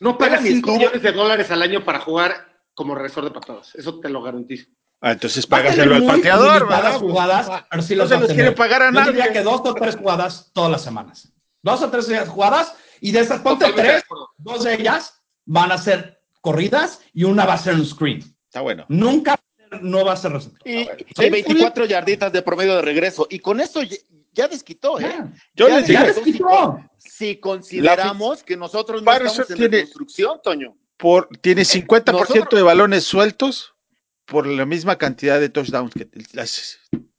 No 0.00 0.16
paga 0.16 0.40
5 0.40 0.72
millones 0.72 1.02
de 1.02 1.12
dólares 1.12 1.50
al 1.50 1.62
año 1.62 1.84
para 1.84 2.00
jugar 2.00 2.62
como 2.74 2.94
regresor 2.94 3.24
de 3.24 3.30
patadas. 3.30 3.74
Eso 3.74 4.00
te 4.00 4.08
lo 4.08 4.22
garantizo. 4.22 4.66
Ah, 5.00 5.12
entonces 5.12 5.46
págaselo 5.46 5.94
al 5.94 6.04
pateador, 6.04 6.68
¿verdad? 6.68 6.98
jugadas, 6.98 7.64
pero 7.70 7.82
sí 7.82 7.96
no 7.96 8.06
se 8.06 8.18
los 8.18 8.30
quiere 8.32 8.52
pagar 8.52 8.82
a 8.82 8.90
nadie. 8.90 9.06
Yo 9.06 9.12
diría 9.12 9.32
que 9.32 9.42
dos 9.42 9.62
o 9.64 9.74
tres 9.74 9.96
jugadas 9.96 10.50
todas 10.52 10.70
las 10.70 10.82
semanas. 10.82 11.32
Dos 11.62 11.82
o 11.82 11.90
tres 11.90 12.28
jugadas 12.28 12.74
y 13.00 13.12
de 13.12 13.20
esas 13.20 13.40
ponte 13.40 13.72
tres, 13.72 14.04
dos 14.36 14.64
de 14.64 14.74
ellas 14.74 15.22
van 15.46 15.72
a 15.72 15.78
ser 15.78 16.20
corridas 16.42 17.00
y 17.14 17.24
una 17.24 17.46
va 17.46 17.54
a 17.54 17.58
ser 17.58 17.74
un 17.74 17.86
screen. 17.86 18.22
Está 18.44 18.60
bueno. 18.60 18.84
Nunca 18.88 19.38
no 19.80 20.04
va 20.04 20.12
a 20.12 20.16
ser 20.16 20.32
receptor. 20.32 20.68
Y, 20.68 20.86
y 21.18 21.30
24 21.30 21.86
yarditas 21.86 22.30
de 22.32 22.42
promedio 22.42 22.76
de 22.76 22.82
regreso. 22.82 23.26
Y 23.30 23.38
con 23.38 23.60
eso 23.60 23.80
ya 24.32 24.48
desquitó, 24.48 25.00
¿eh? 25.00 25.24
Yo 25.54 25.68
ya, 25.68 25.78
les 25.78 25.86
digo, 25.86 26.02
desquitó. 26.02 26.80
Si, 26.98 27.36
consideramos 27.36 28.42
que 28.42 28.56
nosotros 28.56 29.02
no 29.02 29.12
estamos 29.12 29.50
en 29.50 29.56
tiene, 29.56 29.82
construcción, 29.82 30.40
Toño. 30.42 30.76
Por, 30.98 31.28
tiene 31.40 31.62
50% 31.62 32.08
eh, 32.08 32.12
nosotros, 32.12 32.48
de 32.50 32.62
balones 32.62 33.04
sueltos 33.04 33.74
por 34.30 34.46
la 34.46 34.64
misma 34.64 34.96
cantidad 34.96 35.40
de 35.40 35.48
touchdowns 35.48 35.92
que 35.92 36.08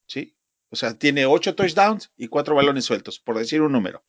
¿sí? 0.07 0.37
O 0.69 0.75
sea, 0.77 0.97
tiene 0.97 1.25
8 1.25 1.53
touchdowns 1.53 2.09
y 2.15 2.27
4 2.27 2.55
balones 2.55 2.85
sueltos, 2.85 3.19
por 3.19 3.37
decir 3.37 3.61
un 3.61 3.73
número. 3.73 4.01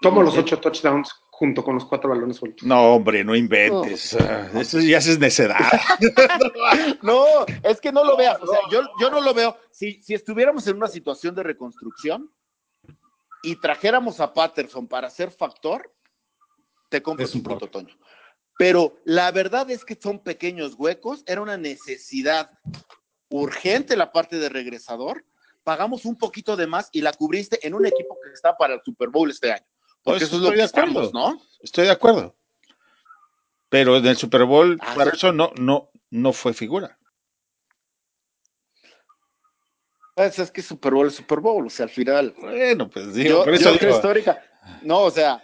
Tomo 0.00 0.22
los 0.22 0.36
8 0.36 0.58
touchdowns 0.58 1.12
junto 1.38 1.62
con 1.62 1.76
los 1.76 1.84
cuatro 1.84 2.10
balones 2.10 2.36
sueltos. 2.36 2.66
No, 2.66 2.94
hombre, 2.94 3.22
no 3.22 3.36
inventes. 3.36 4.16
No. 4.52 4.60
Eso 4.60 4.80
ya 4.80 4.98
es 4.98 5.20
necedad. 5.20 5.60
no, 7.02 7.24
es 7.62 7.80
que 7.80 7.92
no 7.92 8.02
lo 8.02 8.16
veas. 8.16 8.42
O 8.42 8.46
sea, 8.48 8.58
yo, 8.72 8.82
yo 9.00 9.08
no 9.08 9.20
lo 9.20 9.32
veo. 9.32 9.56
Si, 9.70 10.02
si 10.02 10.14
estuviéramos 10.14 10.66
en 10.66 10.78
una 10.78 10.88
situación 10.88 11.36
de 11.36 11.44
reconstrucción 11.44 12.28
y 13.44 13.54
trajéramos 13.60 14.18
a 14.18 14.32
Patterson 14.32 14.88
para 14.88 15.10
ser 15.10 15.30
factor, 15.30 15.94
te 16.88 17.02
compras 17.02 17.32
un 17.36 17.44
punto, 17.44 17.68
Toño. 17.68 17.94
Pero 18.58 18.98
la 19.04 19.30
verdad 19.30 19.70
es 19.70 19.84
que 19.84 19.96
son 19.98 20.18
pequeños 20.18 20.74
huecos. 20.76 21.22
Era 21.26 21.40
una 21.40 21.56
necesidad 21.56 22.50
urgente 23.30 23.96
la 23.96 24.10
parte 24.10 24.36
de 24.36 24.48
regresador. 24.48 25.24
Pagamos 25.62 26.04
un 26.04 26.18
poquito 26.18 26.56
de 26.56 26.66
más 26.66 26.88
y 26.92 27.00
la 27.00 27.12
cubriste 27.12 27.64
en 27.64 27.74
un 27.74 27.86
equipo 27.86 28.18
que 28.22 28.32
está 28.32 28.56
para 28.56 28.74
el 28.74 28.82
Super 28.84 29.10
Bowl 29.10 29.30
este 29.30 29.52
año. 29.52 29.64
Porque 30.02 30.24
eso 30.24 30.36
es 30.36 30.42
lo 30.42 30.50
que 30.50 30.62
estamos, 30.62 31.14
¿no? 31.14 31.40
Estoy 31.62 31.86
de 31.86 31.92
acuerdo. 31.92 32.34
Pero 33.68 33.96
en 33.96 34.06
el 34.06 34.16
Super 34.16 34.44
Bowl, 34.44 34.76
ah, 34.80 34.94
para 34.96 35.12
sí. 35.12 35.18
eso 35.18 35.32
no, 35.32 35.52
no, 35.56 35.90
no 36.10 36.32
fue 36.32 36.52
figura. 36.52 36.98
Pues 40.16 40.36
es 40.40 40.50
que 40.50 40.62
Super 40.62 40.94
Bowl 40.94 41.06
es 41.06 41.14
Super 41.14 41.38
Bowl, 41.38 41.64
o 41.64 41.70
sea, 41.70 41.84
al 41.84 41.90
final. 41.90 42.34
Bueno, 42.40 42.90
pues 42.90 43.14
digo, 43.14 43.28
yo, 43.28 43.44
por 43.44 43.54
eso 43.54 43.72
yo 43.74 43.78
digo. 43.78 43.94
histórica. 43.94 44.42
No, 44.82 45.02
o 45.02 45.10
sea, 45.12 45.40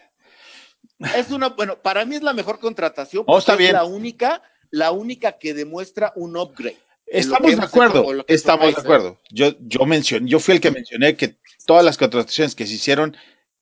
es 1.16 1.30
una, 1.30 1.48
bueno, 1.48 1.76
para 1.76 2.04
mí 2.04 2.16
es 2.16 2.22
la 2.22 2.32
mejor 2.32 2.58
contratación 2.58 3.24
oh, 3.26 3.38
está 3.38 3.56
bien. 3.56 3.70
es 3.70 3.74
la 3.74 3.84
única, 3.84 4.42
la 4.70 4.90
única 4.90 5.38
que 5.38 5.54
demuestra 5.54 6.12
un 6.16 6.36
upgrade. 6.36 6.78
Estamos 7.06 7.56
de 7.56 7.62
acuerdo, 7.62 8.24
estamos 8.26 8.74
de 8.74 8.80
acuerdo. 8.80 9.20
Yo, 9.30 9.52
yo 9.60 9.84
mencioné, 9.84 10.28
yo 10.28 10.40
fui 10.40 10.54
el 10.54 10.60
que 10.60 10.70
mencioné 10.70 11.16
que 11.16 11.36
todas 11.66 11.84
las 11.84 11.98
contrataciones 11.98 12.54
que 12.54 12.66
se 12.66 12.74
hicieron 12.74 13.16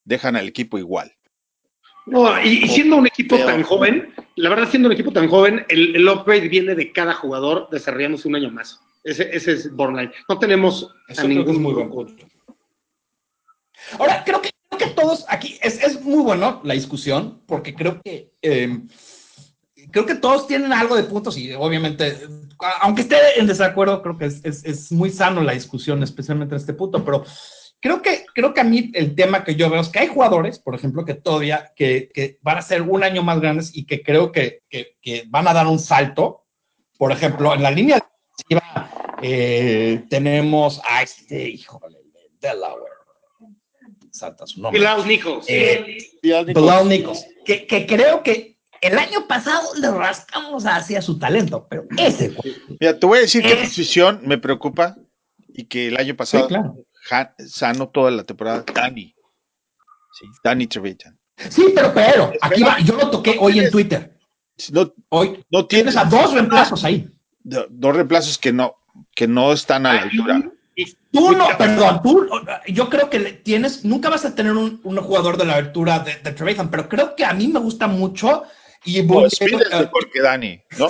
dejan 0.05 0.37
al 0.37 0.49
equipo 0.49 0.79
igual. 0.79 1.13
No, 2.07 2.41
y, 2.43 2.65
y 2.65 2.69
siendo 2.69 2.97
un 2.97 3.07
equipo 3.07 3.37
tan 3.37 3.63
joven, 3.63 4.13
la 4.37 4.49
verdad, 4.51 4.69
siendo 4.69 4.89
un 4.89 4.93
equipo 4.93 5.13
tan 5.13 5.29
joven, 5.29 5.65
el, 5.69 5.95
el 5.95 6.09
upgrade 6.09 6.49
viene 6.49 6.75
de 6.75 6.93
cada 6.93 7.15
jugador 7.15 7.69
desarrollándose 7.71 8.29
un 8.29 8.37
año 8.37 8.51
más. 8.51 8.81
Ese, 9.05 9.29
ese 9.35 9.53
es 9.53 9.73
borderline. 9.73 10.13
No 10.29 10.39
tenemos 10.39 10.89
Eso 11.09 11.23
a 11.23 11.25
ningún 11.25 11.61
muy 11.61 11.75
buen 11.75 11.91
punto. 11.91 12.25
Ahora, 13.99 14.23
creo 14.25 14.41
que, 14.41 14.51
que 14.79 14.87
todos 14.87 15.25
aquí, 15.29 15.59
es, 15.63 15.83
es, 15.83 16.03
muy 16.03 16.23
bueno 16.23 16.61
la 16.65 16.75
discusión, 16.75 17.43
porque 17.47 17.75
creo 17.75 18.01
que 18.03 18.33
eh, 18.43 18.81
creo 19.91 20.07
que 20.07 20.15
todos 20.15 20.47
tienen 20.47 20.73
algo 20.73 20.97
de 20.97 21.05
puntos 21.05 21.37
y 21.37 21.53
obviamente, 21.53 22.19
aunque 22.81 23.03
esté 23.03 23.17
en 23.39 23.47
desacuerdo, 23.47 24.03
creo 24.03 24.19
que 24.19 24.27
es, 24.27 24.45
es, 24.45 24.65
es 24.65 24.93
muy 24.93 25.11
sano 25.11 25.43
la 25.43 25.53
discusión, 25.53 26.03
especialmente 26.03 26.55
en 26.55 26.61
este 26.61 26.75
punto, 26.75 27.05
pero 27.05 27.25
creo 27.83 28.01
que, 28.01 28.25
creo 28.33 28.55
que 28.55 28.61
a 28.61 28.65
mí 28.65 28.91
el 28.95 29.15
tema 29.15 29.45
que 29.45 29.57
yo 29.57 29.69
veo 29.69 29.81
es 29.81 29.89
que 29.89 29.99
hay 29.99 30.07
jugadores, 30.07 30.59
por 30.59 30.75
ejemplo, 30.75 31.05
que 31.05 31.15
todavía 31.15 31.73
que, 31.75 32.09
que 32.15 32.39
van 32.41 32.59
a 32.59 32.63
ser 32.63 32.83
un 32.83 33.03
año 33.03 33.23
más 33.23 33.41
grandes 33.41 33.77
y 33.77 33.85
que 33.85 34.03
creo 34.03 34.33
que, 34.33 34.63
que, 34.71 34.97
que, 35.03 35.25
van 35.29 35.49
a 35.49 35.53
dar 35.53 35.67
un 35.67 35.81
salto. 35.81 36.47
Por 36.97 37.11
ejemplo, 37.11 37.53
en 37.53 37.63
la 37.63 37.73
línea 37.73 37.99
eh, 39.21 40.05
tenemos 40.09 40.81
a 40.89 41.03
este, 41.03 41.49
híjole, 41.49 41.99
Delaware. 42.41 42.92
Salta 44.23 44.47
su 44.47 44.61
nombre. 44.61 44.79
Bilal 44.81 45.07
Nichols. 45.07 45.45
Eh, 45.49 45.99
Bilal 46.23 46.47
Nichols. 46.47 46.65
Bilal 46.65 46.89
Nichols, 46.89 47.27
que, 47.45 47.67
que 47.67 47.87
creo 47.87 48.23
que 48.23 48.59
el 48.81 48.99
año 48.99 49.27
pasado 49.29 49.75
le 49.77 49.91
rascamos 49.91 50.65
hacia 50.67 51.03
su 51.03 51.19
talento, 51.19 51.67
pero 51.69 51.85
ese 51.99 52.29
güey. 52.31 52.55
Mira, 52.81 52.99
te 52.99 53.07
voy 53.07 53.19
a 53.19 53.23
decir 53.23 53.43
qué 53.43 53.53
Es- 53.53 53.69
posición 53.69 54.21
me 54.25 54.39
preocupa 54.39 54.97
y 55.49 55.65
que 55.65 55.89
el 55.89 55.97
año 55.99 56.17
pasado 56.17 56.45
Sí, 56.45 56.49
claro. 56.49 56.77
ja- 57.05 57.35
sano 57.47 57.89
toda 57.91 58.11
la 58.11 58.25
temporada. 58.25 58.65
Dani. 58.75 59.15
Sí, 60.19 60.27
Dani 60.45 60.67
Trevitan. 60.67 61.19
Sí, 61.49 61.67
pero, 61.75 61.93
pero, 61.95 62.33
aquí 62.41 62.63
va, 62.63 62.79
yo 62.81 62.97
lo 62.97 63.11
toqué 63.11 63.37
hoy 63.41 63.59
en 63.59 63.71
Twitter. 63.71 64.19
No, 64.71 64.93
Hoy 65.09 65.45
no 65.51 65.67
tienes 65.67 65.95
tienes 65.95 65.97
a 65.97 66.05
dos 66.05 66.33
reemplazos 66.35 66.85
ahí. 66.85 67.09
do- 67.41 67.67
dos 67.71 67.97
reemplazos 67.97 68.39
que 68.39 68.53
no, 68.53 68.77
que 69.17 69.27
no 69.27 69.53
están 69.53 69.87
a 69.87 69.95
la 69.95 70.03
altura. 70.03 70.43
Tú 71.13 71.33
no, 71.33 71.47
perdón, 71.59 72.01
tú, 72.03 72.27
yo 72.69 72.89
creo 72.89 73.11
que 73.11 73.19
le 73.19 73.33
tienes, 73.33 73.85
nunca 73.85 74.09
vas 74.09 74.25
a 74.25 74.35
tener 74.35 74.53
un, 74.53 74.81
un 74.83 74.97
jugador 74.99 75.37
de 75.37 75.45
la 75.45 75.55
altura 75.57 75.99
de, 75.99 76.17
de 76.17 76.33
Trevathan, 76.33 76.71
pero 76.71 76.89
creo 76.89 77.15
que 77.15 77.25
a 77.25 77.35
mí 77.35 77.49
me 77.49 77.61
gusta 77.61 77.87
mucho 77.87 78.45
y 78.85 79.03
No, 79.03 79.15
voy- 79.15 79.27
Speed 79.27 79.61
es 79.61 79.71
mejor 79.79 80.11
que 80.11 80.23
Dani, 80.23 80.61
¿no? 80.79 80.89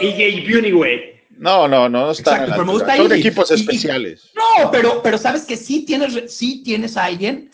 Y 0.00 0.12
Jay 0.12 0.40
Beauty, 0.46 0.70
güey. 0.72 1.20
No, 1.36 1.68
no, 1.68 1.88
no, 1.88 2.06
no 2.06 2.10
Exacto, 2.12 2.46
la 2.46 2.54
pero 2.54 2.66
me 2.66 2.72
gusta 2.72 2.96
Son 2.96 3.12
equipos 3.12 3.50
Y- 3.50 3.54
y- 3.54 3.56
especiales. 3.56 4.30
No, 4.34 4.70
pero, 4.70 5.02
pero 5.02 5.18
sabes 5.18 5.44
que 5.44 5.56
sí 5.56 5.84
tienes, 5.84 6.34
sí 6.34 6.62
tienes 6.62 6.96
a 6.96 7.04
alguien, 7.04 7.50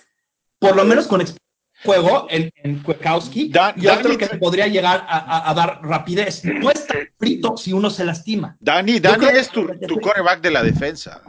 por 0.60 0.76
lo 0.76 0.84
menos 0.84 1.06
con 1.06 1.20
experiencia 1.20 1.45
juego 1.85 2.27
en, 2.31 2.51
en 2.62 2.83
Kwiatkowski, 2.83 3.49
Dan- 3.49 3.74
y 3.77 3.87
otro 3.87 4.11
Dani- 4.12 4.16
que 4.18 4.27
te 4.29 4.39
podría 4.39 4.66
llegar 4.66 5.05
a, 5.09 5.18
a- 5.18 5.51
a 5.51 5.55
dar 5.55 5.81
rapidez. 5.83 6.45
No 6.45 6.70
está 6.70 6.95
frito 7.18 7.57
si 7.57 7.72
uno 7.72 7.91
se 7.91 8.05
lastima. 8.05 8.57
Dani, 8.61 8.99
Dani 9.01 9.27
es 9.27 9.49
tu, 9.51 9.66
tu 9.87 10.01
coreback 10.01 10.41
de 10.41 10.51
la 10.51 10.62
defensa. 10.62 11.22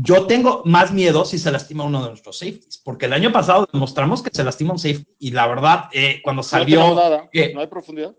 Yo 0.00 0.26
tengo 0.26 0.62
más 0.64 0.92
miedo 0.92 1.24
si 1.24 1.38
se 1.38 1.50
lastima 1.50 1.84
uno 1.84 2.02
de 2.02 2.10
nuestros 2.10 2.38
safeties, 2.38 2.78
porque 2.78 3.06
el 3.06 3.12
año 3.12 3.32
pasado 3.32 3.68
demostramos 3.72 4.22
que 4.22 4.30
se 4.32 4.44
lastima 4.44 4.72
un 4.72 4.78
safety 4.78 5.06
y 5.18 5.30
la 5.32 5.46
verdad, 5.48 5.86
eh, 5.92 6.20
cuando 6.22 6.42
salió, 6.44 6.94
nada. 6.94 7.28
No 7.54 7.60
hay 7.60 7.66
profundidad. 7.66 8.14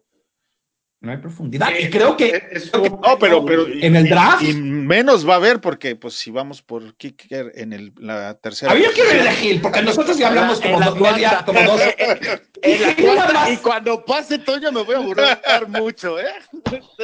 No 1.02 1.12
hay 1.12 1.18
profundidad. 1.18 1.70
Y 1.80 1.90
creo 1.90 2.18
que 2.18 2.44
Es- 2.52 2.70
creo 2.72 2.84
que 2.84 2.90
No, 2.90 3.18
pero, 3.20 3.46
pero 3.46 3.66
en 3.68 3.96
el 3.96 4.10
draft, 4.10 4.44
y 4.44 4.54
menos 4.54 5.28
va 5.28 5.34
a 5.34 5.38
haber 5.38 5.62
porque, 5.62 5.96
pues, 5.96 6.16
si 6.16 6.30
vamos 6.30 6.62
por 6.62 6.94
kicker 6.96 7.54
en 7.56 7.72
el, 7.72 7.94
la 7.98 8.34
tercera. 8.34 8.72
a 8.72 8.76
mí 8.76 8.82
yo 8.84 8.92
quiero 8.92 9.16
ir 9.16 9.24
de 9.24 9.32
Gil, 9.32 9.62
porque 9.62 9.82
nosotros 9.82 10.18
ya 10.18 10.28
hablamos 10.28 10.60
como, 10.60 10.80
dos- 10.82 11.00
media- 11.00 11.44
como 11.46 11.62
dos. 11.62 11.82
En 12.62 12.82
la 12.82 12.92
Y 12.92 12.96
cuarta, 12.96 13.60
cuando 13.64 14.04
pase 14.04 14.40
Toño 14.40 14.72
me 14.74 14.82
voy 14.84 14.96
a 14.96 15.00
burlar 15.00 15.42
mucho, 15.70 16.20
¿eh? 16.20 16.26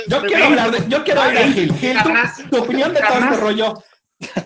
Yo 0.07 0.21
quiero 0.25 0.45
hablar 0.45 0.71
de, 0.71 0.89
yo 0.89 1.03
quiero 1.05 1.31
ir 1.31 1.37
de 1.37 1.43
Gil. 1.53 1.73
Gil, 1.75 1.97
tu, 2.03 2.49
tu 2.49 2.63
opinión 2.63 2.93
de 2.93 2.99
todo 2.99 3.17
este 3.19 3.37
rollo. 3.37 3.73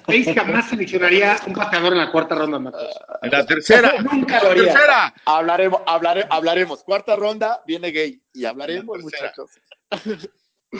Pace 0.05 0.33
jamás 0.33 0.69
seleccionaría 0.69 1.37
un 1.45 1.53
pateador 1.53 1.93
en 1.93 1.99
la 1.99 2.11
cuarta 2.11 2.35
ronda, 2.35 2.57
Matos. 2.59 2.87
En 3.21 3.29
la 3.31 3.45
tercera. 3.45 3.93
Nunca 4.01 4.39
lo 4.39 4.45
la 4.45 4.51
haría. 4.51 4.63
tercera. 4.73 5.13
Hablaremos, 5.25 5.81
hablaré- 5.85 6.27
hablaremos. 6.29 6.83
Cuarta 6.83 7.15
ronda, 7.15 7.61
viene 7.67 7.91
gay. 7.91 8.21
Y 8.33 8.45
hablaremos, 8.45 8.99
muchachos. 8.99 9.51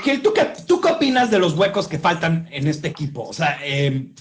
Gil, 0.03 0.21
¿tú 0.21 0.33
qué, 0.33 0.51
¿tú 0.67 0.81
qué 0.81 0.91
opinas 0.91 1.29
de 1.31 1.39
los 1.39 1.53
huecos 1.55 1.87
que 1.87 1.99
faltan 1.99 2.47
en 2.51 2.67
este 2.67 2.87
equipo? 2.87 3.23
O 3.27 3.33
sea, 3.33 3.59
eh, 3.63 4.11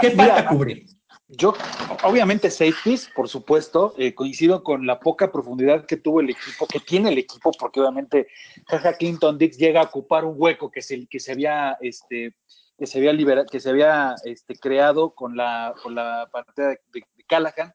¿qué 0.00 0.10
Mira, 0.10 0.26
falta 0.34 0.46
cubrir? 0.48 0.86
Yo, 1.28 1.54
obviamente, 2.02 2.50
safeties, 2.50 3.08
por 3.14 3.28
supuesto, 3.28 3.94
eh, 3.98 4.14
coincido 4.14 4.64
con 4.64 4.84
la 4.84 4.98
poca 4.98 5.30
profundidad 5.30 5.86
que 5.86 5.96
tuvo 5.96 6.20
el 6.20 6.30
equipo, 6.30 6.66
que 6.66 6.80
tiene 6.80 7.10
el 7.10 7.18
equipo, 7.18 7.52
porque 7.52 7.78
obviamente 7.80 8.26
Jaja 8.66 8.94
Clinton 8.94 9.38
Dix 9.38 9.56
llega 9.56 9.80
a 9.80 9.84
ocupar 9.84 10.24
un 10.24 10.34
hueco 10.36 10.70
que 10.72 10.82
se, 10.82 11.06
que 11.06 11.20
se 11.20 11.32
había, 11.32 11.76
este, 11.80 12.34
que 12.80 13.60
se 13.60 13.70
había 13.70 14.14
este, 14.24 14.56
creado 14.56 15.10
con 15.10 15.36
la, 15.36 15.74
con 15.82 15.94
la 15.94 16.28
partida 16.32 16.68
de, 16.68 16.80
de- 16.92 17.06
Callahan. 17.28 17.72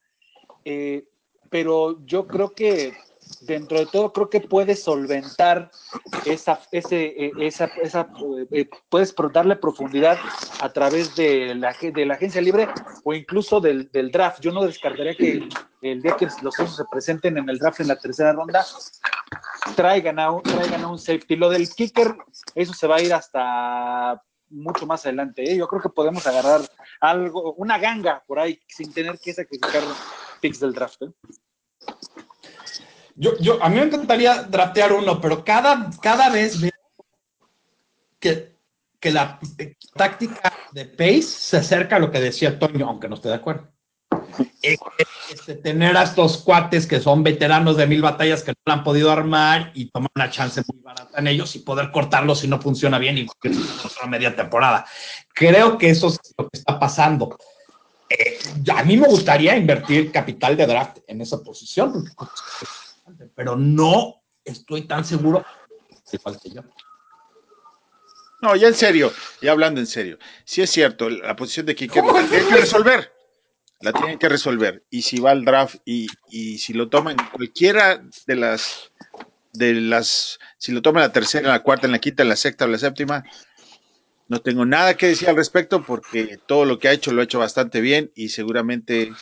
Eh, 0.66 1.06
pero 1.49 2.03
yo 2.06 2.28
creo 2.28 2.49
que 2.53 2.93
dentro 3.41 3.80
de 3.80 3.86
todo 3.86 4.12
creo 4.12 4.30
que 4.30 4.41
puedes 4.41 4.84
solventar 4.84 5.72
esa, 6.26 6.60
ese, 6.72 7.06
eh, 7.26 7.32
esa, 7.39 7.66
esa 7.82 8.10
eh, 8.51 8.68
puedes 8.89 9.16
darle 9.32 9.56
profundidad 9.56 10.18
a 10.60 10.74
través 10.74 11.16
de 11.16 11.56
la, 11.56 11.74
de 11.82 12.06
la 12.06 12.16
agencia 12.16 12.41
libre 12.41 12.68
o 13.03 13.14
incluso 13.14 13.62
del, 13.62 13.89
del 13.91 14.12
draft. 14.12 14.41
Yo 14.41 14.51
no 14.51 14.64
descartaría 14.66 15.16
que 15.16 15.47
el 15.82 16.01
día 16.01 16.18
que 16.18 16.26
los 16.41 16.60
Osos 16.60 16.76
se 16.76 16.86
presenten 16.91 17.38
en 17.38 17.47
el 17.49 17.58
draft 17.60 17.80
en 17.80 17.88
la 17.88 17.97
tercera 17.97 18.34
ronda, 18.34 18.66
traigan 19.76 20.20
a 20.20 20.32
un, 20.32 20.41
traigan 20.43 20.84
a 20.84 20.88
un 20.88 20.99
safety. 20.99 21.36
Lo 21.36 21.49
del 21.49 21.70
kicker, 21.70 22.16
eso 22.56 22.74
se 22.74 22.88
va 22.88 22.97
a 22.97 23.01
ir 23.01 23.14
hasta 23.14 24.22
mucho 24.56 24.86
más 24.86 25.06
adelante. 25.06 25.43
¿eh? 25.43 25.58
Yo 25.58 25.68
creo 25.68 25.82
que 25.82 25.89
podemos 25.89 26.26
agarrar 26.26 26.62
algo, 26.99 27.53
una 27.53 27.78
ganga 27.78 28.24
por 28.26 28.39
ahí 28.39 28.60
sin 28.68 28.93
tener 28.93 29.20
que 29.20 29.34
sacrificar 29.34 29.84
picks 30.41 30.60
del 30.60 30.74
draft. 30.74 31.01
¿eh? 31.03 31.12
Yo, 33.16 33.38
yo, 33.39 33.64
a 33.64 33.70
mí 33.70 33.76
me 33.76 33.84
encantaría 33.84 34.43
draftear 34.43 34.93
uno, 34.93 35.22
pero 35.22 35.43
cada, 35.43 35.89
cada 36.01 36.30
vez 36.30 36.60
que, 38.20 38.58
que 38.99 39.12
la 39.12 39.39
táctica 39.95 40.53
de 40.72 40.86
Pace 40.86 41.22
se 41.22 41.58
acerca 41.58 41.95
a 41.95 41.99
lo 41.99 42.12
que 42.12 42.20
decía 42.20 42.60
Toño, 42.60 42.88
aunque 42.88 43.08
no 43.08 43.16
esté 43.16 43.30
de 43.30 43.36
acuerdo. 43.36 43.74
Este, 44.61 45.55
tener 45.55 45.95
a 45.97 46.03
estos 46.03 46.38
cuates 46.39 46.88
que 46.88 46.99
son 46.99 47.23
veteranos 47.23 47.77
de 47.77 47.88
mil 47.88 48.01
batallas 48.01 48.43
que 48.43 48.51
no 48.51 48.57
la 48.65 48.73
han 48.73 48.83
podido 48.83 49.11
armar 49.11 49.71
y 49.75 49.89
tomar 49.89 50.09
una 50.15 50.29
chance 50.29 50.61
muy 50.67 50.81
barata 50.81 51.19
en 51.19 51.27
ellos 51.27 51.55
y 51.55 51.59
poder 51.59 51.91
cortarlos 51.91 52.39
si 52.39 52.47
no 52.47 52.59
funciona 52.59 52.97
bien 52.97 53.17
y 53.17 53.27
otra 53.83 54.07
media 54.07 54.36
temporada. 54.36 54.86
Creo 55.33 55.77
que 55.77 55.89
eso 55.89 56.07
es 56.07 56.19
lo 56.38 56.49
que 56.49 56.57
está 56.57 56.79
pasando. 56.79 57.38
Eh, 58.09 58.39
a 58.75 58.83
mí 58.83 58.97
me 58.97 59.07
gustaría 59.07 59.55
invertir 59.57 60.11
capital 60.11 60.55
de 60.55 60.67
draft 60.67 60.97
en 61.07 61.21
esa 61.21 61.41
posición, 61.41 62.05
pero 63.33 63.55
no 63.55 64.21
estoy 64.43 64.83
tan 64.83 65.03
seguro 65.03 65.43
igual 66.11 66.39
que 66.41 66.49
yo. 66.51 66.61
No, 68.41 68.55
ya 68.55 68.67
en 68.67 68.75
serio, 68.75 69.11
ya 69.41 69.51
hablando 69.51 69.79
en 69.79 69.88
serio. 69.88 70.19
Sí 70.43 70.61
es 70.61 70.69
cierto, 70.69 71.09
la 71.09 71.36
posición 71.36 71.65
de 71.65 71.75
kicker 71.75 72.05
la 72.05 72.27
tienen 72.27 72.47
que 72.47 72.57
resolver. 72.57 73.14
La 73.82 73.91
tienen 73.91 74.17
que 74.17 74.30
resolver. 74.30 74.84
Y 74.89 75.01
si 75.01 75.19
va 75.19 75.32
al 75.32 75.45
draft 75.45 75.76
y, 75.86 76.07
y 76.30 76.57
si 76.57 76.73
lo 76.73 76.89
toman 76.89 77.17
cualquiera 77.32 78.01
de 78.26 78.36
las 78.36 78.91
de 79.53 79.73
las 79.73 80.39
si 80.57 80.71
lo 80.71 80.82
toman 80.82 81.03
en 81.03 81.09
la 81.09 81.13
tercera, 81.13 81.47
en 81.47 81.51
la 81.51 81.63
cuarta, 81.63 81.86
en 81.86 81.91
la 81.91 81.99
quinta, 81.99 82.23
en 82.23 82.30
la 82.30 82.36
sexta 82.36 82.65
o 82.65 82.67
la 82.67 82.78
séptima, 82.78 83.23
no 84.28 84.41
tengo 84.41 84.65
nada 84.65 84.95
que 84.95 85.07
decir 85.07 85.30
al 85.30 85.36
respecto 85.36 85.84
porque 85.84 86.39
todo 86.45 86.65
lo 86.65 86.80
que 86.80 86.88
ha 86.88 86.91
hecho 86.91 87.11
lo 87.11 87.21
ha 87.21 87.26
hecho 87.26 87.39
bastante 87.39 87.82
bien 87.82 88.11
y 88.15 88.30
seguramente 88.30 89.13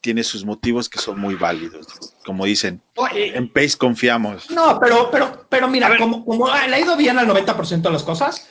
tiene 0.00 0.24
sus 0.24 0.44
motivos 0.44 0.88
que 0.88 0.98
son 0.98 1.20
muy 1.20 1.34
válidos. 1.34 1.86
Como 2.24 2.44
dicen, 2.44 2.82
Oye, 2.96 3.36
en 3.36 3.52
Pace 3.52 3.76
confiamos. 3.76 4.50
No, 4.50 4.78
pero, 4.80 5.10
pero, 5.10 5.46
pero 5.48 5.68
mira, 5.68 5.96
como, 5.98 6.24
como 6.24 6.48
le 6.48 6.74
ha 6.74 6.80
ido 6.80 6.96
bien 6.96 7.18
al 7.18 7.28
90% 7.28 7.82
de 7.82 7.90
las 7.90 8.02
cosas, 8.02 8.48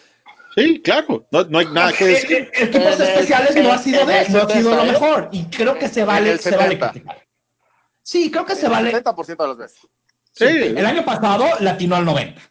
Sí, 0.56 0.82
claro, 0.82 1.26
no, 1.32 1.44
no 1.46 1.60
hay 1.60 1.68
nada 1.68 1.94
que 1.94 2.06
decir. 2.06 2.32
eh, 2.32 2.52
eh, 2.54 2.64
equipos 2.66 2.88
En 2.96 3.02
el- 3.02 3.08
especiales 3.08 3.56
no 3.64 3.72
ha 3.72 3.78
sido, 3.78 4.06
de, 4.06 4.22
el 4.22 4.32
no 4.34 4.40
ha 4.40 4.48
sido 4.50 4.72
70, 4.72 4.76
lo 4.76 4.84
¿eh? 4.84 4.92
mejor. 4.92 5.30
Y 5.32 5.44
creo 5.46 5.78
que 5.78 5.88
se 5.88 6.04
vale, 6.04 6.32
el 6.32 6.40
se 6.40 6.52
vale 6.52 6.64
70. 6.72 6.92
criticar. 6.92 7.28
Sí, 8.02 8.32
creo 8.32 8.46
que 8.46 8.56
se 8.56 8.66
El 8.66 8.72
vale. 8.72 8.92
70% 8.92 9.38
de 9.44 9.48
las 9.48 9.58
veces. 9.58 9.80
Sí, 10.34 10.46
El 10.46 10.86
año 10.86 11.04
pasado 11.06 11.46
latino 11.60 11.96
al 11.96 12.06
90. 12.06 12.42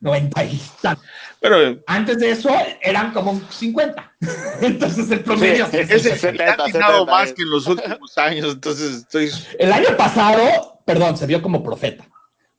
90 0.00 0.44
y 0.44 0.60
tanto. 0.82 1.02
pero 1.40 1.78
Antes 1.86 2.18
de 2.18 2.30
eso 2.32 2.50
eran 2.82 3.12
como 3.12 3.40
50. 3.50 4.12
Entonces 4.60 5.10
el 5.10 5.20
promedio. 5.20 5.66
Sí, 5.70 5.78
es 5.78 5.90
el 5.90 6.00
se 6.00 6.16
70, 6.18 6.32
le 6.44 6.50
ha 6.50 6.52
atinado 6.54 6.92
70, 7.00 7.12
más 7.12 7.28
es. 7.28 7.32
que 7.34 7.42
en 7.42 7.50
los 7.50 7.66
últimos 7.66 8.18
años, 8.18 8.52
entonces 8.52 8.94
estoy. 8.96 9.30
El 9.58 9.72
año 9.72 9.96
pasado, 9.96 10.80
perdón, 10.84 11.16
se 11.16 11.26
vio 11.26 11.40
como 11.40 11.62
profeta. 11.62 12.04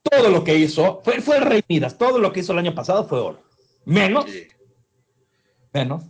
Todo 0.10 0.30
lo 0.30 0.44
que 0.44 0.56
hizo 0.56 1.02
fue, 1.04 1.22
fue 1.22 1.38
el 1.38 1.44
Rey 1.44 1.64
Midas. 1.68 1.98
Todo 1.98 2.18
lo 2.20 2.32
que 2.32 2.40
hizo 2.40 2.54
el 2.54 2.60
año 2.60 2.74
pasado 2.74 3.06
fue 3.08 3.20
oro. 3.20 3.44
Menos, 3.86 4.26
menos 5.76 6.04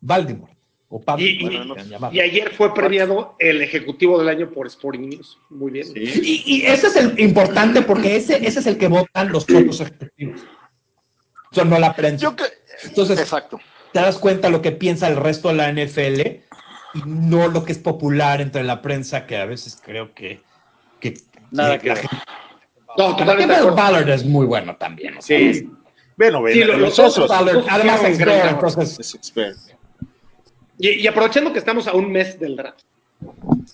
Baltimore. 0.00 0.56
O 0.92 1.00
Pablo, 1.00 1.24
Y- 1.24 1.38
como 1.38 2.10
y- 2.12 2.20
ayer 2.20 2.50
fue 2.54 2.74
premiado 2.74 3.36
el 3.38 3.62
ejecutivo 3.62 4.18
del 4.18 4.28
año 4.28 4.50
por 4.50 4.66
Sporting 4.66 5.08
News. 5.08 5.38
Muy 5.48 5.70
bien. 5.70 5.86
Y, 5.94 6.42
y 6.44 6.62
ese 6.66 6.88
es 6.88 6.96
el 6.96 7.18
importante 7.20 7.82
porque 7.82 8.16
ese, 8.16 8.44
ese 8.44 8.58
es 8.58 8.66
el 8.66 8.76
que 8.76 8.88
votan 8.88 9.30
los 9.30 9.44
otros 9.44 9.80
ejecutivos. 9.82 10.40
O 11.52 11.54
sea, 11.54 11.64
no 11.64 11.78
la 11.78 11.94
prensa. 11.94 12.22
Yo. 12.24 12.34
Entonces, 12.82 13.20
Exacto. 13.20 13.60
te 13.92 14.00
das 14.00 14.18
cuenta 14.18 14.48
lo 14.50 14.62
que 14.62 14.72
piensa 14.72 15.06
el 15.06 15.16
resto 15.16 15.48
de 15.48 15.54
la 15.54 15.68
NFL 15.72 16.20
y 16.94 17.02
no 17.06 17.46
lo 17.46 17.64
que 17.64 17.70
es 17.72 17.78
popular 17.78 18.40
entre 18.40 18.64
la 18.64 18.82
prensa, 18.82 19.26
que 19.26 19.36
a 19.36 19.44
veces 19.44 19.80
creo 19.84 20.12
que. 20.12 20.40
que 20.98 21.14
Nada 21.52 21.78
que 21.78 21.88
la 21.90 21.96
gente- 21.96 22.16
No, 22.98 23.14
totalmente. 23.16 23.60
Ballard 23.62 24.08
es 24.08 24.24
muy 24.24 24.44
bueno 24.46 24.74
también. 24.76 25.16
o 25.18 25.22
sea, 25.22 25.38
Sí. 25.52 25.70
Bueno, 26.20 26.42
ven, 26.42 26.52
Sí, 26.52 26.64
lo- 26.64 26.74
los 26.76 26.98
los 26.98 26.98
osos. 26.98 27.30
Además, 27.30 28.04
es 28.04 28.18
gran 28.18 28.36
bueno, 28.40 28.58
trabajo. 28.58 28.68
entonces, 28.68 29.00
Es 29.00 29.14
expert. 29.14 29.56
Y, 30.78 30.90
y 30.90 31.06
aprovechando 31.06 31.50
que 31.50 31.58
estamos 31.58 31.86
a 31.88 31.94
un 31.94 32.12
mes 32.12 32.38
del 32.38 32.56
draft. 32.56 32.80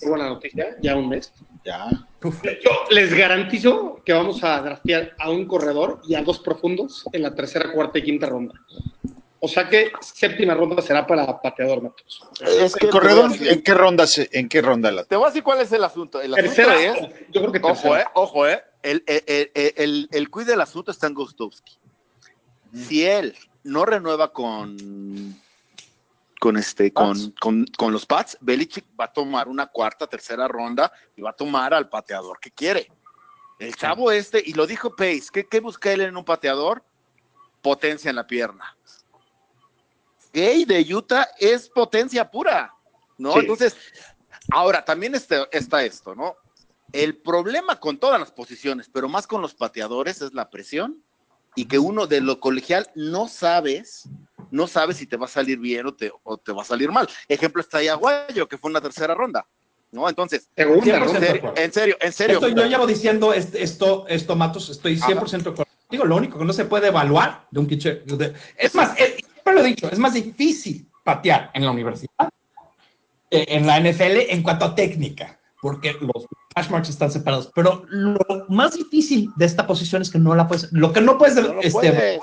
Qué 0.01 0.09
buena 0.09 0.29
noticia, 0.29 0.77
ya 0.81 0.95
un 0.95 1.09
mes. 1.09 1.33
Ya. 1.65 1.89
uf, 2.23 2.41
Yo 2.45 2.71
les 2.91 3.13
garantizo 3.13 4.01
que 4.05 4.13
vamos 4.13 4.45
a 4.45 4.61
draftear 4.61 5.17
a 5.19 5.29
un 5.31 5.47
corredor 5.47 6.01
y 6.07 6.15
a 6.15 6.23
dos 6.23 6.39
profundos 6.39 7.05
en 7.13 7.23
la 7.23 7.35
tercera, 7.35 7.73
cuarta 7.73 7.99
y 7.99 8.03
quinta 8.05 8.27
ronda. 8.29 8.55
O 9.41 9.49
sea 9.49 9.69
que 9.69 9.91
séptima 10.01 10.55
ronda 10.55 10.81
será 10.83 11.05
para 11.05 11.41
pateador, 11.43 11.83
Matos. 11.83 12.21
Es 12.47 12.77
que 12.77 12.89
corredor, 12.89 13.33
¿en 13.41 13.61
qué 13.63 13.75
ronda 13.75 14.05
en 14.33 14.49
qué 14.49 14.63
ronda 14.63 14.93
la? 14.93 15.03
Te 15.05 15.17
voy 15.17 15.25
a 15.25 15.29
decir 15.31 15.43
cuál 15.43 15.61
es 15.63 15.73
el 15.73 15.83
asunto. 15.83 16.21
El 16.21 16.33
asunto 16.35 16.55
tercera, 16.55 16.81
es, 16.81 17.09
yo 17.33 17.41
creo 17.41 17.53
que 17.53 17.61
ojo, 17.63 17.97
eh, 17.97 18.05
ojo, 18.15 18.47
eh, 18.47 18.63
el, 18.85 19.03
el, 19.07 19.23
el, 19.27 19.51
el, 19.77 20.09
el 20.13 20.31
quid 20.31 20.47
del 20.47 20.61
asunto 20.61 20.93
está 20.93 21.09
en 21.09 21.15
Gostowski. 21.15 21.73
Si 22.75 23.05
él 23.05 23.37
no 23.65 23.85
renueva 23.85 24.33
con 24.33 25.37
con 26.39 26.57
este 26.57 26.93
con, 26.93 27.33
con, 27.41 27.67
con, 27.77 27.93
los 27.93 28.07
Pats, 28.07 28.37
Belichick 28.41 28.85
va 28.99 29.07
a 29.07 29.13
tomar 29.13 29.49
una 29.49 29.67
cuarta, 29.67 30.07
tercera 30.07 30.47
ronda 30.47 30.93
y 31.17 31.23
va 31.23 31.31
a 31.31 31.33
tomar 31.33 31.73
al 31.73 31.89
pateador 31.89 32.39
que 32.39 32.51
quiere. 32.51 32.91
El 33.59 33.75
chavo 33.75 34.13
este, 34.13 34.43
y 34.45 34.53
lo 34.53 34.67
dijo 34.67 34.95
Pace, 34.95 35.29
¿qué, 35.33 35.47
qué 35.47 35.61
busca 35.61 35.91
él 35.91 36.03
en 36.03 36.17
un 36.17 36.25
pateador? 36.25 36.85
Potencia 37.63 38.11
en 38.11 38.17
la 38.17 38.27
pierna. 38.27 38.77
Gay 40.33 40.67
de 40.67 40.95
Utah 40.95 41.27
es 41.39 41.71
potencia 41.71 42.31
pura, 42.31 42.75
¿no? 43.17 43.33
Sí. 43.33 43.39
Entonces, 43.41 43.77
ahora 44.51 44.85
también 44.85 45.15
este, 45.15 45.49
está 45.51 45.83
esto, 45.83 46.15
¿no? 46.15 46.37
El 46.93 47.17
problema 47.17 47.81
con 47.81 47.99
todas 47.99 48.21
las 48.21 48.31
posiciones, 48.31 48.91
pero 48.93 49.09
más 49.09 49.27
con 49.27 49.41
los 49.41 49.55
pateadores, 49.55 50.21
es 50.21 50.35
la 50.35 50.51
presión 50.51 51.03
y 51.57 51.65
que 51.65 51.79
uno 51.79 52.07
de 52.07 52.21
lo 52.21 52.39
colegial 52.39 52.89
no 52.95 53.27
sabes, 53.27 54.09
no 54.53 54.69
sabes 54.69 54.99
si 54.99 55.07
te 55.07 55.17
va 55.17 55.25
a 55.25 55.29
salir 55.29 55.59
bien 55.59 55.87
o 55.87 55.95
te, 55.95 56.13
o 56.23 56.37
te 56.39 56.53
va 56.53 56.63
a 56.63 56.65
salir 56.65 56.93
mal. 56.93 57.09
Ejemplo 57.29 57.61
está 57.61 57.79
Aguayo, 57.79 58.47
que 58.47 58.59
fue 58.59 58.71
una 58.71 58.81
tercera 58.81 59.15
ronda, 59.15 59.45
¿no? 59.91 60.09
Entonces, 60.09 60.49
Segunda 60.55 60.99
100% 61.01 61.05
ronda. 61.05 61.21
de 61.21 61.27
en 61.29 61.33
serio, 61.35 61.55
en 61.57 61.73
serio, 61.73 61.97
en 62.01 62.13
serio. 62.13 62.35
Esto, 62.37 62.49
yo 62.49 62.67
llevo 62.67 62.87
diciendo 62.87 63.33
est- 63.33 63.55
esto, 63.57 64.07
esto, 64.07 64.37
Matos, 64.37 64.69
estoy 64.69 64.97
100% 64.99 65.31
de 65.45 65.51
acuerdo. 65.51 65.73
Digo, 65.91 66.05
lo 66.05 66.17
único 66.17 66.39
que 66.39 66.45
no 66.45 66.53
se 66.53 66.65
puede 66.67 66.89
evaluar 66.89 67.47
de 67.51 67.61
un 67.61 67.67
pitcher. 67.67 68.05
de- 68.05 68.35
es 68.57 68.75
más, 68.75 68.99
es- 69.01 69.17
siempre 69.17 69.55
lo 69.55 69.61
he 69.61 69.65
dicho, 69.65 69.91
es 69.91 69.99
más 69.99 70.13
difícil 70.15 70.87
patear 71.05 71.51
en 71.55 71.65
la 71.65 71.71
universidad, 71.71 72.29
eh, 73.31 73.47
en 73.49 73.67
la 73.67 73.79
NFL, 73.79 74.27
en 74.33 74.43
cuanto 74.43 74.65
a 74.67 74.75
técnica, 74.75 75.39
porque 75.61 75.95
los 76.01 76.27
hash 76.55 76.71
marks 76.71 76.89
están 76.89 77.11
separados. 77.11 77.51
Pero 77.55 77.85
lo 77.89 78.19
más 78.49 78.75
difícil 78.75 79.31
de 79.37 79.45
esta 79.47 79.67
posición 79.67 80.03
es 80.03 80.11
que 80.11 80.19
no 80.19 80.35
la 80.35 80.47
puedes. 80.49 80.73
Lo 80.73 80.93
que 80.93 81.01
no 81.01 81.19
puedes, 81.19 81.37
No 81.37 81.61
este, 81.61 81.71
puedes. 81.71 82.21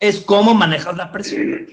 es 0.00 0.20
cómo 0.20 0.54
manejas 0.54 0.96
la 0.96 1.12
presión. 1.12 1.66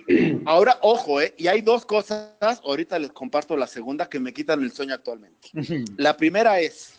Ahora, 0.45 0.78
ojo, 0.82 1.22
¿eh? 1.22 1.34
Y 1.38 1.47
hay 1.47 1.62
dos 1.62 1.86
cosas, 1.86 2.32
ahorita 2.64 3.00
les 3.00 3.12
comparto 3.12 3.56
la 3.58 3.68
segunda 3.68 4.08
que 4.10 4.20
me 4.20 4.34
quitan 4.34 4.62
el 4.62 4.72
sueño 4.72 4.93
actualmente. 4.93 5.50
La 5.97 6.16
primera 6.16 6.60
es, 6.60 6.93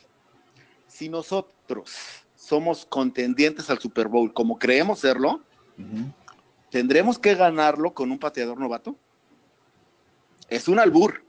si 0.86 1.08
nosotros 1.08 1.90
somos 2.34 2.84
contendientes 2.84 3.70
al 3.70 3.78
Super 3.78 4.08
Bowl 4.08 4.32
como 4.32 4.58
creemos 4.58 4.98
serlo, 5.00 5.40
¿tendremos 6.70 7.18
que 7.18 7.34
ganarlo 7.34 7.94
con 7.94 8.10
un 8.10 8.18
pateador 8.18 8.58
novato? 8.58 8.96
Es 10.48 10.66
un 10.66 10.80
albur, 10.80 11.22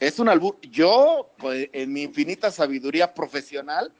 es 0.00 0.18
un 0.18 0.28
albur. 0.28 0.60
Yo, 0.62 1.30
pues, 1.38 1.68
en 1.72 1.92
mi 1.92 2.02
infinita 2.02 2.50
sabiduría 2.50 3.14
profesional, 3.14 3.92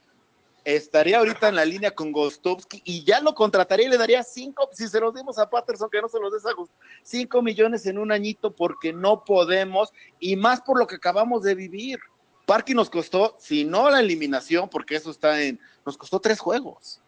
estaría 0.63 1.19
ahorita 1.19 1.47
en 1.47 1.55
la 1.55 1.63
línea 1.65 1.91
con 1.95 2.11
Gostowski 2.11 2.81
y 2.83 3.03
ya 3.05 3.21
lo 3.21 3.33
contrataría 3.33 3.87
y 3.87 3.89
le 3.89 3.97
daría 3.97 4.21
cinco, 4.21 4.69
si 4.73 4.87
se 4.87 4.99
los 4.99 5.13
dimos 5.13 5.37
a 5.39 5.49
Patterson, 5.49 5.89
que 5.89 6.01
no 6.01 6.09
se 6.09 6.19
los 6.19 6.31
des 6.33 6.45
a 6.45 6.51
Gust- 6.51 6.71
cinco 7.03 7.41
millones 7.41 7.85
en 7.85 7.97
un 7.97 8.11
añito 8.11 8.53
porque 8.53 8.91
no 8.91 9.23
podemos 9.23 9.93
y 10.19 10.35
más 10.35 10.59
por 10.61 10.77
lo 10.77 10.85
que 10.85 10.95
acabamos 10.95 11.43
de 11.43 11.55
vivir. 11.55 11.99
Parky 12.45 12.73
nos 12.73 12.89
costó, 12.89 13.35
si 13.39 13.63
no 13.65 13.89
la 13.89 13.99
eliminación, 13.99 14.69
porque 14.69 14.95
eso 14.95 15.11
está 15.11 15.41
en, 15.41 15.59
nos 15.85 15.97
costó 15.97 16.19
tres 16.19 16.39
juegos. 16.39 17.01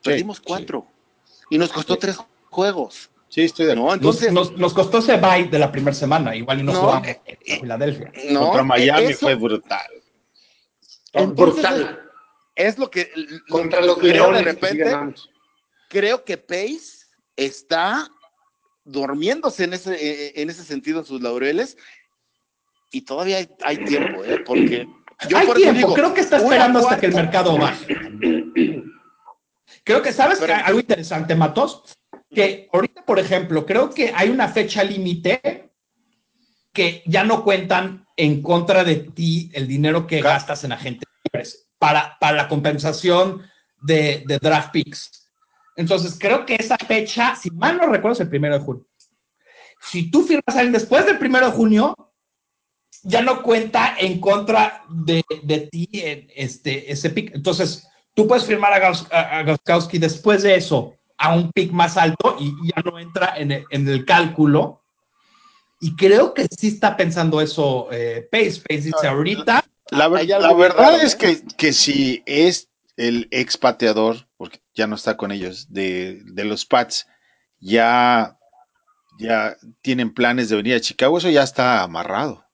Sí, 0.00 0.10
Perdimos 0.10 0.40
cuatro. 0.40 0.86
Y 1.50 1.58
nos 1.58 1.72
costó 1.72 1.96
tres 1.98 2.18
juegos. 2.50 3.10
Sí, 3.32 3.44
estoy 3.44 3.64
de 3.64 3.72
acuerdo. 3.72 3.86
Nos, 3.88 3.96
Entonces, 3.96 4.32
nos, 4.32 4.52
nos 4.58 4.74
costó 4.74 4.98
ese 4.98 5.16
bye 5.16 5.44
de 5.48 5.58
la 5.58 5.72
primera 5.72 5.94
semana, 5.94 6.36
igual 6.36 6.60
y 6.60 6.64
no, 6.64 6.74
No, 6.74 6.80
jugamos 6.80 7.08
eh, 7.08 7.20
en 7.46 7.60
Filadelfia. 7.60 8.12
no, 8.30 8.40
Contra 8.44 8.62
Miami 8.62 9.04
eso 9.06 9.20
fue 9.20 9.34
brutal. 9.36 9.86
Entonces, 11.14 11.62
Brutal. 11.62 12.10
es 12.54 12.76
lo 12.78 12.90
que 12.90 13.10
Contra 13.48 13.80
los 13.80 13.96
creo 13.96 14.30
de 14.32 14.44
que 14.44 14.50
sí 14.50 14.56
repente. 14.76 15.14
creo 15.88 16.24
que 16.24 16.36
Pace 16.36 17.06
está 17.34 18.06
durmiéndose 18.84 19.64
en 19.64 19.72
ese, 19.72 19.94
eh, 19.94 20.32
en 20.36 20.50
ese 20.50 20.62
sentido 20.62 20.98
en 20.98 21.06
sus 21.06 21.22
laureles 21.22 21.78
y 22.90 23.00
todavía 23.02 23.38
hay, 23.38 23.48
hay 23.62 23.78
tiempo, 23.84 24.22
¿eh? 24.24 24.42
Porque 24.44 24.86
yo 25.26 25.38
Hay 25.38 25.46
por 25.46 25.56
tiempo, 25.56 25.78
digo, 25.78 25.94
creo 25.94 26.12
que 26.12 26.20
está 26.20 26.36
esperando 26.36 26.80
hasta 26.80 27.00
que 27.00 27.06
el 27.06 27.14
mercado 27.14 27.56
baje. 27.56 27.96
Creo 29.84 30.02
que, 30.02 30.12
¿sabes 30.12 30.38
Pero- 30.38 30.54
algo 30.54 30.80
interesante, 30.80 31.34
Matos? 31.34 31.82
Que 32.34 32.68
ahorita, 32.72 33.04
por 33.04 33.18
ejemplo, 33.18 33.66
creo 33.66 33.90
que 33.90 34.12
hay 34.14 34.30
una 34.30 34.48
fecha 34.48 34.82
límite 34.82 35.70
que 36.72 37.02
ya 37.06 37.24
no 37.24 37.44
cuentan 37.44 38.06
en 38.16 38.40
contra 38.42 38.84
de 38.84 38.96
ti 38.96 39.50
el 39.52 39.66
dinero 39.68 40.06
que 40.06 40.20
Claro. 40.20 40.34
gastas 40.36 40.64
en 40.64 40.72
agentes 40.72 41.08
libres 41.24 41.68
para, 41.78 42.16
para 42.18 42.36
la 42.36 42.48
compensación 42.48 43.42
de, 43.82 44.22
de 44.26 44.38
draft 44.38 44.70
picks. 44.72 45.28
Entonces, 45.76 46.16
creo 46.18 46.46
que 46.46 46.54
esa 46.54 46.76
fecha, 46.78 47.34
si 47.36 47.50
mal 47.50 47.76
no 47.76 47.86
recuerdo, 47.86 48.12
es 48.14 48.20
el 48.20 48.28
primero 48.28 48.58
de 48.58 48.64
junio. 48.64 48.86
Si 49.80 50.10
tú 50.10 50.22
firmas 50.22 50.54
a 50.56 50.60
alguien 50.60 50.72
después 50.72 51.04
del 51.06 51.18
primero 51.18 51.46
de 51.46 51.52
junio, 51.52 51.94
ya 53.02 53.20
no 53.20 53.42
cuenta 53.42 53.96
en 53.98 54.20
contra 54.20 54.84
de, 54.88 55.22
de 55.42 55.60
ti 55.72 55.88
en 55.92 56.28
este, 56.36 56.90
ese 56.92 57.10
pick. 57.10 57.34
Entonces, 57.34 57.86
tú 58.14 58.26
puedes 58.28 58.44
firmar 58.44 58.72
a, 58.72 58.78
Gaus- 58.80 59.10
a, 59.10 59.38
a 59.38 59.42
Gauskowski 59.42 59.98
después 59.98 60.42
de 60.42 60.54
eso 60.54 60.94
a 61.22 61.34
un 61.34 61.52
pick 61.52 61.70
más 61.72 61.96
alto 61.96 62.36
y, 62.40 62.48
y 62.64 62.72
ya 62.74 62.82
no 62.84 62.98
entra 62.98 63.34
en 63.36 63.52
el, 63.52 63.64
en 63.70 63.88
el 63.88 64.04
cálculo. 64.04 64.82
Y 65.80 65.96
creo 65.96 66.34
que 66.34 66.46
sí 66.46 66.68
está 66.68 66.96
pensando 66.96 67.40
eso 67.40 67.88
eh, 67.92 68.28
Pace. 68.30 68.60
Pace 68.68 68.82
dice 68.82 69.06
ahorita. 69.06 69.64
La, 69.90 70.08
ver- 70.08 70.26
la 70.26 70.52
verdad 70.52 70.78
raro, 70.92 70.96
es 70.96 71.14
¿eh? 71.14 71.18
que, 71.18 71.42
que 71.56 71.72
si 71.72 72.22
es 72.26 72.68
el 72.96 73.28
ex 73.30 73.56
pateador, 73.56 74.28
porque 74.36 74.60
ya 74.74 74.86
no 74.86 74.96
está 74.96 75.16
con 75.16 75.32
ellos, 75.32 75.72
de, 75.72 76.20
de 76.24 76.44
los 76.44 76.64
Pats, 76.66 77.06
ya, 77.60 78.38
ya 79.18 79.56
tienen 79.82 80.12
planes 80.14 80.48
de 80.48 80.56
venir 80.56 80.74
a 80.76 80.80
Chicago, 80.80 81.18
eso 81.18 81.30
ya 81.30 81.42
está 81.42 81.82
amarrado. 81.82 82.44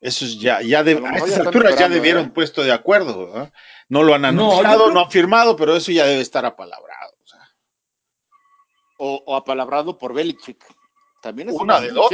Eso 0.00 0.24
es 0.24 0.38
ya, 0.38 0.62
ya 0.62 0.84
de, 0.84 0.92
A 1.04 1.10
a 1.10 1.16
estas 1.16 1.38
alturas 1.40 1.70
ya 1.70 1.86
esperando, 1.86 1.94
debieron 1.96 2.26
¿eh? 2.26 2.30
puesto 2.34 2.62
de 2.62 2.72
acuerdo. 2.72 3.32
¿verdad? 3.32 3.52
No 3.88 4.02
lo 4.04 4.14
han 4.14 4.22
No, 4.22 4.28
anunciado, 4.28 4.84
creo- 4.84 4.94
no 4.94 5.00
han 5.04 5.10
firmado, 5.10 5.56
pero 5.56 5.74
eso 5.76 5.90
ya 5.90 6.06
debe 6.06 6.20
estar 6.20 6.44
apalabrado. 6.46 6.86
o 6.86 6.86
sea. 6.86 6.97
O, 8.98 9.22
o 9.26 9.34
apalabrado 9.36 9.96
por 9.96 10.12
Belichick. 10.12 10.62
También 11.20 11.48
es 11.48 11.54
Una 11.56 11.78
una, 11.78 11.80
de 11.80 11.90
dos. 11.90 12.10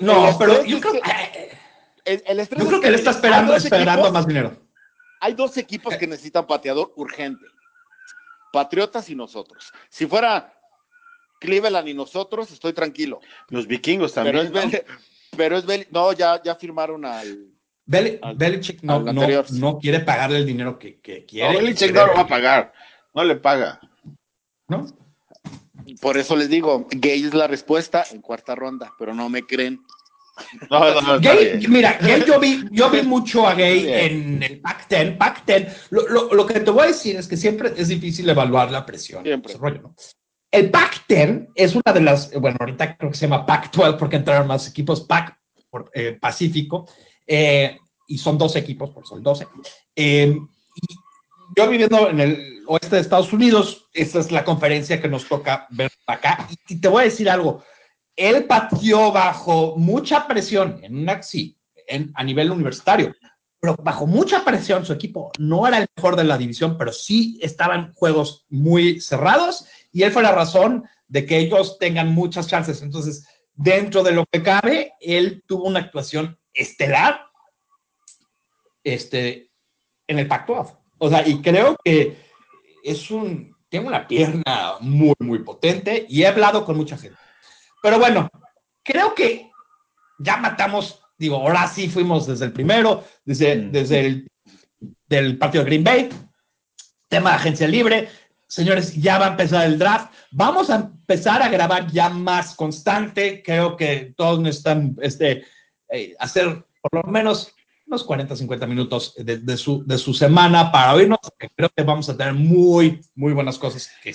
No, 0.00 0.36
pero 0.38 0.64
yo 0.64 0.80
creo, 0.80 0.92
que- 0.92 0.98
eh, 0.98 1.58
el, 2.04 2.22
el 2.26 2.48
yo 2.48 2.66
creo 2.66 2.80
que 2.80 2.88
él 2.88 2.94
está 2.94 3.10
esperando, 3.10 3.56
esperando 3.56 4.02
equipos- 4.08 4.12
más 4.12 4.26
dinero. 4.26 4.56
Hay 5.20 5.32
dos 5.34 5.56
equipos 5.56 5.96
que 5.96 6.06
necesitan 6.06 6.46
pateador 6.46 6.92
urgente. 6.96 7.44
Patriotas 8.52 9.08
y 9.10 9.14
nosotros. 9.14 9.72
Si 9.88 10.06
fuera 10.06 10.52
Cleveland 11.40 11.88
y 11.88 11.94
nosotros, 11.94 12.50
estoy 12.52 12.72
tranquilo. 12.72 13.20
Los 13.48 13.66
vikingos 13.66 14.12
Pero 14.12 14.40
también. 14.42 14.56
es, 14.68 14.72
¿no? 14.72 14.96
Pero 15.36 15.56
es 15.56 15.66
Bel- 15.66 15.88
no, 15.90 16.12
ya, 16.12 16.40
ya 16.42 16.54
firmaron 16.54 17.04
al. 17.04 17.48
Bel- 17.86 18.18
Al- 18.22 18.36
Belichick 18.36 18.82
no, 18.82 18.94
al 18.96 19.04
no, 19.06 19.10
anterior. 19.10 19.46
no 19.52 19.78
quiere 19.78 20.00
pagarle 20.00 20.38
el 20.38 20.46
dinero 20.46 20.78
que, 20.78 21.00
que 21.00 21.20
No, 21.20 21.26
quiere. 21.26 21.56
Belichick 21.56 21.78
Quiere- 21.90 21.92
no 21.94 22.06
lo 22.06 22.14
va 22.14 22.20
a 22.20 22.26
pagar. 22.28 22.72
No 23.14 23.24
le 23.24 23.36
paga. 23.36 23.80
¿no? 24.68 24.86
Por 26.00 26.16
eso 26.16 26.36
les 26.36 26.48
digo, 26.48 26.86
Gay 26.90 27.24
es 27.24 27.34
la 27.34 27.46
respuesta 27.46 28.04
en 28.10 28.20
cuarta 28.20 28.54
ronda, 28.54 28.92
pero 28.98 29.14
no 29.14 29.28
me 29.28 29.42
creen. 29.42 29.80
No, 30.68 31.00
no, 31.00 31.20
Gay, 31.20 31.64
mira, 31.68 31.98
Gay, 32.00 32.24
yo 32.26 32.40
vi, 32.40 32.64
yo 32.72 32.90
vi 32.90 33.02
mucho 33.06 33.46
a 33.46 33.54
Gay 33.54 33.86
en 33.88 34.42
el 34.42 34.60
Pac-10. 34.60 35.16
Pac-10, 35.16 35.88
lo, 35.90 36.08
lo, 36.08 36.34
lo 36.34 36.46
que 36.46 36.60
te 36.60 36.70
voy 36.70 36.84
a 36.84 36.88
decir 36.88 37.16
es 37.16 37.28
que 37.28 37.36
siempre 37.36 37.72
es 37.76 37.88
difícil 37.88 38.28
evaluar 38.28 38.70
la 38.70 38.84
presión. 38.84 39.22
Siempre. 39.22 39.52
ese 39.52 39.60
rollo, 39.60 39.82
¿no? 39.82 39.94
El 40.50 40.70
Pac-10 40.70 41.48
es 41.54 41.74
una 41.74 41.92
de 41.92 42.00
las, 42.00 42.32
bueno, 42.40 42.56
ahorita 42.60 42.96
creo 42.96 43.10
que 43.10 43.16
se 43.16 43.26
llama 43.26 43.44
Pac-12 43.44 43.98
porque 43.98 44.16
entraron 44.16 44.46
más 44.46 44.68
equipos 44.68 45.02
Pac 45.02 45.38
por, 45.68 45.90
eh, 45.92 46.16
Pacífico 46.20 46.88
eh, 47.26 47.76
y 48.06 48.18
son 48.18 48.38
dos 48.38 48.54
equipos, 48.56 48.90
por 48.90 49.06
son 49.06 49.22
12. 49.22 49.46
Eh, 49.96 50.36
y 50.76 50.94
yo 51.56 51.68
viviendo 51.68 52.08
en 52.08 52.20
el 52.20 52.62
oeste 52.66 52.96
de 52.96 53.02
Estados 53.02 53.32
Unidos, 53.32 53.88
esta 53.92 54.18
es 54.18 54.32
la 54.32 54.44
conferencia 54.44 55.00
que 55.00 55.08
nos 55.08 55.26
toca 55.26 55.66
ver 55.70 55.90
acá. 56.06 56.48
Y, 56.68 56.80
te 56.80 56.88
voy 56.88 57.02
a 57.02 57.04
decir 57.04 57.28
algo, 57.28 57.62
él 58.16 58.44
pateó 58.44 59.12
bajo 59.12 59.76
mucha 59.76 60.26
presión, 60.26 60.80
en 60.82 60.96
una, 60.96 61.20
a 62.14 62.24
nivel 62.24 62.50
universitario, 62.50 63.14
pero 63.60 63.76
bajo 63.82 64.06
mucha 64.06 64.44
presión 64.44 64.84
su 64.84 64.92
equipo 64.92 65.32
no 65.38 65.66
era 65.66 65.78
el 65.78 65.86
mejor 65.96 66.16
de 66.16 66.24
la 66.24 66.36
división, 66.36 66.76
pero 66.76 66.92
sí 66.92 67.38
estaban 67.42 67.92
juegos 67.94 68.44
muy 68.48 69.00
cerrados 69.00 69.66
y 69.90 70.02
él 70.02 70.12
fue 70.12 70.22
la 70.22 70.32
razón 70.32 70.84
de 71.08 71.24
que 71.24 71.38
ellos 71.38 71.78
tengan 71.78 72.12
muchas 72.12 72.46
chances. 72.46 72.82
Entonces, 72.82 73.26
dentro 73.54 74.02
de 74.02 74.12
lo 74.12 74.24
que 74.30 74.42
cabe, 74.42 74.92
él 75.00 75.42
tuvo 75.46 75.64
una 75.64 75.80
actuación 75.80 76.38
estelar 76.52 77.24
este, 78.82 79.50
en 80.06 80.18
el 80.18 80.28
Pacto 80.28 80.83
O 80.98 81.08
sea, 81.08 81.26
y 81.26 81.40
creo 81.42 81.76
que 81.84 82.16
es 82.82 83.10
un 83.10 83.54
tiene 83.68 83.88
una 83.88 84.06
pierna 84.06 84.74
muy, 84.78 85.14
muy 85.18 85.40
potente 85.40 86.06
y 86.08 86.22
he 86.22 86.28
hablado 86.28 86.64
con 86.64 86.76
mucha 86.76 86.96
gente. 86.96 87.18
Pero 87.82 87.98
bueno, 87.98 88.28
creo 88.84 89.16
que 89.16 89.50
ya 90.20 90.36
matamos, 90.36 91.00
digo, 91.18 91.36
ahora 91.36 91.66
sí 91.66 91.88
fuimos 91.88 92.26
desde 92.28 92.44
el 92.44 92.52
primero, 92.52 93.02
desde, 93.24 93.56
mm. 93.56 93.72
desde 93.72 94.00
el 94.00 94.28
del 95.08 95.38
partido 95.38 95.64
de 95.64 95.70
Green 95.70 95.84
Bay, 95.84 96.08
tema 97.08 97.30
de 97.30 97.36
agencia 97.36 97.66
libre. 97.66 98.08
Señores, 98.46 98.94
ya 98.94 99.18
va 99.18 99.26
a 99.26 99.30
empezar 99.30 99.66
el 99.66 99.78
draft. 99.78 100.12
Vamos 100.30 100.70
a 100.70 100.76
empezar 100.76 101.42
a 101.42 101.48
grabar 101.48 101.90
ya 101.90 102.08
más 102.08 102.54
constante. 102.54 103.42
Creo 103.42 103.76
que 103.76 104.14
todos 104.16 104.38
necesitan 104.38 104.96
este, 105.00 105.44
eh, 105.88 106.14
hacer 106.18 106.64
por 106.80 107.04
lo 107.04 107.10
menos 107.10 107.53
unos 107.94 108.04
40, 108.04 108.34
50 108.34 108.66
minutos 108.66 109.14
de, 109.16 109.56
su, 109.56 109.84
de 109.86 109.98
su 109.98 110.12
semana 110.12 110.72
para 110.72 110.94
oírnos, 110.94 111.20
que 111.38 111.48
creo 111.54 111.70
que 111.74 111.84
vamos 111.84 112.08
a 112.08 112.16
tener 112.16 112.34
muy, 112.34 113.00
muy 113.14 113.32
buenas 113.32 113.56
cosas 113.56 113.88
que 114.02 114.12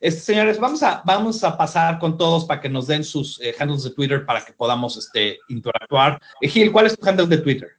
este, 0.00 0.20
señores, 0.20 0.60
vamos 0.60 0.82
a, 0.82 1.02
vamos 1.06 1.42
a 1.42 1.56
pasar 1.56 1.98
con 1.98 2.18
todos 2.18 2.44
para 2.44 2.60
que 2.60 2.68
nos 2.68 2.86
den 2.86 3.02
sus 3.02 3.40
eh, 3.40 3.54
handles 3.58 3.82
de 3.82 3.90
Twitter 3.90 4.26
para 4.26 4.44
que 4.44 4.52
podamos 4.52 4.96
este, 4.98 5.38
interactuar. 5.48 6.20
Eh, 6.40 6.48
Gil, 6.48 6.70
¿cuál 6.70 6.86
es 6.86 6.96
tu 6.96 7.08
handle 7.08 7.26
de 7.26 7.38
Twitter? 7.38 7.70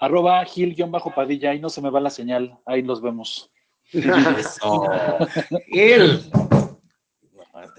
Arroba 0.00 0.44
Gil-Padilla, 0.44 1.50
ahí 1.50 1.58
no 1.58 1.70
se 1.70 1.80
me 1.80 1.90
va 1.90 1.98
la 1.98 2.10
señal, 2.10 2.58
ahí 2.66 2.82
los 2.82 3.00
vemos. 3.00 3.50
Gil. 3.90 4.04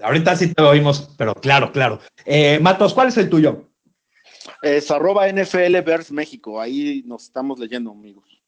Ahorita 0.02 0.36
sí 0.36 0.52
te 0.52 0.62
oímos, 0.62 1.14
pero 1.16 1.34
claro, 1.34 1.70
claro. 1.70 2.00
Eh, 2.24 2.58
Matos, 2.60 2.92
¿cuál 2.92 3.08
es 3.08 3.16
el 3.16 3.30
tuyo? 3.30 3.68
Es 4.62 4.90
arroba 4.90 5.28
NFL 5.28 5.80
Vers 5.82 6.10
México, 6.12 6.60
ahí 6.60 7.02
nos 7.06 7.24
estamos 7.24 7.58
leyendo, 7.58 7.90
amigos. 7.90 8.42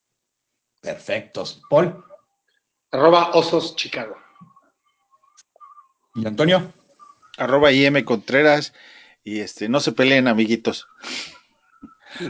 Perfectos. 0.81 1.63
Paul. 1.69 2.05
Arroba 2.91 3.31
Osos 3.33 3.77
Chicago. 3.77 4.17
¿Y 6.15 6.27
Antonio? 6.27 6.73
Arroba 7.37 7.73
IM 7.73 8.05
Contreras. 8.05 8.73
Y 9.23 9.41
este, 9.41 9.69
no 9.69 9.81
se 9.81 9.93
peleen, 9.93 10.29
amiguitos. 10.29 10.89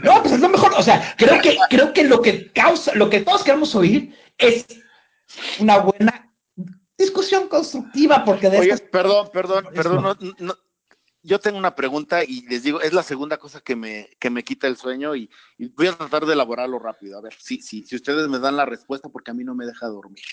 No, 0.03 0.21
pues 0.21 0.33
es 0.33 0.41
lo 0.41 0.49
mejor. 0.49 0.73
O 0.77 0.83
sea, 0.83 1.15
creo 1.17 1.41
que, 1.41 1.57
creo 1.69 1.93
que 1.93 2.03
lo 2.03 2.21
que 2.21 2.51
causa, 2.51 2.93
lo 2.95 3.09
que 3.09 3.21
todos 3.21 3.43
queremos 3.43 3.73
oír 3.75 4.15
es 4.37 4.65
una 5.59 5.77
buena 5.77 6.33
discusión 6.97 7.47
constructiva, 7.47 8.25
porque 8.25 8.49
de 8.49 8.59
Oye, 8.59 8.77
perdón, 8.77 9.29
perdón, 9.31 9.69
perdón, 9.73 10.17
yo 11.21 11.39
tengo 11.39 11.57
una 11.57 11.75
pregunta 11.75 12.23
y 12.23 12.41
les 12.47 12.63
digo, 12.63 12.81
es 12.81 12.93
la 12.93 13.03
segunda 13.03 13.37
cosa 13.37 13.61
que 13.61 13.75
me, 13.75 14.09
que 14.19 14.29
me 14.29 14.43
quita 14.43 14.67
el 14.67 14.77
sueño 14.77 15.15
y, 15.15 15.29
voy 15.75 15.87
a 15.87 15.97
tratar 15.97 16.25
de 16.25 16.33
elaborarlo 16.33 16.79
rápido. 16.79 17.17
A 17.17 17.21
ver, 17.21 17.33
si, 17.37 17.61
si, 17.61 17.83
si 17.83 17.95
ustedes 17.95 18.27
me 18.27 18.39
dan 18.39 18.55
la 18.55 18.65
respuesta, 18.65 19.09
porque 19.09 19.31
a 19.31 19.33
mí 19.33 19.43
no 19.43 19.55
me 19.55 19.65
deja 19.65 19.87
dormir. 19.87 20.23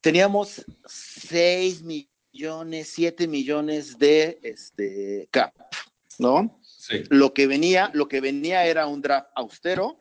Teníamos 0.00 0.64
6 0.86 1.82
millones, 1.82 2.88
7 2.88 3.26
millones 3.26 3.98
de 3.98 4.38
este, 4.42 5.28
cap, 5.30 5.54
¿no? 6.18 6.60
Lo 7.08 7.32
que 7.32 7.46
venía, 7.46 7.90
lo 7.94 8.08
que 8.08 8.20
venía 8.20 8.66
era 8.66 8.86
un 8.86 9.00
draft 9.00 9.30
austero, 9.34 9.98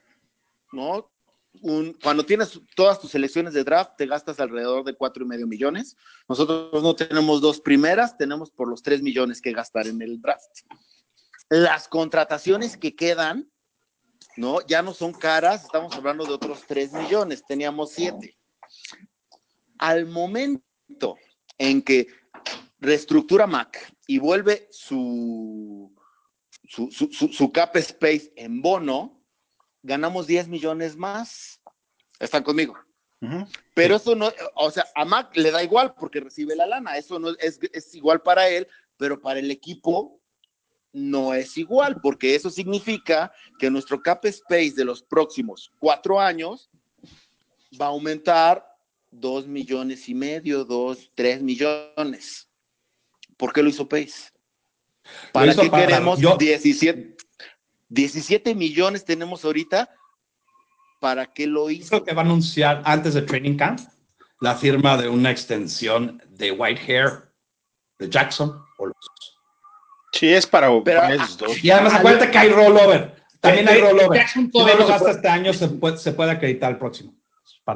¿no? 0.73 1.12
Un, 1.61 1.93
cuando 2.01 2.25
tienes 2.25 2.59
todas 2.75 2.99
tus 2.99 3.11
selecciones 3.11 3.53
de 3.53 3.63
draft, 3.63 3.91
te 3.97 4.07
gastas 4.07 4.39
alrededor 4.39 4.83
de 4.83 4.95
cuatro 4.95 5.23
y 5.23 5.27
medio 5.27 5.47
millones. 5.47 5.95
Nosotros 6.27 6.81
no 6.81 6.95
tenemos 6.95 7.41
dos 7.41 7.61
primeras, 7.61 8.17
tenemos 8.17 8.49
por 8.49 8.67
los 8.67 8.81
tres 8.81 9.01
millones 9.01 9.41
que 9.41 9.53
gastar 9.53 9.87
en 9.87 10.01
el 10.01 10.19
draft. 10.19 10.61
Las 11.49 11.87
contrataciones 11.87 12.75
que 12.75 12.95
quedan, 12.95 13.51
¿no? 14.35 14.65
Ya 14.65 14.81
no 14.81 14.93
son 14.93 15.13
caras, 15.13 15.63
estamos 15.63 15.93
hablando 15.95 16.25
de 16.25 16.33
otros 16.33 16.63
tres 16.67 16.91
millones, 16.91 17.43
teníamos 17.47 17.91
siete. 17.91 18.37
Al 19.77 20.05
momento 20.07 21.17
en 21.57 21.81
que 21.81 22.07
reestructura 22.79 23.47
Mac 23.47 23.93
y 24.07 24.19
vuelve 24.19 24.67
su, 24.71 25.93
su, 26.67 27.51
cap 27.51 27.75
space 27.77 28.33
en 28.35 28.61
bono, 28.61 29.22
ganamos 29.83 30.25
10 30.25 30.47
millones 30.47 30.95
más. 30.95 31.61
Están 32.19 32.43
conmigo. 32.43 32.75
Pero 33.73 33.95
eso 33.95 34.15
no, 34.15 34.29
o 34.55 34.69
sea, 34.69 34.85
a 34.95 35.05
Mac 35.05 35.35
le 35.37 35.49
da 35.49 35.63
igual 35.63 35.93
porque 35.97 36.19
recibe 36.19 36.57
la 36.57 36.65
lana, 36.65 36.97
eso 36.97 37.19
no 37.19 37.29
es, 37.39 37.57
es 37.71 37.95
igual 37.95 38.21
para 38.21 38.49
él, 38.49 38.67
pero 38.97 39.21
para 39.21 39.39
el 39.39 39.49
equipo 39.49 40.19
no 40.91 41.33
es 41.33 41.57
igual, 41.57 42.01
porque 42.01 42.35
eso 42.35 42.49
significa 42.49 43.31
que 43.59 43.69
nuestro 43.69 44.01
cap 44.01 44.25
space 44.25 44.73
de 44.75 44.83
los 44.83 45.01
próximos 45.01 45.71
cuatro 45.79 46.19
años 46.19 46.69
va 47.79 47.85
a 47.85 47.89
aumentar 47.89 48.65
dos 49.09 49.47
millones 49.47 50.09
y 50.09 50.15
medio, 50.15 50.65
dos, 50.65 51.11
tres 51.15 51.41
millones. 51.41 52.49
¿Por 53.37 53.53
qué 53.53 53.63
lo 53.63 53.69
hizo 53.69 53.87
Pace? 53.87 54.31
¿Para 55.31 55.53
qué 55.53 55.69
queremos 55.69 56.19
17, 56.19 57.12
17 57.93 58.55
millones 58.55 59.05
tenemos 59.05 59.45
ahorita? 59.45 59.89
¿Para 60.99 61.27
qué 61.27 61.45
lo 61.45 61.69
hizo? 61.69 61.89
Creo 61.89 62.03
que 62.03 62.13
va 62.13 62.23
a 62.23 62.25
anunciar 62.25 62.81
antes 62.85 63.13
de 63.13 63.21
Training 63.21 63.55
Camp 63.55 63.79
la 64.39 64.55
firma 64.55 64.97
de 64.97 65.07
una 65.07 65.29
extensión 65.29 66.21
de 66.27 66.51
Whitehair 66.51 67.31
de 67.99 68.09
Jackson 68.09 68.59
o 68.77 68.87
los 68.87 68.95
Sí, 70.11 70.31
es 70.31 70.45
para, 70.45 70.67
dos. 70.67 71.63
Y 71.63 71.71
además, 71.71 71.95
acuérdate 71.95 72.29
que 72.29 72.37
hay 72.37 72.49
rollover. 72.49 73.23
También 73.39 73.67
hay 73.67 73.81
rollover. 73.81 74.19
Jackson 74.19 74.51
todavía 74.51 74.75
no 74.75 74.93
hasta 74.93 75.11
este 75.11 75.27
año 75.27 75.53
se 75.53 75.67
puede, 75.69 75.97
se 75.97 76.11
puede 76.13 76.31
acreditar 76.31 76.71
el 76.71 76.77
próximo. 76.77 77.15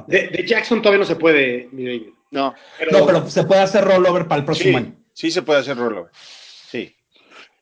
De, 0.08 0.46
Jackson 0.48 0.82
todavía 0.82 1.00
no 1.00 1.06
se 1.06 1.16
puede, 1.16 1.70
mi. 1.72 2.14
No. 2.32 2.54
Pero, 2.78 2.92
no, 2.92 3.06
pero 3.06 3.30
se 3.30 3.44
puede 3.44 3.62
hacer 3.62 3.84
rollover 3.86 4.28
para 4.28 4.40
el 4.40 4.46
próximo 4.46 4.78
año. 4.78 4.96
Sí, 5.14 5.32
se 5.32 5.42
puede 5.42 5.62
hacer 5.62 5.78
rollover. 5.78 6.12
Sí. 6.14 6.96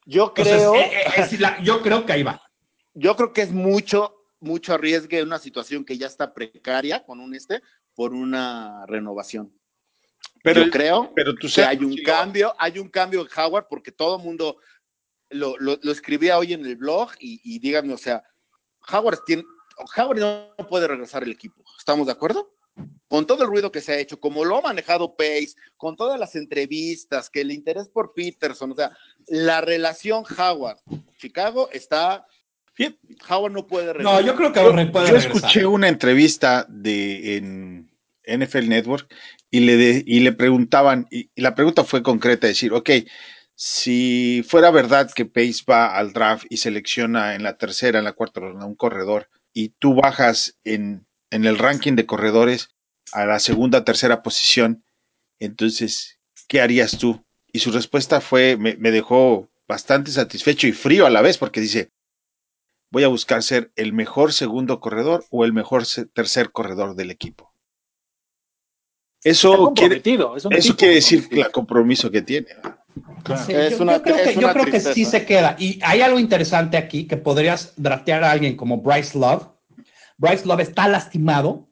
Yo 0.06 0.34
creo. 0.34 0.76
Eh, 0.76 0.92
eh, 1.18 1.40
yo 1.64 1.82
creo 1.82 2.06
que 2.06 2.14
ahí 2.14 2.24
va. 2.24 2.42
Yo 2.96 3.16
creo 3.16 3.34
que 3.34 3.42
es 3.44 3.52
mucho, 3.52 4.26
mucho 4.40 4.74
arriesgue 4.74 5.22
una 5.22 5.38
situación 5.38 5.86
que 5.86 5.98
ya 5.98 6.08
está 6.08 6.34
precaria 6.34 7.04
con 7.04 7.20
un 7.20 7.36
este 7.36 7.62
por 7.94 8.14
una 8.14 8.86
renovación. 8.88 9.54
Pero 10.44 10.64
yo 10.64 10.72
creo 10.72 11.12
pero 11.16 11.36
tú 11.36 11.48
que 11.54 11.64
hay 11.64 11.78
un 11.78 11.96
cambio, 12.04 12.54
hay 12.58 12.80
un 12.80 12.90
cambio 12.90 13.22
en 13.22 13.28
Howard 13.36 13.68
porque 13.70 13.92
todo 13.92 14.18
el 14.18 14.24
mundo 14.24 14.58
lo, 15.30 15.58
lo, 15.58 15.92
escribía 15.92 16.38
hoy 16.38 16.54
en 16.54 16.66
el 16.66 16.76
blog 16.76 17.12
y, 17.20 17.42
y 17.44 17.60
díganme, 17.60 17.94
o 17.94 17.98
sea, 17.98 18.24
Howard 18.92 19.24
tiene, 19.26 19.44
Howard 19.98 20.20
no 20.20 20.56
puede 20.70 20.88
regresar 20.88 21.24
al 21.24 21.32
equipo. 21.32 21.64
¿Estamos 21.78 22.08
de 22.08 22.14
acuerdo? 22.14 22.56
con 23.08 23.26
todo 23.26 23.44
el 23.44 23.50
ruido 23.50 23.72
que 23.72 23.82
se 23.82 23.94
ha 23.94 24.00
hecho, 24.00 24.20
como 24.20 24.44
lo 24.44 24.58
ha 24.58 24.62
manejado 24.62 25.16
Pace, 25.16 25.56
con 25.78 25.96
todas 25.96 26.20
las 26.20 26.36
entrevistas, 26.36 27.30
que 27.30 27.42
el 27.42 27.52
interés 27.52 27.88
por 27.88 28.14
Peterson, 28.14 28.72
o 28.72 28.76
sea, 28.76 28.98
la 29.28 29.62
relación 29.62 30.24
Howard-Chicago 30.26 31.70
está... 31.72 32.26
Howard 33.30 33.54
no 33.54 33.68
puede 33.68 33.94
regresar. 33.94 34.22
No, 34.22 34.28
yo 34.28 34.36
creo 34.36 34.52
que 34.52 34.60
Howard 34.60 34.92
puede 34.92 35.10
Yo 35.10 35.16
escuché 35.16 35.66
una 35.66 35.88
entrevista 35.88 36.66
de 36.70 37.38
en 37.38 37.90
NFL 38.28 38.68
Network 38.68 39.14
y 39.52 39.62
le, 39.62 40.04
y 40.06 40.20
le 40.20 40.32
preguntaban, 40.34 41.08
y, 41.12 41.30
la 41.36 41.56
pregunta 41.56 41.84
fue 41.84 42.04
concreta, 42.04 42.48
decir, 42.48 42.74
ok, 42.74 42.90
si 43.56 44.44
fuera 44.48 44.72
verdad 44.72 45.12
que 45.14 45.26
Pace 45.26 45.64
va 45.70 45.96
al 45.96 46.12
draft 46.12 46.46
y 46.50 46.58
selecciona 46.58 47.36
en 47.36 47.44
la 47.44 47.58
tercera, 47.58 48.00
en 48.00 48.06
la 48.06 48.14
cuarta 48.14 48.42
ronda 48.42 48.66
un 48.66 48.76
corredor, 48.76 49.30
y 49.54 49.70
tú 49.80 49.96
bajas 49.96 50.58
en 50.66 51.06
en 51.36 51.46
el 51.46 51.58
ranking 51.58 51.94
de 51.96 52.06
corredores 52.06 52.70
a 53.12 53.26
la 53.26 53.40
segunda, 53.40 53.84
tercera 53.84 54.24
posición. 54.24 54.84
Entonces, 55.40 56.20
¿qué 56.48 56.62
harías 56.62 56.98
tú? 56.98 57.24
Y 57.52 57.60
su 57.60 57.72
respuesta 57.72 58.22
fue, 58.22 58.58
me, 58.58 58.92
dejó 58.92 59.50
bastante 59.68 60.12
satisfecho 60.12 60.68
y 60.68 60.72
frío 60.72 61.06
a 61.06 61.10
la 61.10 61.22
vez, 61.22 61.38
porque 61.38 61.60
dice, 61.60 61.90
voy 62.96 63.04
a 63.04 63.10
buscar 63.10 63.44
ser 63.44 63.74
el 63.76 63.92
mejor 63.92 64.32
segundo 64.32 64.80
corredor 64.80 65.26
o 65.30 65.44
el 65.44 65.52
mejor 65.52 65.84
tercer 66.14 66.54
corredor 66.54 66.96
del 66.96 67.12
equipo. 67.12 67.52
Eso 69.22 69.74
quiere, 69.76 70.02
eso 70.52 70.78
quiere 70.78 70.96
decir 70.96 71.28
el 71.30 71.52
compromiso 71.52 72.10
que 72.10 72.22
tiene. 72.22 72.48
yo, 73.26 74.54
creo, 74.54 74.66
que, 74.66 74.80
sí 74.80 75.04
se 75.04 75.26
queda. 75.26 75.58
Y 75.60 75.78
hay 75.84 76.00
algo 76.00 76.20
interesante 76.20 76.78
aquí 76.78 77.06
que 77.06 77.18
podrías 77.18 77.74
draftear 77.76 78.24
a 78.24 78.32
alguien 78.32 78.56
como 78.56 78.78
Bryce 78.78 79.20
Love, 79.20 79.46
Bryce 80.18 80.46
Love 80.46 80.62
está 80.62 80.88
lastimado 80.88 81.68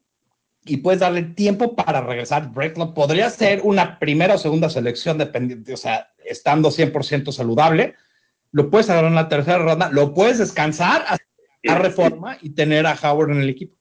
y 0.66 0.76
puedes 0.76 1.00
darle 1.00 1.22
tiempo 1.22 1.74
para 1.74 2.02
regresar. 2.02 2.50
Bryce 2.50 2.76
Love 2.76 2.92
podría 2.92 3.30
ser 3.30 3.62
una 3.64 3.98
primera 3.98 4.34
o 4.34 4.38
segunda 4.38 4.68
selección, 4.68 5.16
dependiente, 5.16 5.72
o 5.72 5.78
sea, 5.78 6.12
estando 6.22 6.70
100% 6.70 7.32
saludable. 7.32 7.94
Lo 8.54 8.70
puedes 8.70 8.88
agarrar 8.88 9.10
en 9.10 9.16
la 9.16 9.28
tercera 9.28 9.58
ronda, 9.58 9.90
lo 9.90 10.14
puedes 10.14 10.38
descansar 10.38 11.04
a 11.06 11.74
reforma 11.74 12.38
y 12.40 12.50
tener 12.50 12.86
a 12.86 12.94
Howard 12.94 13.32
en 13.32 13.42
el 13.42 13.50
equipo. 13.50 13.76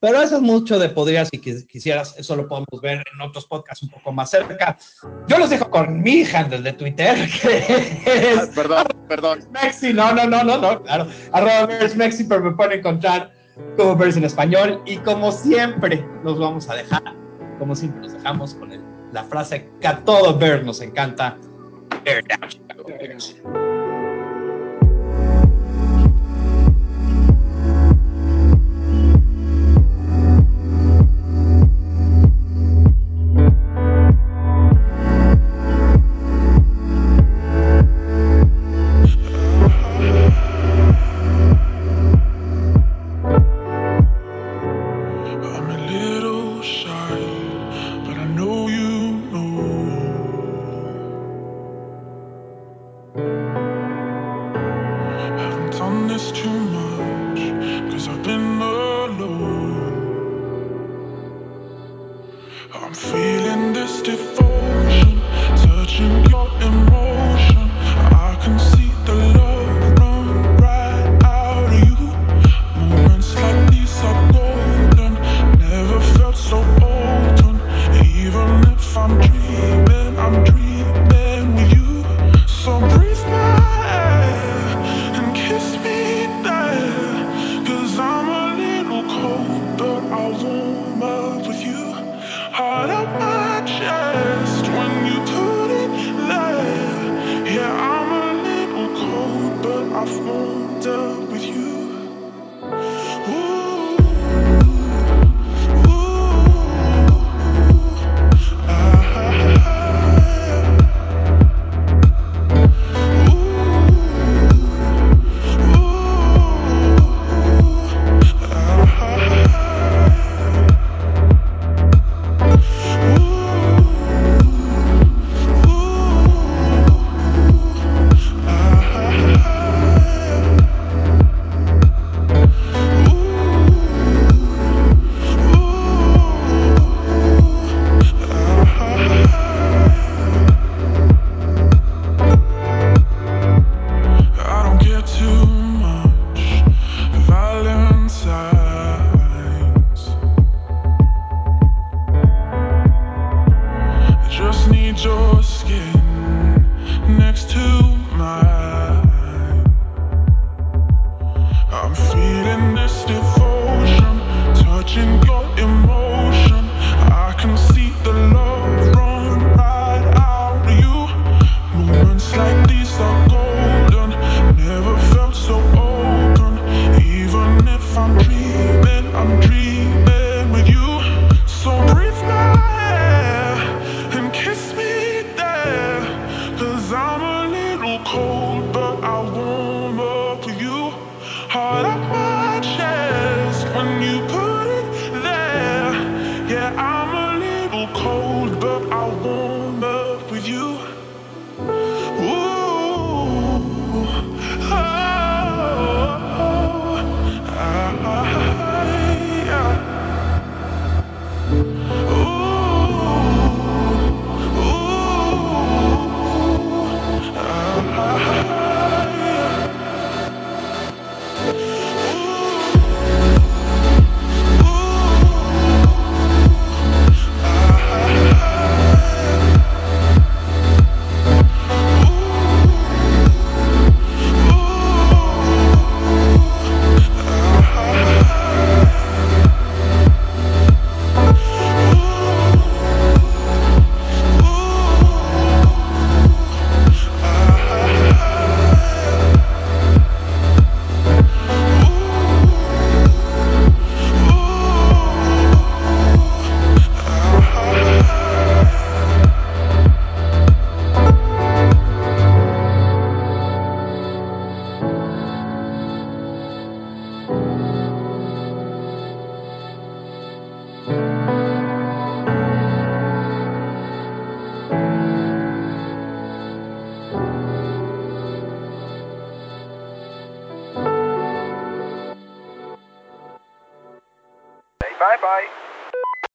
Pero 0.00 0.22
eso 0.22 0.36
es 0.36 0.42
mucho 0.42 0.78
de 0.78 0.88
podrías, 0.88 1.28
si 1.28 1.38
quisieras, 1.38 2.14
eso 2.18 2.36
lo 2.36 2.46
podemos 2.46 2.80
ver 2.82 3.02
en 3.12 3.20
otros 3.20 3.46
podcasts 3.46 3.82
un 3.82 3.90
poco 3.90 4.12
más 4.12 4.30
cerca. 4.30 4.78
Yo 5.26 5.38
los 5.38 5.50
dejo 5.50 5.70
con 5.70 6.02
mi 6.02 6.24
handle 6.24 6.62
de 6.62 6.72
Twitter, 6.74 7.16
que 7.42 7.58
es... 7.58 8.38
Ah, 8.38 8.46
perdón, 8.54 8.86
perdón. 9.08 9.38
Mexi, 9.50 9.92
no, 9.92 10.12
no, 10.12 10.26
no, 10.26 10.44
no, 10.44 10.58
no, 10.58 10.82
claro. 10.82 11.06
Arroba 11.32 11.68
Mexi, 11.96 12.24
pero 12.24 12.42
me 12.42 12.52
pueden 12.52 12.80
encontrar 12.80 13.32
como 13.76 13.96
ves 13.96 14.16
en 14.16 14.24
español 14.24 14.82
y 14.86 14.96
como 14.98 15.32
siempre 15.32 16.04
nos 16.22 16.38
vamos 16.38 16.68
a 16.68 16.74
dejar 16.74 17.24
como 17.58 17.74
siempre 17.74 18.02
nos 18.02 18.12
dejamos 18.12 18.54
con 18.54 18.72
el, 18.72 18.82
la 19.12 19.24
frase 19.24 19.70
que 19.80 19.88
a 19.88 20.04
todo 20.04 20.38
ver 20.38 20.64
nos 20.64 20.80
encanta. 20.80 21.38
Bear 22.04 22.22
down, 22.24 22.48
Chicago 22.48 22.84
Bears. 22.84 23.36